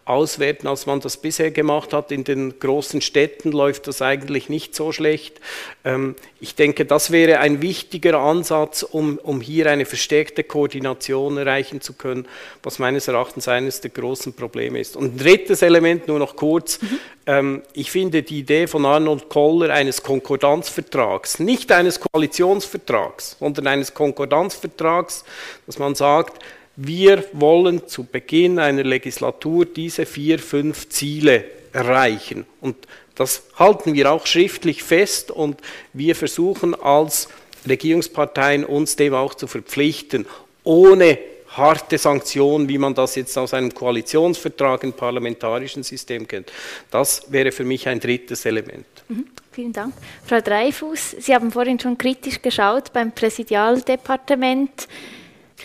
auswerten, 0.07 0.69
als 0.69 0.87
man 0.87 1.01
das 1.01 1.17
bisher 1.17 1.51
gemacht 1.51 1.93
hat. 1.93 2.13
In 2.13 2.23
den 2.23 2.59
großen 2.61 3.01
Städten 3.01 3.51
läuft 3.51 3.89
das 3.89 4.01
eigentlich 4.01 4.49
nicht 4.49 4.75
so 4.75 4.93
schlecht. 4.93 5.41
Ähm, 5.85 6.15
ich 6.41 6.55
denke, 6.55 6.85
das 6.85 7.11
wäre 7.11 7.41
ein 7.41 7.61
wichtiger 7.61 8.21
Ansatz, 8.21 8.85
um, 8.85 9.19
um 9.19 9.41
hier 9.41 9.69
eine 9.69 9.85
verstärkte 9.85 10.45
Koordination 10.45 11.37
erreichen 11.37 11.81
zu 11.81 11.95
können, 11.95 12.27
was 12.63 12.79
meines 12.79 13.09
Erachtens 13.09 13.49
eines 13.49 13.81
der 13.81 13.91
großen 13.91 14.33
Probleme 14.33 14.79
ist. 14.79 14.97
Und 14.97 15.17
ein 15.17 15.19
drittes 15.19 15.61
Element, 15.63 16.07
nur 16.07 16.21
noch 16.21 16.37
kurz. 16.37 16.81
Mhm. 16.81 16.99
Ähm, 17.27 17.63
ich 17.73 17.91
finde 17.91 18.23
die 18.23 18.39
Idee 18.39 18.69
von 18.69 18.87
Arnold 18.87 19.29
Koller 19.29 19.75
eines 19.75 20.05
Konkordanzvertrags, 20.05 21.41
nicht 21.41 21.73
eines 21.73 21.99
Koalitionsvertrags, 21.99 23.37
sondern 23.41 23.67
eines 23.67 23.93
Konkordanzvertrags, 23.93 25.25
dass 25.67 25.81
man 25.81 25.97
sagt, 25.97 26.41
wir 26.77 27.25
wollen 27.33 27.87
zu 27.89 28.05
Beginn 28.05 28.59
einer 28.59 28.85
Legislatur 28.85 29.65
diese 29.65 30.07
vier, 30.07 30.39
fünf 30.39 30.89
Ziele 30.89 31.45
erreichen. 31.73 32.47
Und 32.61 32.77
das 33.15 33.45
halten 33.59 33.95
wir 33.95 34.13
auch 34.13 34.27
schriftlich 34.27 34.83
fest 34.83 35.31
und 35.31 35.61
wir 35.93 36.15
versuchen 36.15 36.75
als 36.75 37.29
Regierungsparteien 37.67 38.65
uns 38.65 38.97
dem 38.97 39.15
auch 39.15 39.35
zu 39.35 39.47
verpflichten, 39.47 40.27
ohne 40.65 41.19
harte 41.49 41.97
Sanktionen, 41.97 42.69
wie 42.69 42.77
man 42.77 42.95
das 42.95 43.15
jetzt 43.15 43.37
aus 43.39 43.55
einem 43.55 43.73
Koalitionsvertrag 43.73 44.85
im 44.85 44.93
parlamentarischen 44.93 45.83
System 45.83 46.29
kennt. 46.29 46.53
Das 46.91 47.33
wäre 47.33 47.51
für 47.51 47.65
mich 47.65 47.89
ein 47.89 47.99
drittes 47.99 48.45
Element. 48.45 48.87
Mhm, 49.09 49.27
vielen 49.53 49.73
Dank. 49.73 49.95
Frau 50.27 50.41
Dreifuß, 50.41 51.17
Sie 51.19 51.35
haben 51.35 51.51
vorhin 51.51 51.81
schon 51.81 51.97
kritisch 51.97 52.43
geschaut 52.43 52.93
beim 52.93 53.13
Präsidialdepartement. 53.13 54.87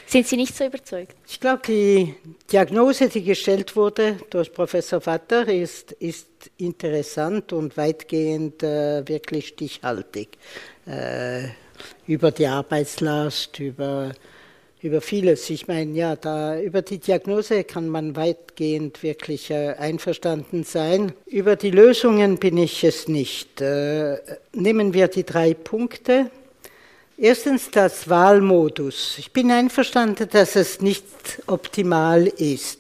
Sind 0.07 0.27
Sie 0.27 0.37
nicht 0.37 0.55
so 0.55 0.65
überzeugt? 0.65 1.15
Ich 1.27 1.39
glaube, 1.39 1.61
die 1.67 2.15
Diagnose, 2.51 3.09
die 3.09 3.23
gestellt 3.23 3.75
wurde 3.75 4.17
durch 4.29 4.51
Professor 4.51 5.01
Vatter, 5.01 5.47
ist, 5.47 5.91
ist 5.93 6.27
interessant 6.57 7.53
und 7.53 7.77
weitgehend 7.77 8.63
äh, 8.63 9.07
wirklich 9.07 9.49
stichhaltig. 9.49 10.37
Äh, 10.85 11.49
über 12.07 12.31
die 12.31 12.47
Arbeitslast, 12.47 13.59
über, 13.59 14.11
über 14.81 15.01
vieles. 15.01 15.49
Ich 15.49 15.67
meine, 15.67 15.91
ja, 15.91 16.15
da, 16.15 16.59
über 16.59 16.81
die 16.81 16.99
Diagnose 16.99 17.63
kann 17.63 17.89
man 17.89 18.15
weitgehend 18.15 19.03
wirklich 19.03 19.49
äh, 19.49 19.73
einverstanden 19.77 20.63
sein. 20.63 21.13
Über 21.25 21.55
die 21.55 21.71
Lösungen 21.71 22.37
bin 22.37 22.57
ich 22.57 22.83
es 22.83 23.07
nicht. 23.07 23.61
Äh, 23.61 24.17
nehmen 24.53 24.93
wir 24.93 25.07
die 25.07 25.25
drei 25.25 25.53
Punkte 25.53 26.31
Erstens 27.18 27.70
das 27.70 28.09
Wahlmodus. 28.09 29.16
Ich 29.18 29.32
bin 29.32 29.51
einverstanden, 29.51 30.28
dass 30.32 30.55
es 30.55 30.82
nicht 30.82 31.03
optimal 31.45 32.26
ist. 32.26 32.80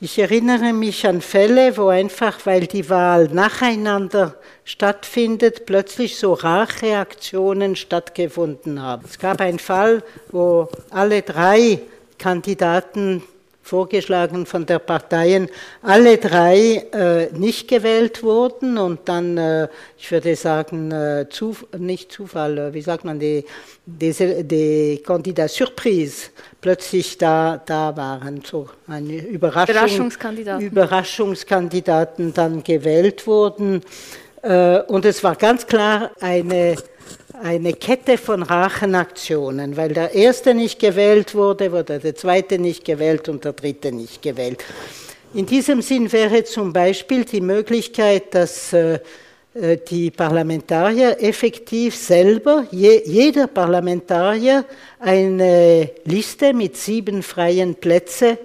Ich 0.00 0.18
erinnere 0.18 0.72
mich 0.72 1.06
an 1.06 1.22
Fälle, 1.22 1.76
wo 1.76 1.88
einfach, 1.88 2.44
weil 2.44 2.66
die 2.66 2.90
Wahl 2.90 3.28
nacheinander 3.28 4.34
stattfindet, 4.64 5.64
plötzlich 5.64 6.18
so 6.18 6.34
Racheaktionen 6.34 7.76
stattgefunden 7.76 8.82
haben. 8.82 9.04
Es 9.06 9.18
gab 9.18 9.40
einen 9.40 9.58
Fall, 9.58 10.02
wo 10.30 10.68
alle 10.90 11.22
drei 11.22 11.80
Kandidaten 12.18 13.22
vorgeschlagen 13.64 14.44
von 14.44 14.66
der 14.66 14.78
Parteien, 14.78 15.48
alle 15.82 16.18
drei 16.18 16.86
äh, 16.92 17.32
nicht 17.32 17.66
gewählt 17.66 18.22
wurden 18.22 18.76
und 18.76 19.00
dann, 19.06 19.38
äh, 19.38 19.68
ich 19.96 20.10
würde 20.12 20.36
sagen, 20.36 20.92
äh, 20.92 21.26
Zuf 21.30 21.66
nicht 21.76 22.12
Zufall, 22.12 22.58
äh, 22.58 22.74
wie 22.74 22.82
sagt 22.82 23.06
man, 23.06 23.18
die, 23.18 23.44
diese, 23.86 24.44
die 24.44 25.02
Candidat 25.04 25.50
Surprise 25.50 26.28
plötzlich 26.60 27.16
da, 27.16 27.60
da 27.64 27.96
waren, 27.96 28.42
so 28.44 28.68
eine 28.86 29.16
Überraschung, 29.16 29.74
Überraschungskandidaten. 29.74 30.66
Überraschungskandidaten 30.66 32.34
dann 32.34 32.62
gewählt 32.62 33.26
wurden. 33.26 33.80
Äh, 34.42 34.80
und 34.82 35.06
es 35.06 35.24
war 35.24 35.36
ganz 35.36 35.66
klar 35.66 36.10
eine 36.20 36.76
eine 37.42 37.72
Kette 37.72 38.16
von 38.16 38.42
Rachenaktionen, 38.42 39.76
weil 39.76 39.92
der 39.92 40.14
erste 40.14 40.54
nicht 40.54 40.78
gewählt 40.78 41.34
wurde, 41.34 41.72
wurde 41.72 41.98
der 41.98 42.14
zweite 42.14 42.58
nicht 42.58 42.84
gewählt 42.84 43.28
und 43.28 43.44
der 43.44 43.52
dritte 43.52 43.92
nicht 43.92 44.22
gewählt. 44.22 44.64
In 45.34 45.46
diesem 45.46 45.82
Sinn 45.82 46.10
wäre 46.12 46.44
zum 46.44 46.72
Beispiel 46.72 47.24
die 47.24 47.40
Möglichkeit, 47.40 48.34
dass 48.34 48.72
äh, 48.72 49.00
äh, 49.54 49.78
die 49.78 50.10
Parlamentarier 50.10 51.16
effektiv 51.20 51.96
selber, 51.96 52.66
jeder 52.70 53.46
Parlamentarier 53.46 54.64
eine 55.00 55.90
Liste 56.04 56.52
mit 56.52 56.76
sieben 56.76 57.22
freien 57.22 57.74
Plätzen 57.74 58.36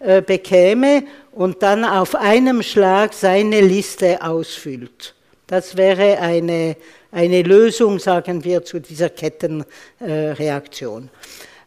äh, 0.00 0.22
bekäme 0.22 1.04
und 1.32 1.62
dann 1.62 1.84
auf 1.84 2.14
einem 2.14 2.62
Schlag 2.62 3.14
seine 3.14 3.60
Liste 3.60 4.22
ausfüllt. 4.22 5.14
Das 5.46 5.76
wäre 5.76 6.18
eine 6.18 6.76
eine 7.10 7.42
Lösung, 7.42 7.98
sagen 7.98 8.44
wir, 8.44 8.64
zu 8.64 8.80
dieser 8.80 9.10
Kettenreaktion. 9.10 11.10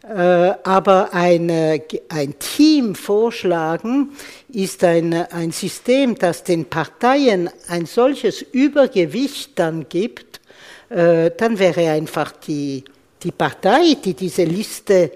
Äh, 0.02 0.54
aber 0.64 1.14
ein, 1.14 1.50
ein 2.08 2.38
Team 2.38 2.96
vorschlagen 2.96 4.10
ist 4.52 4.82
ein, 4.82 5.14
ein 5.14 5.52
System, 5.52 6.16
das 6.16 6.42
den 6.42 6.64
Parteien 6.64 7.48
ein 7.68 7.86
solches 7.86 8.42
Übergewicht 8.42 9.52
dann 9.56 9.88
gibt, 9.88 10.40
äh, 10.88 11.30
dann 11.36 11.58
wäre 11.58 11.90
einfach 11.90 12.32
die, 12.32 12.82
die 13.22 13.30
Partei, 13.30 13.96
die 14.04 14.14
diese 14.14 14.42
Liste 14.42 15.12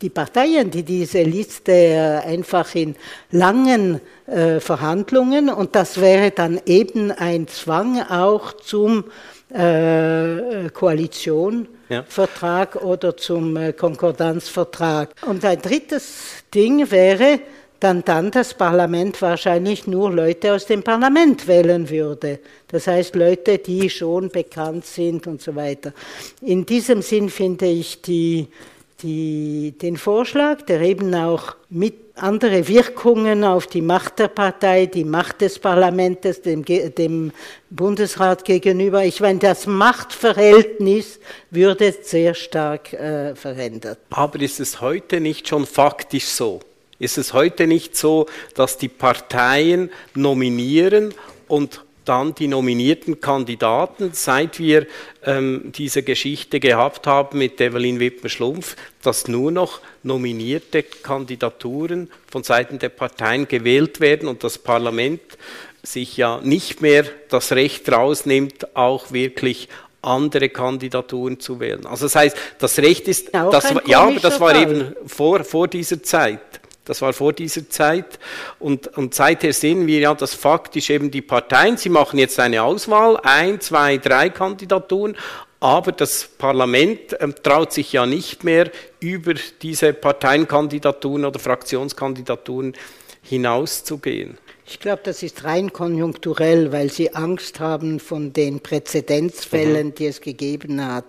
die 0.00 0.10
Parteien, 0.10 0.70
die 0.70 0.82
diese 0.82 1.22
Liste 1.22 1.72
äh, 1.72 2.20
einfach 2.24 2.74
in 2.74 2.94
langen 3.30 4.00
äh, 4.26 4.60
Verhandlungen 4.60 5.48
und 5.48 5.74
das 5.74 6.00
wäre 6.00 6.30
dann 6.30 6.60
eben 6.66 7.10
ein 7.10 7.48
Zwang 7.48 8.02
auch 8.02 8.52
zum 8.52 9.04
äh, 9.52 10.68
Koalitionvertrag 10.72 12.74
ja. 12.74 12.82
oder 12.82 13.16
zum 13.16 13.56
äh, 13.56 13.72
Konkordanzvertrag. 13.72 15.14
Und 15.26 15.44
ein 15.44 15.60
drittes 15.60 16.44
Ding 16.54 16.90
wäre, 16.90 17.40
dann 17.80 18.04
dann 18.04 18.30
das 18.30 18.54
Parlament 18.54 19.20
wahrscheinlich 19.22 19.86
nur 19.86 20.12
Leute 20.12 20.52
aus 20.52 20.66
dem 20.66 20.82
Parlament 20.82 21.46
wählen 21.46 21.88
würde. 21.88 22.40
Das 22.66 22.88
heißt 22.88 23.14
Leute, 23.14 23.58
die 23.58 23.88
schon 23.88 24.30
bekannt 24.30 24.84
sind 24.84 25.26
und 25.26 25.40
so 25.40 25.54
weiter. 25.54 25.92
In 26.42 26.66
diesem 26.66 27.02
Sinn 27.02 27.30
finde 27.30 27.66
ich 27.66 28.02
die, 28.02 28.48
die, 29.02 29.74
den 29.80 29.96
Vorschlag, 29.96 30.62
der 30.62 30.80
eben 30.80 31.14
auch 31.14 31.56
mit 31.70 31.94
andere 32.16 32.66
Wirkungen 32.66 33.44
auf 33.44 33.66
die 33.66 33.80
Macht 33.80 34.18
der 34.18 34.28
Partei, 34.28 34.86
die 34.86 35.04
Macht 35.04 35.40
des 35.40 35.58
Parlaments, 35.58 36.42
dem, 36.42 36.64
dem 36.64 37.32
Bundesrat 37.70 38.44
gegenüber. 38.44 39.04
Ich 39.04 39.20
meine, 39.20 39.38
das 39.38 39.66
Machtverhältnis 39.66 41.20
würde 41.50 41.94
sehr 42.02 42.34
stark 42.34 42.92
äh, 42.92 43.36
verändert. 43.36 43.98
Aber 44.10 44.40
ist 44.40 44.58
es 44.58 44.80
heute 44.80 45.20
nicht 45.20 45.48
schon 45.48 45.66
faktisch 45.66 46.26
so? 46.26 46.60
Ist 46.98 47.18
es 47.18 47.32
heute 47.32 47.68
nicht 47.68 47.96
so, 47.96 48.26
dass 48.54 48.78
die 48.78 48.88
Parteien 48.88 49.90
nominieren 50.14 51.14
und 51.46 51.84
dann 52.08 52.34
die 52.34 52.48
nominierten 52.48 53.20
Kandidaten, 53.20 54.10
seit 54.12 54.58
wir 54.58 54.86
ähm, 55.24 55.72
diese 55.76 56.02
Geschichte 56.02 56.60
gehabt 56.60 57.06
haben 57.06 57.38
mit 57.38 57.60
Evelyn 57.60 58.00
Wittmer-Schlumpf, 58.00 58.76
dass 59.02 59.28
nur 59.28 59.50
noch 59.50 59.80
nominierte 60.02 60.82
Kandidaturen 60.82 62.10
von 62.30 62.42
Seiten 62.42 62.78
der 62.78 62.88
Parteien 62.88 63.46
gewählt 63.46 64.00
werden 64.00 64.28
und 64.28 64.42
das 64.44 64.58
Parlament 64.58 65.20
sich 65.82 66.16
ja 66.16 66.40
nicht 66.42 66.80
mehr 66.80 67.04
das 67.28 67.52
Recht 67.52 67.90
rausnimmt, 67.90 68.76
auch 68.76 69.12
wirklich 69.12 69.68
andere 70.02 70.48
Kandidaturen 70.48 71.40
zu 71.40 71.60
wählen. 71.60 71.86
Also 71.86 72.06
das 72.06 72.14
heißt, 72.14 72.36
das 72.58 72.78
Recht 72.78 73.08
ist, 73.08 73.34
das, 73.34 73.74
ja, 73.86 74.00
aber 74.00 74.20
das 74.20 74.40
war 74.40 74.54
Fall. 74.54 74.62
eben 74.62 74.96
vor, 75.06 75.44
vor 75.44 75.68
dieser 75.68 76.02
Zeit. 76.02 76.57
Das 76.88 77.02
war 77.02 77.12
vor 77.12 77.32
dieser 77.32 77.68
Zeit. 77.68 78.18
Und, 78.58 78.96
und 78.96 79.14
seither 79.14 79.52
sehen 79.52 79.86
wir 79.86 80.00
ja, 80.00 80.14
dass 80.14 80.34
faktisch 80.34 80.90
eben 80.90 81.10
die 81.10 81.22
Parteien, 81.22 81.76
sie 81.76 81.88
machen 81.88 82.18
jetzt 82.18 82.40
eine 82.40 82.62
Auswahl, 82.62 83.18
ein, 83.22 83.60
zwei, 83.60 83.98
drei 83.98 84.30
Kandidaturen, 84.30 85.16
aber 85.60 85.92
das 85.92 86.28
Parlament 86.38 87.16
ähm, 87.20 87.34
traut 87.42 87.72
sich 87.72 87.92
ja 87.92 88.06
nicht 88.06 88.44
mehr 88.44 88.70
über 89.00 89.34
diese 89.60 89.92
Parteienkandidaturen 89.92 91.24
oder 91.24 91.38
Fraktionskandidaturen 91.38 92.74
hinauszugehen. 93.22 94.38
Ich 94.66 94.80
glaube, 94.80 95.00
das 95.04 95.22
ist 95.22 95.44
rein 95.44 95.72
konjunkturell, 95.72 96.72
weil 96.72 96.90
sie 96.90 97.14
Angst 97.14 97.58
haben 97.58 98.00
von 98.00 98.32
den 98.32 98.60
Präzedenzfällen, 98.60 99.88
mhm. 99.88 99.94
die 99.94 100.06
es 100.06 100.20
gegeben 100.20 100.84
hat. 100.84 101.06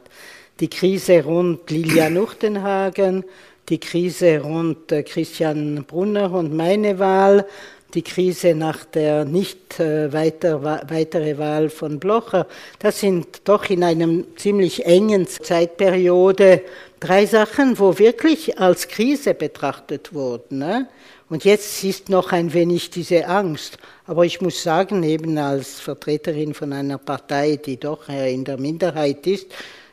Die 0.59 0.69
Krise 0.69 1.23
rund 1.23 1.69
Lilian 1.69 2.17
Uchtenhagen, 2.17 3.23
die 3.69 3.79
Krise 3.79 4.41
rund 4.41 4.91
äh, 4.91 5.03
Christian 5.03 5.85
Brunner 5.85 6.31
und 6.31 6.53
meine 6.53 6.99
Wahl, 6.99 7.45
die 7.93 8.03
Krise 8.03 8.53
nach 8.53 8.85
der 8.85 9.25
nicht 9.25 9.79
äh, 9.79 10.11
weiter, 10.13 10.61
weitere 10.63 11.37
Wahl 11.37 11.69
von 11.69 11.99
Blocher. 11.99 12.47
Das 12.79 12.99
sind 12.99 13.41
doch 13.45 13.69
in 13.69 13.83
einem 13.83 14.25
ziemlich 14.35 14.85
engen 14.85 15.27
Zeitperiode 15.27 16.61
drei 16.99 17.25
Sachen, 17.25 17.79
wo 17.79 17.97
wirklich 17.97 18.59
als 18.59 18.87
Krise 18.87 19.33
betrachtet 19.33 20.13
wurden. 20.13 20.59
Ne? 20.59 20.87
Und 21.29 21.45
jetzt 21.45 21.83
ist 21.83 22.09
noch 22.09 22.31
ein 22.31 22.53
wenig 22.53 22.89
diese 22.89 23.27
Angst. 23.27 23.77
Aber 24.05 24.25
ich 24.25 24.41
muss 24.41 24.61
sagen, 24.61 25.03
eben 25.03 25.37
als 25.37 25.79
Vertreterin 25.79 26.53
von 26.53 26.73
einer 26.73 26.97
Partei, 26.97 27.55
die 27.57 27.77
doch 27.77 28.09
in 28.09 28.43
der 28.43 28.59
Minderheit 28.59 29.25
ist, 29.27 29.47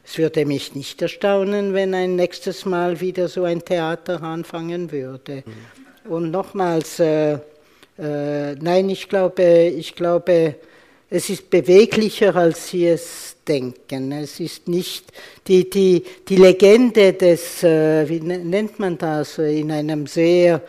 es 0.07 0.18
würde 0.18 0.46
mich 0.46 0.74
nicht 0.76 1.02
erstaunen, 1.02 1.74
wenn 1.74 1.92
ein 1.92 2.14
nächstes 2.14 2.64
Mal 2.64 3.00
wieder 3.00 3.26
so 3.26 3.42
ein 3.42 3.64
Theater 3.64 4.22
anfangen 4.22 4.92
würde. 4.92 5.42
Mhm. 5.44 6.11
Und 6.11 6.30
nochmals, 6.30 7.00
äh, 7.00 7.38
äh, 7.98 8.54
nein, 8.54 8.88
ich 8.88 9.09
glaube, 9.09 9.42
ich 9.42 9.96
glaube, 9.96 10.54
es 11.11 11.28
ist 11.28 11.50
beweglicher, 11.50 12.36
als 12.36 12.68
Sie 12.68 12.86
es 12.86 13.36
denken. 13.46 14.12
Es 14.12 14.38
ist 14.38 14.68
nicht 14.68 15.12
die, 15.48 15.68
die, 15.68 16.04
die 16.28 16.36
Legende 16.36 17.12
des, 17.12 17.64
äh, 17.64 18.09
wie 18.09 18.20
nennt 18.20 18.78
man 18.78 18.98
das, 18.98 19.38
in 19.38 19.72
einem 19.72 20.07
sehr 20.07 20.62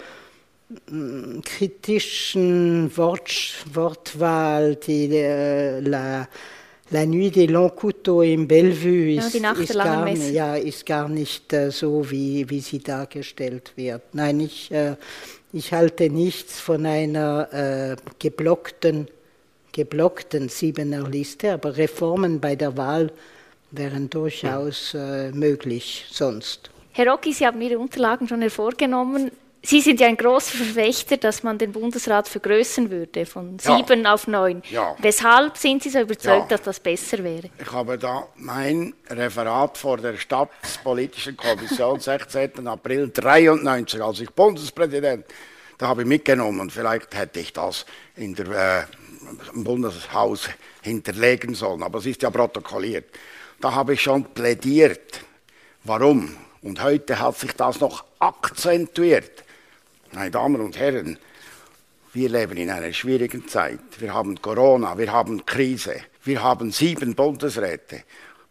mm, 0.89 1.41
kritischen 1.41 2.95
Wort, 2.97 3.31
Wortwahl, 3.71 4.77
die 4.77 5.15
äh, 5.15 5.79
la, 5.79 6.27
La 6.89 7.05
Nuit 7.05 7.35
des 7.35 7.47
Longs 7.47 7.75
Couteaux 7.75 8.21
im 8.21 8.47
Bellevue 8.47 9.15
ist, 9.17 9.33
ja, 9.33 9.51
ist, 9.51 9.73
gar, 9.73 10.07
ja, 10.09 10.55
ist 10.55 10.85
gar 10.85 11.09
nicht 11.09 11.51
äh, 11.51 11.69
so, 11.69 12.09
wie, 12.09 12.49
wie 12.49 12.61
sie 12.61 12.79
dargestellt 12.79 13.73
wird. 13.75 14.03
Nein, 14.13 14.39
ich, 14.39 14.71
äh, 14.71 14.95
ich 15.51 15.73
halte 15.73 16.09
nichts 16.09 16.61
von 16.61 16.85
einer 16.85 17.49
äh, 17.51 17.95
geblockten, 18.19 19.07
geblockten 19.73 20.47
Siebener 20.47 21.09
Liste, 21.09 21.53
aber 21.53 21.75
Reformen 21.75 22.39
bei 22.39 22.55
der 22.55 22.77
Wahl 22.77 23.11
wären 23.71 24.09
durchaus 24.09 24.93
äh, 24.93 25.31
möglich 25.31 26.05
sonst. 26.09 26.69
Herr 26.93 27.07
Rocki, 27.11 27.33
Sie 27.33 27.45
haben 27.45 27.61
Ihre 27.61 27.79
Unterlagen 27.79 28.29
schon 28.29 28.41
hervorgenommen. 28.41 29.31
Sie 29.63 29.81
sind 29.81 29.99
ja 29.99 30.07
ein 30.07 30.17
großer 30.17 30.57
Verfechter, 30.57 31.17
dass 31.17 31.43
man 31.43 31.57
den 31.57 31.71
Bundesrat 31.71 32.27
vergrößern 32.27 32.89
würde, 32.89 33.25
von 33.25 33.59
sieben 33.59 34.03
ja. 34.03 34.13
auf 34.13 34.27
neun. 34.27 34.61
Ja. 34.69 34.95
Weshalb 34.99 35.57
sind 35.57 35.83
Sie 35.83 35.89
so 35.89 35.99
überzeugt, 35.99 36.51
ja. 36.51 36.57
dass 36.57 36.61
das 36.61 36.79
besser 36.79 37.23
wäre? 37.23 37.49
Ich 37.59 37.71
habe 37.71 37.97
da 37.97 38.27
mein 38.35 38.93
Referat 39.09 39.77
vor 39.77 39.97
der 39.97 40.15
Stadtpolitischen 40.17 41.35
Kommission 41.35 41.99
16. 41.99 42.67
April 42.67 43.05
1993, 43.05 44.01
als 44.01 44.21
ich 44.21 44.29
Bundespräsident, 44.29 45.25
da 45.77 45.87
habe 45.87 46.03
ich 46.03 46.07
mitgenommen. 46.07 46.69
Vielleicht 46.69 47.15
hätte 47.15 47.39
ich 47.39 47.51
das 47.51 47.85
in 48.15 48.35
der, 48.35 48.47
äh, 48.47 48.83
im 49.53 49.63
Bundeshaus 49.63 50.49
hinterlegen 50.81 51.55
sollen, 51.55 51.83
aber 51.83 51.99
es 51.99 52.05
ist 52.05 52.21
ja 52.21 52.29
protokolliert. 52.29 53.05
Da 53.59 53.73
habe 53.73 53.93
ich 53.93 54.01
schon 54.01 54.23
plädiert. 54.23 55.21
Warum? 55.83 56.35
Und 56.61 56.81
heute 56.81 57.19
hat 57.19 57.37
sich 57.37 57.53
das 57.53 57.79
noch 57.79 58.05
akzentuiert. 58.19 59.43
Meine 60.13 60.31
Damen 60.31 60.61
und 60.61 60.77
Herren, 60.77 61.17
wir 62.13 62.29
leben 62.29 62.57
in 62.57 62.69
einer 62.69 62.93
schwierigen 62.93 63.47
Zeit. 63.47 63.79
Wir 63.99 64.13
haben 64.13 64.41
Corona, 64.41 64.97
wir 64.97 65.11
haben 65.11 65.45
Krise, 65.45 65.95
wir 66.23 66.41
haben 66.41 66.71
sieben 66.71 67.15
Bundesräte. 67.15 68.03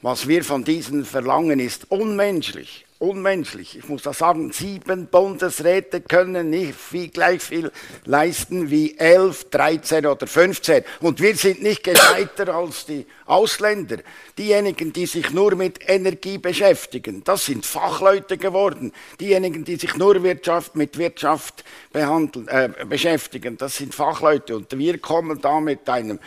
Was 0.03 0.29
wir 0.29 0.45
von 0.45 0.65
diesen 0.65 1.05
verlangen, 1.05 1.59
ist 1.59 1.91
unmenschlich 1.91 2.86
unmenschlich. 2.99 3.77
Ich 3.77 3.89
muss 3.89 4.03
das 4.03 4.19
sagen, 4.19 4.53
sieben 4.53 5.07
Bundesräte 5.07 6.01
können 6.01 6.51
nicht 6.51 6.75
viel, 6.75 7.09
gleich 7.09 7.43
viel 7.43 7.71
leisten 8.05 8.71
wie 8.71 8.97
elf, 8.97 9.51
dreizehn 9.51 10.07
oder 10.07 10.27
fünfzehn. 10.27 10.83
Und 11.01 11.21
wir 11.21 11.37
sind 11.37 11.63
nicht 11.63 11.85
gescheiter 11.85 12.55
als 12.55 12.87
die 12.87 13.07
Ausländer. 13.27 13.99
Diejenigen, 14.39 14.93
die 14.93 15.07
sich 15.07 15.31
nur 15.31 15.55
mit 15.57 15.79
Energie 15.89 16.39
beschäftigen, 16.39 17.23
das 17.25 17.47
sind 17.47 17.67
Fachleute 17.67 18.39
geworden. 18.39 18.93
Diejenigen, 19.21 19.65
die 19.65 19.77
sich 19.77 19.97
nur 19.97 20.23
Wirtschaft, 20.23 20.77
mit 20.77 20.97
Wirtschaft 20.97 21.65
äh, 21.93 22.69
beschäftigen, 22.87 23.57
das 23.57 23.77
sind 23.77 23.95
Fachleute. 23.95 24.57
Und 24.57 24.77
wir 24.77 24.99
kommen 24.99 25.41
da 25.41 25.61
mit 25.61 25.89
einem 25.89 26.19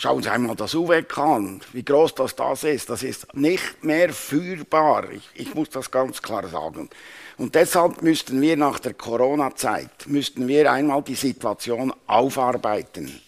Schauen 0.00 0.22
Sie 0.22 0.30
einmal 0.30 0.54
das 0.54 0.76
an, 0.76 1.60
wie 1.72 1.84
groß 1.84 2.14
das 2.14 2.36
das 2.36 2.62
ist. 2.62 2.88
Das 2.88 3.02
ist 3.02 3.34
nicht 3.34 3.82
mehr 3.82 4.12
führbar. 4.12 5.10
Ich, 5.10 5.28
ich 5.34 5.54
muss 5.56 5.70
das 5.70 5.90
ganz 5.90 6.22
klar 6.22 6.46
sagen. 6.46 6.88
Und 7.36 7.56
deshalb 7.56 8.00
müssten 8.00 8.40
wir 8.40 8.56
nach 8.56 8.78
der 8.78 8.94
Corona-Zeit, 8.94 10.06
müssten 10.06 10.46
wir 10.46 10.70
einmal 10.70 11.02
die 11.02 11.16
Situation 11.16 11.92
aufarbeiten. 12.06 13.20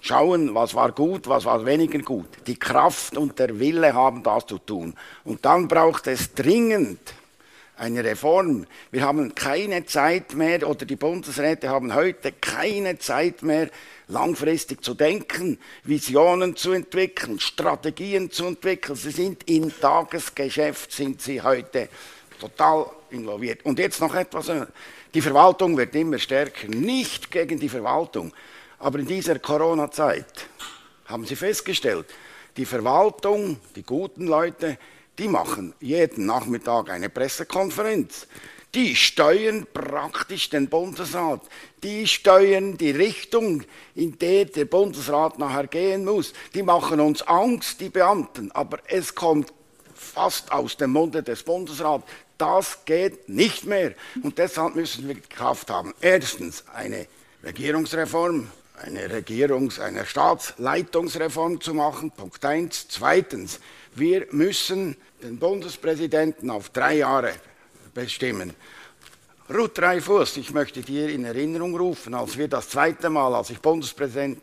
Schauen, 0.00 0.54
was 0.54 0.72
war 0.76 0.92
gut, 0.92 1.26
was 1.26 1.46
war 1.46 1.66
weniger 1.66 1.98
gut. 1.98 2.28
Die 2.46 2.56
Kraft 2.56 3.16
und 3.16 3.40
der 3.40 3.58
Wille 3.58 3.92
haben 3.92 4.22
das 4.22 4.46
zu 4.46 4.58
tun. 4.58 4.94
Und 5.24 5.44
dann 5.44 5.66
braucht 5.66 6.06
es 6.06 6.32
dringend 6.32 7.00
eine 7.76 8.04
Reform. 8.04 8.66
Wir 8.92 9.02
haben 9.02 9.34
keine 9.34 9.84
Zeit 9.86 10.34
mehr, 10.34 10.68
oder 10.68 10.86
die 10.86 10.94
Bundesräte 10.94 11.68
haben 11.68 11.92
heute 11.92 12.30
keine 12.30 12.98
Zeit 12.98 13.42
mehr, 13.42 13.68
langfristig 14.12 14.84
zu 14.84 14.94
denken, 14.94 15.58
Visionen 15.82 16.54
zu 16.54 16.72
entwickeln, 16.72 17.40
Strategien 17.40 18.30
zu 18.30 18.46
entwickeln. 18.46 18.94
Sie 18.94 19.10
sind 19.10 19.48
im 19.50 19.72
Tagesgeschäft, 19.80 20.92
sind 20.92 21.20
sie 21.20 21.40
heute 21.42 21.88
total 22.38 22.86
involviert. 23.10 23.64
Und 23.64 23.78
jetzt 23.78 24.00
noch 24.00 24.14
etwas, 24.14 24.50
die 25.12 25.20
Verwaltung 25.20 25.76
wird 25.76 25.94
immer 25.94 26.18
stärker, 26.18 26.68
nicht 26.68 27.30
gegen 27.30 27.58
die 27.58 27.68
Verwaltung, 27.68 28.32
aber 28.78 28.98
in 28.98 29.06
dieser 29.06 29.38
Corona-Zeit 29.38 30.46
haben 31.06 31.24
Sie 31.24 31.36
festgestellt, 31.36 32.06
die 32.56 32.64
Verwaltung, 32.64 33.58
die 33.76 33.82
guten 33.82 34.26
Leute, 34.26 34.78
die 35.18 35.28
machen 35.28 35.74
jeden 35.80 36.26
Nachmittag 36.26 36.90
eine 36.90 37.08
Pressekonferenz. 37.08 38.26
Die 38.74 38.96
steuern 38.96 39.66
praktisch 39.74 40.48
den 40.48 40.70
Bundesrat. 40.70 41.42
Die 41.82 42.06
steuern 42.08 42.78
die 42.78 42.90
Richtung, 42.90 43.64
in 43.94 44.18
der 44.18 44.46
der 44.46 44.64
Bundesrat 44.64 45.38
nachher 45.38 45.66
gehen 45.66 46.06
muss. 46.06 46.32
Die 46.54 46.62
machen 46.62 46.98
uns 47.00 47.20
Angst, 47.20 47.82
die 47.82 47.90
Beamten. 47.90 48.50
Aber 48.52 48.78
es 48.88 49.14
kommt 49.14 49.52
fast 49.94 50.50
aus 50.52 50.78
dem 50.78 50.92
Munde 50.92 51.22
des 51.22 51.42
Bundesrats. 51.42 52.06
Das 52.38 52.86
geht 52.86 53.28
nicht 53.28 53.66
mehr. 53.66 53.92
Und 54.22 54.38
deshalb 54.38 54.74
müssen 54.74 55.06
wir 55.06 55.16
gekauft 55.16 55.68
haben. 55.68 55.92
Erstens 56.00 56.64
eine 56.72 57.06
Regierungsreform, 57.44 58.48
eine 58.82 59.06
Regierungs-, 59.10 59.80
eine 59.80 60.06
Staatsleitungsreform 60.06 61.60
zu 61.60 61.74
machen. 61.74 62.10
Punkt 62.10 62.42
eins. 62.42 62.86
Zweitens, 62.88 63.60
wir 63.94 64.28
müssen 64.30 64.96
den 65.22 65.38
Bundespräsidenten 65.38 66.48
auf 66.48 66.70
drei 66.70 66.96
Jahre 66.96 67.34
bestimmen. 67.94 68.54
Ruth 69.52 69.76
Dreifuss, 69.76 70.36
ich 70.36 70.52
möchte 70.52 70.80
dir 70.82 71.08
in 71.08 71.24
Erinnerung 71.24 71.76
rufen, 71.76 72.14
als 72.14 72.38
wir 72.38 72.48
das 72.48 72.68
zweite 72.68 73.10
Mal, 73.10 73.34
als 73.34 73.50
ich 73.50 73.60
Bundespräsident 73.60 74.40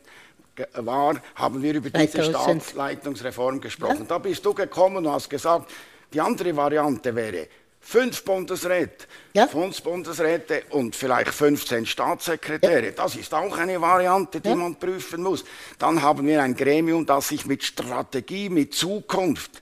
war, 0.74 1.16
haben 1.36 1.62
wir 1.62 1.74
über 1.74 1.90
diese 1.90 2.24
Staatsleitungsreform 2.24 3.62
gesprochen. 3.62 4.02
Ja? 4.02 4.06
Da 4.08 4.18
bist 4.18 4.46
du 4.46 4.54
gekommen 4.54 5.06
und 5.06 5.12
hast 5.12 5.30
gesagt, 5.30 5.72
die 6.14 6.20
andere 6.20 6.56
Variante 6.56 7.16
wäre 7.16 7.48
fünf 7.80 8.24
Bundesräte, 8.24 9.06
ja? 9.34 9.48
fünf 9.48 9.82
Bundesräte 9.82 10.64
und 10.72 10.96
vielleicht 10.96 11.34
15 11.34 11.86
Staatssekretäre. 11.86 12.88
Ja. 12.88 12.92
Das 12.92 13.16
ist 13.16 13.34
auch 13.34 13.58
eine 13.58 13.80
Variante, 13.80 14.42
die 14.42 14.50
ja. 14.50 14.56
man 14.56 14.76
prüfen 14.76 15.24
muss. 15.24 15.46
Dann 15.78 16.02
haben 16.02 16.28
wir 16.28 16.44
ein 16.44 16.56
Gremium, 16.56 17.06
das 17.06 17.30
sich 17.30 17.46
mit 17.46 17.64
Strategie, 17.64 18.50
mit 18.50 18.74
Zukunft 18.74 19.62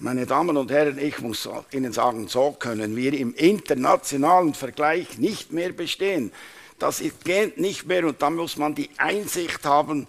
meine 0.00 0.26
Damen 0.26 0.56
und 0.56 0.70
Herren, 0.70 0.98
ich 0.98 1.20
muss 1.20 1.48
Ihnen 1.72 1.92
sagen, 1.92 2.28
so 2.28 2.52
können 2.58 2.94
wir 2.96 3.12
im 3.14 3.34
internationalen 3.34 4.54
Vergleich 4.54 5.18
nicht 5.18 5.52
mehr 5.52 5.72
bestehen. 5.72 6.32
Das 6.78 7.02
geht 7.24 7.58
nicht 7.58 7.86
mehr 7.86 8.06
und 8.06 8.22
da 8.22 8.30
muss 8.30 8.56
man 8.56 8.74
die 8.74 8.90
Einsicht 8.98 9.64
haben, 9.64 10.06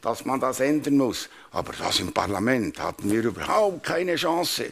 dass 0.00 0.24
man 0.24 0.40
das 0.40 0.60
ändern 0.60 0.96
muss. 0.96 1.28
Aber 1.50 1.72
das 1.78 2.00
im 2.00 2.12
Parlament 2.12 2.80
hatten 2.80 3.10
wir 3.10 3.24
überhaupt 3.24 3.82
keine 3.84 4.14
Chance. 4.16 4.66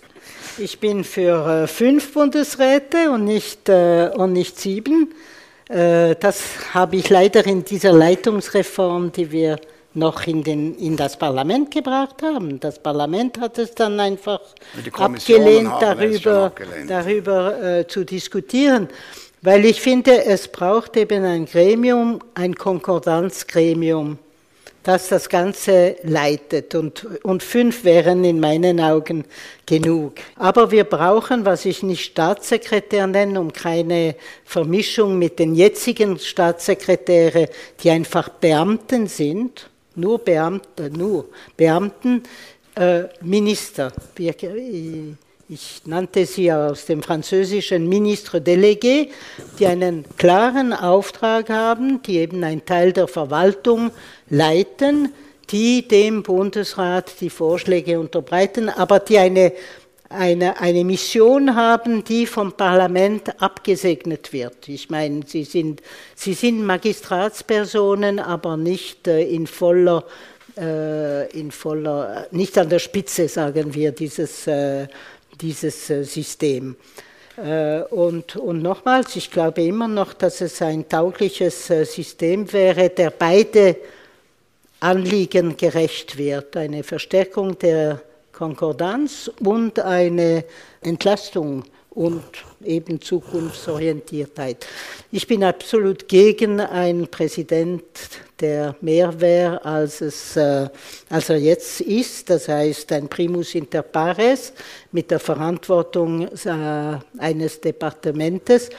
Ich 0.59 0.79
bin 0.79 1.03
für 1.05 1.65
äh, 1.65 1.67
fünf 1.67 2.13
Bundesräte 2.13 3.11
und 3.11 3.25
nicht, 3.25 3.69
äh, 3.69 4.11
und 4.15 4.33
nicht 4.33 4.59
sieben. 4.59 5.13
Äh, 5.69 6.15
das 6.17 6.75
habe 6.75 6.97
ich 6.97 7.09
leider 7.11 7.45
in 7.47 7.65
dieser 7.65 7.93
Leitungsreform, 7.93 9.13
die 9.13 9.31
wir 9.31 9.61
noch 9.95 10.27
in, 10.27 10.45
den, 10.45 10.77
in 10.77 10.97
das 10.97 11.17
Parlament 11.19 11.71
gebracht 11.71 12.23
haben. 12.23 12.61
Das 12.61 12.79
Parlament 12.79 13.41
hat 13.41 13.59
es 13.59 13.75
dann 13.75 13.99
einfach 13.99 14.41
abgelehnt, 14.93 15.73
darüber, 15.81 16.45
abgelehnt. 16.45 16.91
darüber 16.91 17.63
äh, 17.63 17.87
zu 17.87 18.05
diskutieren, 18.05 18.89
weil 19.43 19.65
ich 19.65 19.81
finde, 19.81 20.25
es 20.25 20.49
braucht 20.49 20.97
eben 20.97 21.25
ein 21.25 21.47
Gremium, 21.47 22.21
ein 22.35 22.55
Konkordanzgremium, 22.55 24.19
das 24.83 25.09
das 25.09 25.29
Ganze 25.29 25.97
leitet. 26.03 26.75
Und, 26.75 27.07
und 27.25 27.43
fünf 27.43 27.83
wären 27.85 28.23
in 28.25 28.39
meinen 28.39 28.81
Augen 28.81 29.25
genug. 29.67 30.15
Aber 30.37 30.71
wir 30.71 30.85
brauchen, 30.85 31.45
was 31.45 31.65
ich 31.65 31.83
nicht 31.83 32.05
Staatssekretär 32.05 33.07
nenne, 33.07 33.41
um 33.41 33.53
keine 33.53 34.15
Vermischung 34.45 35.19
mit 35.19 35.39
den 35.39 35.55
jetzigen 35.55 36.19
Staatssekretäre, 36.19 37.49
die 37.83 37.91
einfach 37.91 38.29
Beamten 38.29 39.07
sind, 39.07 39.70
nur 39.95 40.19
Beamte, 40.19 40.91
nur 40.91 41.27
Beamten, 41.57 42.23
äh, 42.75 43.05
Minister. 43.21 43.93
Ich 45.49 45.83
nannte 45.85 46.27
sie 46.27 46.53
aus 46.53 46.87
dem 46.87 47.03
französischen 47.03 47.89
Ministre 47.89 48.39
Délégué, 48.39 49.09
die 49.59 49.67
einen 49.67 50.05
klaren 50.17 50.73
Auftrag 50.73 51.51
haben, 51.51 52.01
die 52.03 52.19
eben 52.19 52.45
einen 52.45 52.65
Teil 52.65 52.93
der 52.93 53.09
Verwaltung 53.09 53.91
leiten, 54.29 55.13
die 55.51 55.89
dem 55.89 56.23
Bundesrat 56.23 57.21
die 57.21 57.31
Vorschläge 57.31 57.99
unterbreiten, 57.99 58.69
aber 58.69 59.01
die 59.01 59.19
eine 59.19 59.53
eine, 60.11 60.61
eine 60.61 60.85
Mission 60.85 61.55
haben, 61.55 62.03
die 62.03 62.27
vom 62.27 62.53
Parlament 62.53 63.41
abgesegnet 63.41 64.33
wird. 64.33 64.69
Ich 64.69 64.91
meine, 64.91 65.21
sie 65.25 65.45
sind, 65.45 65.83
sie 66.17 66.35
sind 66.35 66.67
Magistratspersonen, 66.67 68.19
aber 68.19 68.57
nicht 68.57 69.07
äh, 69.07 69.23
in 69.23 69.47
voller, 69.47 70.05
äh, 70.59 71.31
in 71.31 71.53
voller, 71.53 72.27
nicht 72.33 72.59
an 72.59 72.69
der 72.69 72.81
Spitze, 72.81 73.29
sagen 73.29 73.73
wir, 73.73 73.93
dieses, 73.93 74.47
äh, 74.49 74.89
dieses 75.41 75.87
System. 75.87 76.77
Und, 77.91 78.37
und 78.37 78.61
nochmals, 78.61 79.17
ich 79.17 79.31
glaube 79.31 79.63
immer 79.63 79.89
noch, 79.89 80.13
dass 80.13 80.43
es 80.43 80.61
ein 80.61 80.87
taugliches 80.87 81.69
System 81.69 82.53
wäre, 82.53 82.91
der 82.91 83.09
beide 83.11 83.77
Anliegen 84.81 85.57
gerecht 85.57 86.19
wird. 86.19 86.59
Eine 86.59 86.83
Verstärkung 86.83 87.59
der 87.59 88.03
Konkordanz 88.41 89.31
und 89.45 89.79
eine 89.81 90.47
Entlastung 90.81 91.63
und 91.91 92.23
eben 92.65 92.99
Zukunftsorientiertheit. 92.99 94.67
Ich 95.13 95.27
bin 95.27 95.45
absolut 95.45 96.09
gegen 96.09 96.59
einen 96.59 97.07
Präsident, 97.09 97.83
der 98.41 98.77
mehr 98.81 99.21
wäre, 99.21 99.63
als, 99.63 100.01
es, 100.01 100.37
äh, 100.37 100.71
als 101.11 101.29
er 101.29 101.37
jetzt 101.37 101.83
ist. 101.83 102.31
Das 102.31 102.49
heißt, 102.49 102.91
ein 102.93 103.09
Primus 103.09 103.55
inter 103.55 103.83
pares 103.83 104.55
mit 104.91 105.11
der 105.11 105.21
Verantwortung 105.21 106.27
äh, 106.27 106.99
eines 107.19 107.61
Departementes. 107.61 108.71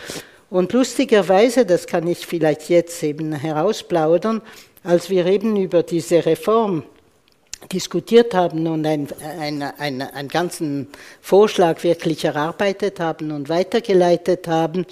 Und 0.50 0.74
lustigerweise, 0.74 1.68
das 1.68 1.86
kann 1.86 2.08
ich 2.08 2.26
vielleicht 2.26 2.68
jetzt 2.70 3.04
eben 3.04 3.32
herausplaudern, 3.34 4.42
als 4.84 5.12
wir 5.12 5.28
eben 5.28 5.56
über 5.56 5.84
diese 5.84 6.26
Reform 6.26 6.84
diskutiert 7.72 8.34
haben 8.34 8.68
und 8.68 8.86
einen 8.86 9.08
ein, 9.78 10.02
ein, 10.02 10.28
ganzen 10.28 10.88
Vorschlag 11.22 11.84
wirklich 11.84 12.26
erarbeitet 12.26 13.00
haben 13.00 13.32
und 13.32 13.50
weitergeleitet 13.50 14.48
haben, 14.48 14.86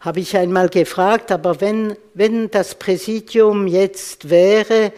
habe 0.00 0.20
ich 0.20 0.36
einmal 0.36 0.68
gefragt, 0.68 1.30
aber 1.32 1.60
wenn, 1.60 1.96
wenn 2.14 2.50
das 2.50 2.74
Präsidium 2.74 3.66
jetzt 3.66 4.30
wäre, 4.30 4.92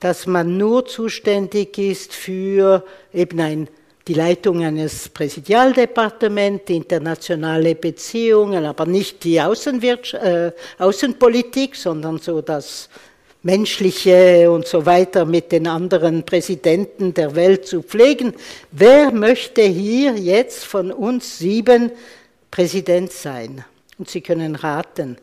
dass 0.00 0.26
man 0.26 0.56
nur 0.56 0.86
zuständig 0.86 1.78
ist 1.78 2.12
für 2.12 2.84
eben 3.12 3.40
ein, 3.40 3.68
die 4.06 4.14
Leitung 4.14 4.64
eines 4.64 5.08
Präsidialdepartements, 5.08 6.70
internationale 6.70 7.74
Beziehungen, 7.74 8.64
aber 8.64 8.86
nicht 8.86 9.22
die 9.24 9.40
Außenwirtschaft, 9.40 10.24
äh, 10.24 10.52
Außenpolitik, 10.78 11.76
sondern 11.76 12.18
so 12.18 12.40
das 12.40 12.88
menschliche 13.42 14.50
und 14.50 14.66
so 14.66 14.84
weiter 14.84 15.24
mit 15.24 15.52
den 15.52 15.66
anderen 15.66 16.24
Präsidenten 16.24 17.14
der 17.14 17.34
Welt 17.34 17.66
zu 17.66 17.82
pflegen. 17.82 18.34
Wer 18.72 19.12
möchte 19.12 19.62
hier 19.62 20.14
jetzt 20.14 20.64
von 20.64 20.90
uns 20.90 21.38
sieben 21.38 21.92
Präsident 22.50 23.12
sein? 23.12 23.64
Und 23.98 24.08
Sie 24.08 24.20
können 24.20 24.54
raten, 24.54 25.16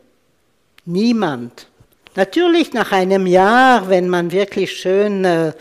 niemand. 0.85 1.67
Natürlich 2.15 2.73
nach 2.73 2.91
einem 2.91 3.27
Jahr, 3.27 3.89
wenn 3.89 4.07
man 4.07 4.31
wirklich 4.31 4.71
schön 4.71 5.25
äh, 5.25 5.53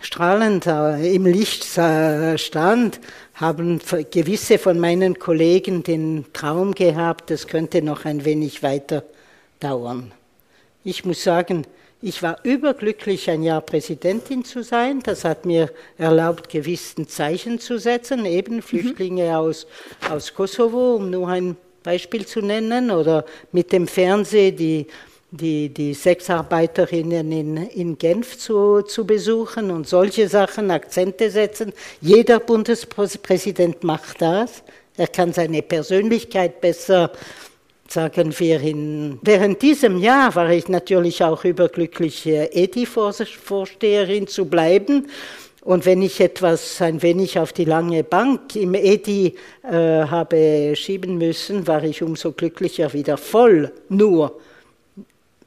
strahlend 0.00 0.66
äh, 0.66 1.14
im 1.14 1.26
Licht 1.26 1.76
äh, 1.76 2.38
stand, 2.38 3.00
haben 3.34 3.80
gewisse 4.12 4.58
von 4.58 4.78
meinen 4.78 5.18
Kollegen 5.18 5.82
den 5.82 6.26
Traum 6.32 6.74
gehabt, 6.74 7.32
es 7.32 7.48
könnte 7.48 7.82
noch 7.82 8.04
ein 8.04 8.24
wenig 8.24 8.62
weiter 8.62 9.02
dauern. 9.58 10.12
Ich 10.86 11.04
muss 11.06 11.24
sagen, 11.24 11.66
ich 12.02 12.22
war 12.22 12.38
überglücklich, 12.42 13.30
ein 13.30 13.42
Jahr 13.42 13.62
Präsidentin 13.62 14.44
zu 14.44 14.62
sein. 14.62 15.00
Das 15.02 15.24
hat 15.24 15.46
mir 15.46 15.70
erlaubt, 15.96 16.50
gewissen 16.50 17.08
Zeichen 17.08 17.58
zu 17.58 17.78
setzen, 17.78 18.26
eben 18.26 18.60
Flüchtlinge 18.60 19.28
mhm. 19.28 19.34
aus, 19.34 19.66
aus 20.10 20.34
Kosovo, 20.34 20.96
um 20.96 21.08
nur 21.08 21.26
ein 21.28 21.56
Beispiel 21.82 22.26
zu 22.26 22.40
nennen, 22.40 22.90
oder 22.90 23.24
mit 23.52 23.72
dem 23.72 23.88
Fernsehen 23.88 24.56
die, 24.56 24.86
die, 25.30 25.70
die 25.70 25.94
Sexarbeiterinnen 25.94 27.32
in, 27.32 27.56
in 27.56 27.96
Genf 27.96 28.36
zu, 28.36 28.82
zu 28.82 29.06
besuchen 29.06 29.70
und 29.70 29.88
solche 29.88 30.28
Sachen, 30.28 30.70
Akzente 30.70 31.30
setzen. 31.30 31.72
Jeder 32.02 32.40
Bundespräsident 32.40 33.82
macht 33.82 34.20
das. 34.20 34.62
Er 34.98 35.08
kann 35.08 35.32
seine 35.32 35.62
Persönlichkeit 35.62 36.60
besser 36.60 37.10
sagen 37.88 38.38
wir, 38.38 38.60
in, 38.60 39.18
während 39.22 39.62
diesem 39.62 39.98
Jahr 39.98 40.34
war 40.34 40.50
ich 40.50 40.68
natürlich 40.68 41.22
auch 41.22 41.44
überglücklich, 41.44 42.26
EDI-Vorsteherin 42.26 44.26
zu 44.26 44.46
bleiben. 44.46 45.06
Und 45.60 45.86
wenn 45.86 46.02
ich 46.02 46.20
etwas 46.20 46.82
ein 46.82 47.00
wenig 47.00 47.38
auf 47.38 47.54
die 47.54 47.64
lange 47.64 48.04
Bank 48.04 48.54
im 48.54 48.74
EDI 48.74 49.34
äh, 49.62 49.72
habe 49.72 50.74
schieben 50.76 51.16
müssen, 51.16 51.66
war 51.66 51.82
ich 51.84 52.02
umso 52.02 52.32
glücklicher 52.32 52.92
wieder 52.92 53.16
voll 53.16 53.72
nur 53.88 54.38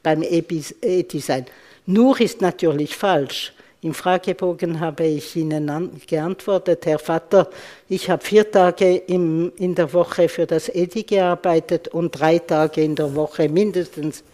beim 0.01 0.23
EDI 0.23 1.19
sein. 1.19 1.45
Nur 1.85 2.19
ist 2.19 2.41
natürlich 2.41 2.97
falsch. 2.97 3.53
Im 3.87 3.93
Fragebogen 3.93 4.81
habe 4.81 5.05
ich 5.05 5.33
Ihnen 5.37 5.91
geantwortet, 6.07 6.85
Herr 6.85 6.99
Vater, 6.99 7.49
ich 7.87 8.09
habe 8.09 8.21
vier 8.21 8.51
Tage 8.51 8.97
im, 8.97 9.53
in 9.55 9.75
der 9.75 9.93
Woche 9.93 10.27
für 10.27 10.45
das 10.45 10.67
EDI 10.67 11.03
gearbeitet 11.03 11.87
und 11.87 12.11
drei 12.11 12.39
Tage 12.39 12.83
in 12.83 12.95
der 12.95 13.15
Woche 13.15 13.47
mindestens 13.47 14.25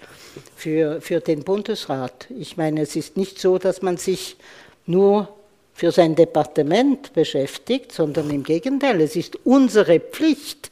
für, 0.56 1.00
für 1.02 1.20
den 1.20 1.44
Bundesrat. 1.44 2.26
Ich 2.36 2.58
meine, 2.58 2.82
es 2.82 2.96
ist 2.96 3.16
nicht 3.16 3.38
so, 3.38 3.60
dass 3.60 3.84
man 3.84 3.98
sich 3.98 4.38
nur 4.88 5.28
für 5.76 5.92
sein 5.92 6.16
Departement 6.16 7.14
beschäftigt, 7.14 7.92
sondern 7.92 8.32
im 8.32 8.42
Gegenteil, 8.42 9.02
es 9.02 9.16
ist 9.16 9.38
unsere 9.46 10.00
Pflicht, 10.00 10.72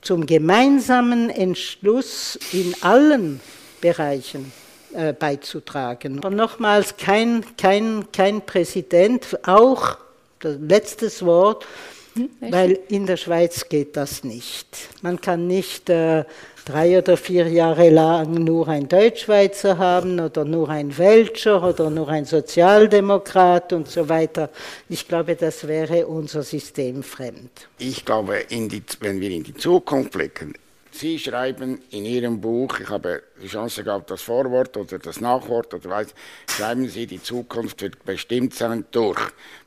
zum 0.00 0.24
gemeinsamen 0.24 1.28
Entschluss 1.28 2.38
in 2.52 2.74
allen 2.80 3.42
Bereichen 3.82 4.50
äh, 4.94 5.12
beizutragen. 5.12 6.18
Aber 6.18 6.30
nochmals, 6.30 6.96
kein, 6.96 7.44
kein, 7.56 8.06
kein 8.12 8.42
Präsident, 8.42 9.38
auch 9.46 9.98
das 10.40 10.56
letztes 10.60 11.24
Wort, 11.24 11.66
hm, 12.14 12.30
weil 12.40 12.78
in 12.88 13.06
der 13.06 13.16
Schweiz 13.16 13.68
geht 13.68 13.96
das 13.96 14.24
nicht. 14.24 14.88
Man 15.02 15.20
kann 15.20 15.46
nicht 15.46 15.88
äh, 15.90 16.24
drei 16.64 16.98
oder 16.98 17.16
vier 17.16 17.48
Jahre 17.48 17.90
lang 17.90 18.32
nur 18.44 18.68
ein 18.68 18.88
Deutschschweizer 18.88 19.78
haben 19.78 20.20
oder 20.20 20.44
nur 20.44 20.68
ein 20.68 20.96
Welcher 20.98 21.62
oder 21.62 21.90
nur 21.90 22.08
ein 22.08 22.24
Sozialdemokrat 22.24 23.72
und 23.72 23.88
so 23.88 24.08
weiter. 24.08 24.50
Ich 24.88 25.06
glaube, 25.06 25.36
das 25.36 25.66
wäre 25.66 26.06
unser 26.06 26.42
System 26.42 27.02
fremd. 27.02 27.68
Ich 27.78 28.04
glaube, 28.04 28.44
die, 28.50 28.82
wenn 29.00 29.20
wir 29.20 29.30
in 29.30 29.44
die 29.44 29.54
Zukunft 29.54 30.12
blicken, 30.12 30.54
Sie 30.92 31.18
schreiben 31.18 31.80
in 31.90 32.04
Ihrem 32.04 32.40
Buch, 32.40 32.80
ich 32.80 32.88
habe 32.88 33.22
die 33.42 33.46
Chance 33.46 33.84
gehabt, 33.84 34.10
das 34.10 34.22
Vorwort 34.22 34.76
oder 34.76 34.98
das 34.98 35.20
Nachwort 35.20 35.72
oder 35.72 35.88
weiß, 35.88 36.08
schreiben 36.48 36.88
Sie, 36.88 37.06
die 37.06 37.22
Zukunft 37.22 37.80
wird 37.82 38.04
bestimmt 38.04 38.54
sein 38.54 38.84
durch 38.90 39.20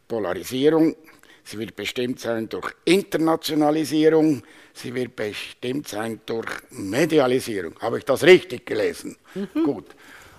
Polarisierung, 0.07 0.95
sie 1.43 1.57
wird 1.59 1.75
bestimmt 1.75 2.19
sein 2.19 2.49
durch 2.49 2.73
Internationalisierung, 2.85 4.43
sie 4.73 4.93
wird 4.93 5.15
bestimmt 5.15 5.87
sein 5.87 6.19
durch 6.25 6.47
Medialisierung. 6.71 7.79
Habe 7.79 7.99
ich 7.99 8.05
das 8.05 8.23
richtig 8.23 8.65
gelesen? 8.65 9.17
Mhm. 9.33 9.63
Gut. 9.63 9.85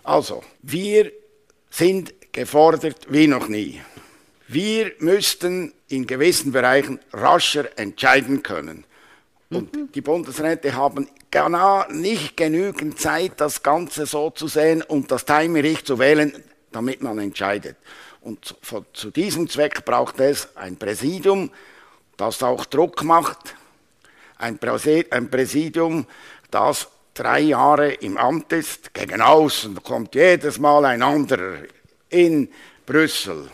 Also, 0.03 0.43
wir 0.63 1.11
sind 1.71 2.15
gefordert 2.33 3.07
wie 3.09 3.27
noch 3.27 3.49
nie. 3.49 3.81
Wir 4.47 4.93
müssten 4.99 5.73
in 5.89 6.07
gewissen 6.07 6.53
Bereichen 6.53 7.01
rascher 7.13 7.79
entscheiden 7.79 8.43
können. 8.43 8.85
Und 9.51 9.95
die 9.95 10.01
Bundesräte 10.01 10.75
haben 10.75 11.09
genau 11.31 11.85
nicht 11.91 12.37
genügend 12.37 12.99
Zeit, 12.99 13.33
das 13.37 13.63
Ganze 13.63 14.07
so 14.07 14.31
zu 14.31 14.49
sehen 14.49 14.83
und 14.83 15.11
das 15.11 15.25
Timing 15.25 15.85
zu 15.85 15.99
wählen, 15.99 16.33
damit 16.73 17.03
man 17.03 17.19
entscheidet. 17.19 17.77
Und 18.21 18.45
zu, 18.45 18.85
zu 18.93 19.11
diesem 19.11 19.49
Zweck 19.49 19.85
braucht 19.85 20.19
es 20.21 20.49
ein 20.57 20.77
Präsidium, 20.77 21.51
das 22.17 22.43
auch 22.43 22.65
Druck 22.65 23.03
macht, 23.05 23.55
ein 24.39 24.59
Präsidium, 24.59 26.07
das 26.51 26.89
drei 27.13 27.41
Jahre 27.41 27.93
im 27.93 28.17
Amt 28.17 28.53
ist, 28.53 28.93
gegen 28.95 29.21
außen 29.21 29.83
kommt 29.83 30.15
jedes 30.15 30.59
Mal 30.59 30.85
ein 30.85 31.03
anderer 31.03 31.59
in 32.09 32.49
Brüssel. 32.87 33.51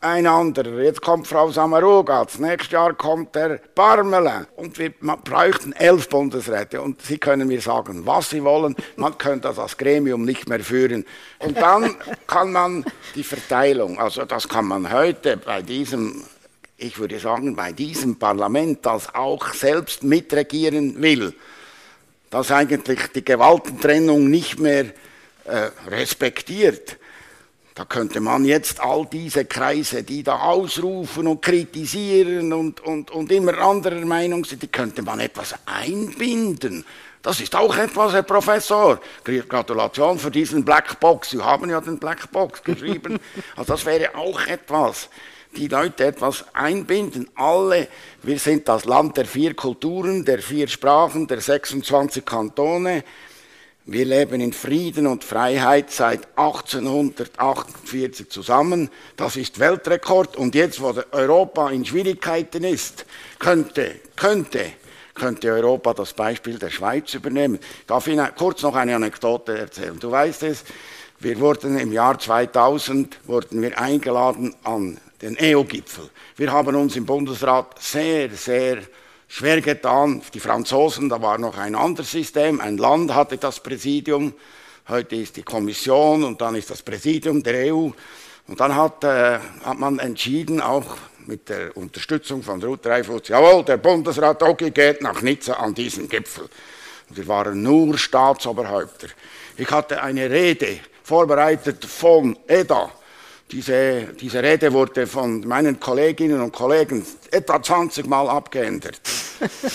Ein 0.00 0.28
anderer. 0.28 0.80
Jetzt 0.80 1.02
kommt 1.02 1.26
Frau 1.26 1.50
Samarugatz. 1.50 2.38
Nächstes 2.38 2.70
Jahr 2.70 2.94
kommt 2.94 3.34
der 3.34 3.60
Barmele. 3.74 4.46
Und 4.54 4.78
wir 4.78 4.90
bräuchten 4.90 5.72
elf 5.72 6.08
Bundesräte. 6.08 6.80
Und 6.80 7.02
Sie 7.02 7.18
können 7.18 7.48
mir 7.48 7.60
sagen, 7.60 8.06
was 8.06 8.30
Sie 8.30 8.44
wollen. 8.44 8.76
Man 8.94 9.18
könnte 9.18 9.52
das 9.54 9.76
Gremium 9.76 10.24
nicht 10.24 10.48
mehr 10.48 10.60
führen. 10.60 11.04
Und 11.40 11.56
dann 11.56 11.96
kann 12.28 12.52
man 12.52 12.84
die 13.16 13.24
Verteilung, 13.24 13.98
also 13.98 14.24
das 14.24 14.48
kann 14.48 14.66
man 14.66 14.92
heute 14.92 15.36
bei 15.36 15.62
diesem 15.62 16.22
ich 16.80 17.00
würde 17.00 17.18
sagen, 17.18 17.56
bei 17.56 17.72
diesem 17.72 18.20
Parlament, 18.20 18.86
das 18.86 19.12
auch 19.12 19.52
selbst 19.52 20.04
mitregieren 20.04 21.02
will, 21.02 21.34
das 22.30 22.52
eigentlich 22.52 23.00
die 23.16 23.24
Gewaltentrennung 23.24 24.30
nicht 24.30 24.60
mehr 24.60 24.84
äh, 25.44 25.70
respektiert, 25.88 26.98
da 27.78 27.84
könnte 27.84 28.18
man 28.18 28.44
jetzt 28.44 28.80
all 28.80 29.06
diese 29.06 29.44
Kreise, 29.44 30.02
die 30.02 30.24
da 30.24 30.40
ausrufen 30.40 31.28
und 31.28 31.40
kritisieren 31.40 32.52
und, 32.52 32.80
und, 32.80 33.12
und 33.12 33.30
immer 33.30 33.56
anderer 33.56 34.04
Meinung 34.04 34.44
sind, 34.44 34.64
die 34.64 34.66
könnte 34.66 35.00
man 35.02 35.20
etwas 35.20 35.54
einbinden. 35.64 36.84
Das 37.22 37.38
ist 37.38 37.54
auch 37.54 37.76
etwas, 37.76 38.14
Herr 38.14 38.24
Professor. 38.24 38.98
Gratulation 39.22 40.18
für 40.18 40.32
diesen 40.32 40.64
Blackbox. 40.64 41.30
Sie 41.30 41.40
haben 41.40 41.70
ja 41.70 41.80
den 41.80 42.00
Blackbox 42.00 42.64
geschrieben. 42.64 43.20
Also 43.54 43.74
das 43.74 43.86
wäre 43.86 44.12
auch 44.16 44.44
etwas 44.48 45.08
die 45.56 45.68
Leute 45.68 46.04
etwas 46.04 46.44
einbinden. 46.52 47.30
Alle, 47.36 47.88
wir 48.22 48.38
sind 48.38 48.68
das 48.68 48.84
Land 48.84 49.16
der 49.16 49.24
vier 49.24 49.54
Kulturen, 49.54 50.24
der 50.24 50.40
vier 50.40 50.68
Sprachen, 50.68 51.26
der 51.26 51.40
26 51.40 52.24
Kantone. 52.24 53.04
Wir 53.90 54.04
leben 54.04 54.42
in 54.42 54.52
Frieden 54.52 55.06
und 55.06 55.24
Freiheit 55.24 55.90
seit 55.90 56.28
1848 56.36 58.28
zusammen. 58.28 58.90
Das 59.16 59.36
ist 59.36 59.60
Weltrekord. 59.60 60.36
Und 60.36 60.54
jetzt, 60.54 60.82
wo 60.82 60.92
Europa 61.10 61.70
in 61.70 61.86
Schwierigkeiten 61.86 62.64
ist, 62.64 63.06
könnte, 63.38 63.94
könnte, 64.14 64.66
könnte 65.14 65.50
Europa 65.50 65.94
das 65.94 66.12
Beispiel 66.12 66.58
der 66.58 66.68
Schweiz 66.68 67.14
übernehmen. 67.14 67.58
Ich 67.80 67.86
darf 67.86 68.06
Ihnen 68.08 68.28
kurz 68.36 68.60
noch 68.60 68.74
eine 68.74 68.94
Anekdote 68.94 69.56
erzählen. 69.56 69.98
Du 69.98 70.10
weißt 70.10 70.42
es, 70.42 70.64
wir 71.20 71.40
wurden 71.40 71.78
im 71.78 71.90
Jahr 71.90 72.18
2000 72.18 73.20
wurden 73.26 73.62
wir 73.62 73.80
eingeladen 73.80 74.54
an 74.64 74.98
den 75.22 75.38
EU-Gipfel. 75.40 76.10
Wir 76.36 76.52
haben 76.52 76.76
uns 76.76 76.94
im 76.94 77.06
Bundesrat 77.06 77.80
sehr, 77.80 78.28
sehr 78.32 78.82
schwer 79.28 79.60
getan. 79.60 80.22
Die 80.34 80.40
Franzosen, 80.40 81.08
da 81.08 81.22
war 81.22 81.38
noch 81.38 81.56
ein 81.56 81.74
anderes 81.74 82.10
System, 82.10 82.60
ein 82.60 82.78
Land 82.78 83.14
hatte 83.14 83.36
das 83.36 83.60
Präsidium, 83.60 84.34
heute 84.88 85.16
ist 85.16 85.36
die 85.36 85.42
Kommission 85.42 86.24
und 86.24 86.40
dann 86.40 86.54
ist 86.54 86.70
das 86.70 86.82
Präsidium 86.82 87.42
der 87.42 87.72
EU. 87.72 87.90
Und 88.48 88.58
dann 88.58 88.74
hat, 88.74 89.04
äh, 89.04 89.38
hat 89.62 89.78
man 89.78 89.98
entschieden, 89.98 90.60
auch 90.62 90.96
mit 91.26 91.50
der 91.50 91.76
Unterstützung 91.76 92.42
von 92.42 92.62
Ruth 92.62 92.86
Dreifuss, 92.86 93.28
jawohl, 93.28 93.62
der 93.62 93.76
Bundesrat 93.76 94.42
Ogi 94.42 94.70
geht 94.70 95.02
nach 95.02 95.20
Nizza 95.20 95.52
an 95.54 95.74
diesen 95.74 96.08
Gipfel. 96.08 96.48
Und 97.10 97.16
wir 97.16 97.28
waren 97.28 97.62
nur 97.62 97.98
Staatsoberhäupter. 97.98 99.08
Ich 99.58 99.70
hatte 99.70 100.02
eine 100.02 100.30
Rede 100.30 100.78
vorbereitet 101.02 101.84
von 101.84 102.38
EDA, 102.46 102.90
diese, 103.50 104.08
diese 104.20 104.42
Rede 104.42 104.72
wurde 104.72 105.06
von 105.06 105.40
meinen 105.46 105.80
Kolleginnen 105.80 106.40
und 106.40 106.52
Kollegen 106.52 107.04
etwa 107.30 107.62
20 107.62 108.06
Mal 108.06 108.28
abgeändert. 108.28 109.00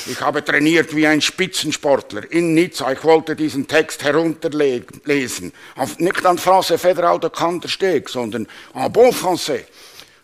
Ich 0.08 0.20
habe 0.20 0.44
trainiert 0.44 0.94
wie 0.94 1.08
ein 1.08 1.22
Spitzensportler 1.22 2.30
in 2.30 2.54
Nizza. 2.54 2.92
Ich 2.92 3.02
wollte 3.06 3.34
diesen 3.34 3.66
Text 3.66 4.04
herunterlesen. 4.04 5.54
Nicht 6.00 6.26
an 6.26 6.38
Français 6.38 6.78
Fédéral 6.78 7.18
de 7.18 7.30
Kantersteg, 7.30 8.10
sondern 8.10 8.46
en 8.74 8.92
bon 8.92 9.14
français. 9.14 9.64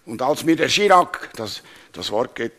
Und 0.06 0.22
als 0.22 0.43
mir 0.43 0.58
der 0.58 0.68
Chirac 0.68 1.30
das, 1.38 1.62
das 1.93 2.12
Wort 2.12 2.36
geht, 2.36 2.52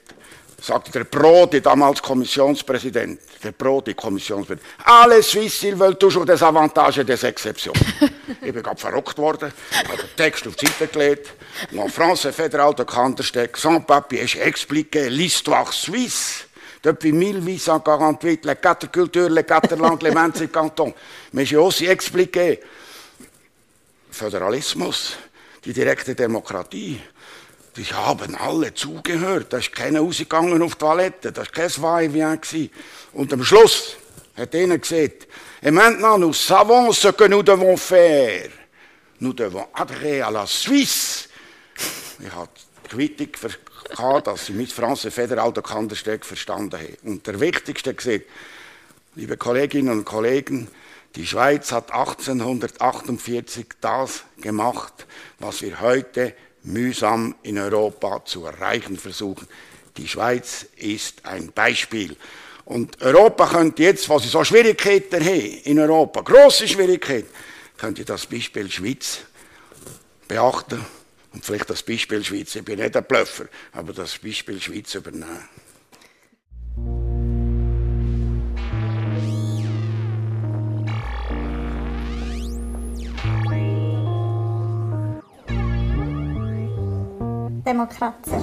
sagte 0.60 0.90
der 0.90 1.04
Prodi, 1.04 1.60
damals 1.60 2.02
Kommissionspräsident, 2.02 3.20
der 3.42 3.52
Prodi, 3.52 3.94
Kommissionspräsident, 3.94 4.66
alle 4.84 5.22
Suisse, 5.22 5.66
ils 5.66 5.78
veulent 5.78 5.98
toujours 5.98 6.26
des 6.26 6.42
avantages 6.42 7.04
des 7.04 7.22
exceptions. 7.24 7.76
ich 8.42 8.52
bin 8.52 8.62
gerade 8.62 8.80
verrückt 8.80 9.18
worden, 9.18 9.52
habe 9.72 9.96
den 9.96 10.16
Text 10.16 10.46
auf 10.46 10.56
die 10.56 10.66
Seite 10.66 10.88
gelegt, 10.88 11.32
en 11.76 11.88
français 11.88 12.32
fédéral 12.32 12.74
de 12.74 12.84
Kantersteg, 12.84 13.56
sans 13.56 13.80
papier, 13.80 14.26
j'ai 14.26 14.40
expliqué 14.40 15.08
l'histoire 15.08 15.72
suisse. 15.72 16.46
Depuis 16.82 17.12
1848, 17.12 18.46
les 18.46 18.56
quatre 18.56 18.90
cultures, 18.90 19.28
les 19.28 19.44
quatre 19.44 19.76
langues, 19.78 20.02
les 20.02 20.10
25 20.14 20.50
cantons. 20.50 20.94
Mais 21.32 21.44
j'ai 21.44 21.58
aussi 21.58 21.86
expliqué 21.86 22.58
Föderalismus, 24.10 25.16
die 25.62 25.72
direkte 25.72 26.14
Demokratie, 26.14 27.00
die 27.76 27.84
haben 27.84 28.34
alle 28.34 28.74
zugehört. 28.74 29.52
Da 29.52 29.58
ist 29.58 29.72
keiner 29.72 30.00
rausgegangen 30.00 30.60
auf 30.62 30.74
die 30.74 30.78
Toilette. 30.78 31.32
Da 31.32 31.42
war 31.42 31.46
kein 31.46 31.70
Va-et-vient. 31.70 32.70
Und 33.12 33.32
am 33.32 33.44
Schluss 33.44 33.96
hat 34.36 34.54
einer 34.54 34.78
gesagt, 34.78 35.26
et 35.62 35.70
maintenant 35.70 36.18
nous 36.18 36.32
savons 36.32 36.92
ce 36.92 37.12
que 37.12 37.28
nous 37.28 37.42
devons 37.42 37.76
faire. 37.76 38.48
Nous 39.18 39.34
devons 39.34 39.66
adhérer 39.74 40.22
à 40.22 40.30
la 40.30 40.46
Suisse. 40.46 41.28
Ich 42.18 42.32
habe 42.32 42.50
die 42.84 42.88
Quittung 42.88 43.28
gehabt, 43.90 44.26
dass 44.26 44.46
sie 44.46 44.52
mit 44.52 44.72
Franze 44.72 45.10
Federal 45.10 45.52
der 45.52 45.62
Kandersteg 45.62 46.24
verstanden 46.24 46.78
haben. 46.78 46.96
Und 47.04 47.26
der 47.26 47.38
Wichtigste 47.38 47.94
gesagt, 47.94 48.24
liebe 49.14 49.36
Kolleginnen 49.36 49.90
und 49.90 50.04
Kollegen, 50.04 50.68
die 51.16 51.26
Schweiz 51.26 51.72
hat 51.72 51.92
1848 51.92 53.66
das 53.80 54.24
gemacht, 54.40 55.06
was 55.38 55.60
wir 55.60 55.80
heute 55.80 56.34
mühsam 56.62 57.34
in 57.42 57.58
Europa 57.58 58.24
zu 58.24 58.44
erreichen 58.44 58.96
versuchen. 58.96 59.46
Die 59.96 60.08
Schweiz 60.08 60.66
ist 60.76 61.24
ein 61.24 61.52
Beispiel. 61.52 62.16
Und 62.64 63.00
Europa 63.02 63.48
könnte 63.48 63.82
jetzt, 63.82 64.08
was 64.08 64.22
sie 64.22 64.28
so 64.28 64.44
Schwierigkeiten 64.44 65.24
haben, 65.24 65.60
in 65.64 65.78
Europa, 65.78 66.20
große 66.20 66.68
Schwierigkeiten, 66.68 67.28
könnte 67.76 68.04
das 68.04 68.26
Beispiel 68.26 68.70
Schweiz 68.70 69.20
beachten 70.28 70.84
und 71.32 71.44
vielleicht 71.44 71.70
das 71.70 71.82
Beispiel 71.82 72.24
Schweiz, 72.24 72.54
ich 72.54 72.64
bin 72.64 72.78
nicht 72.78 72.96
ein 72.96 73.04
Blöffer, 73.04 73.46
aber 73.72 73.92
das 73.92 74.18
Beispiel 74.18 74.60
Schweiz 74.60 74.94
übernehmen. 74.94 75.48
Demokracja. 87.64 88.38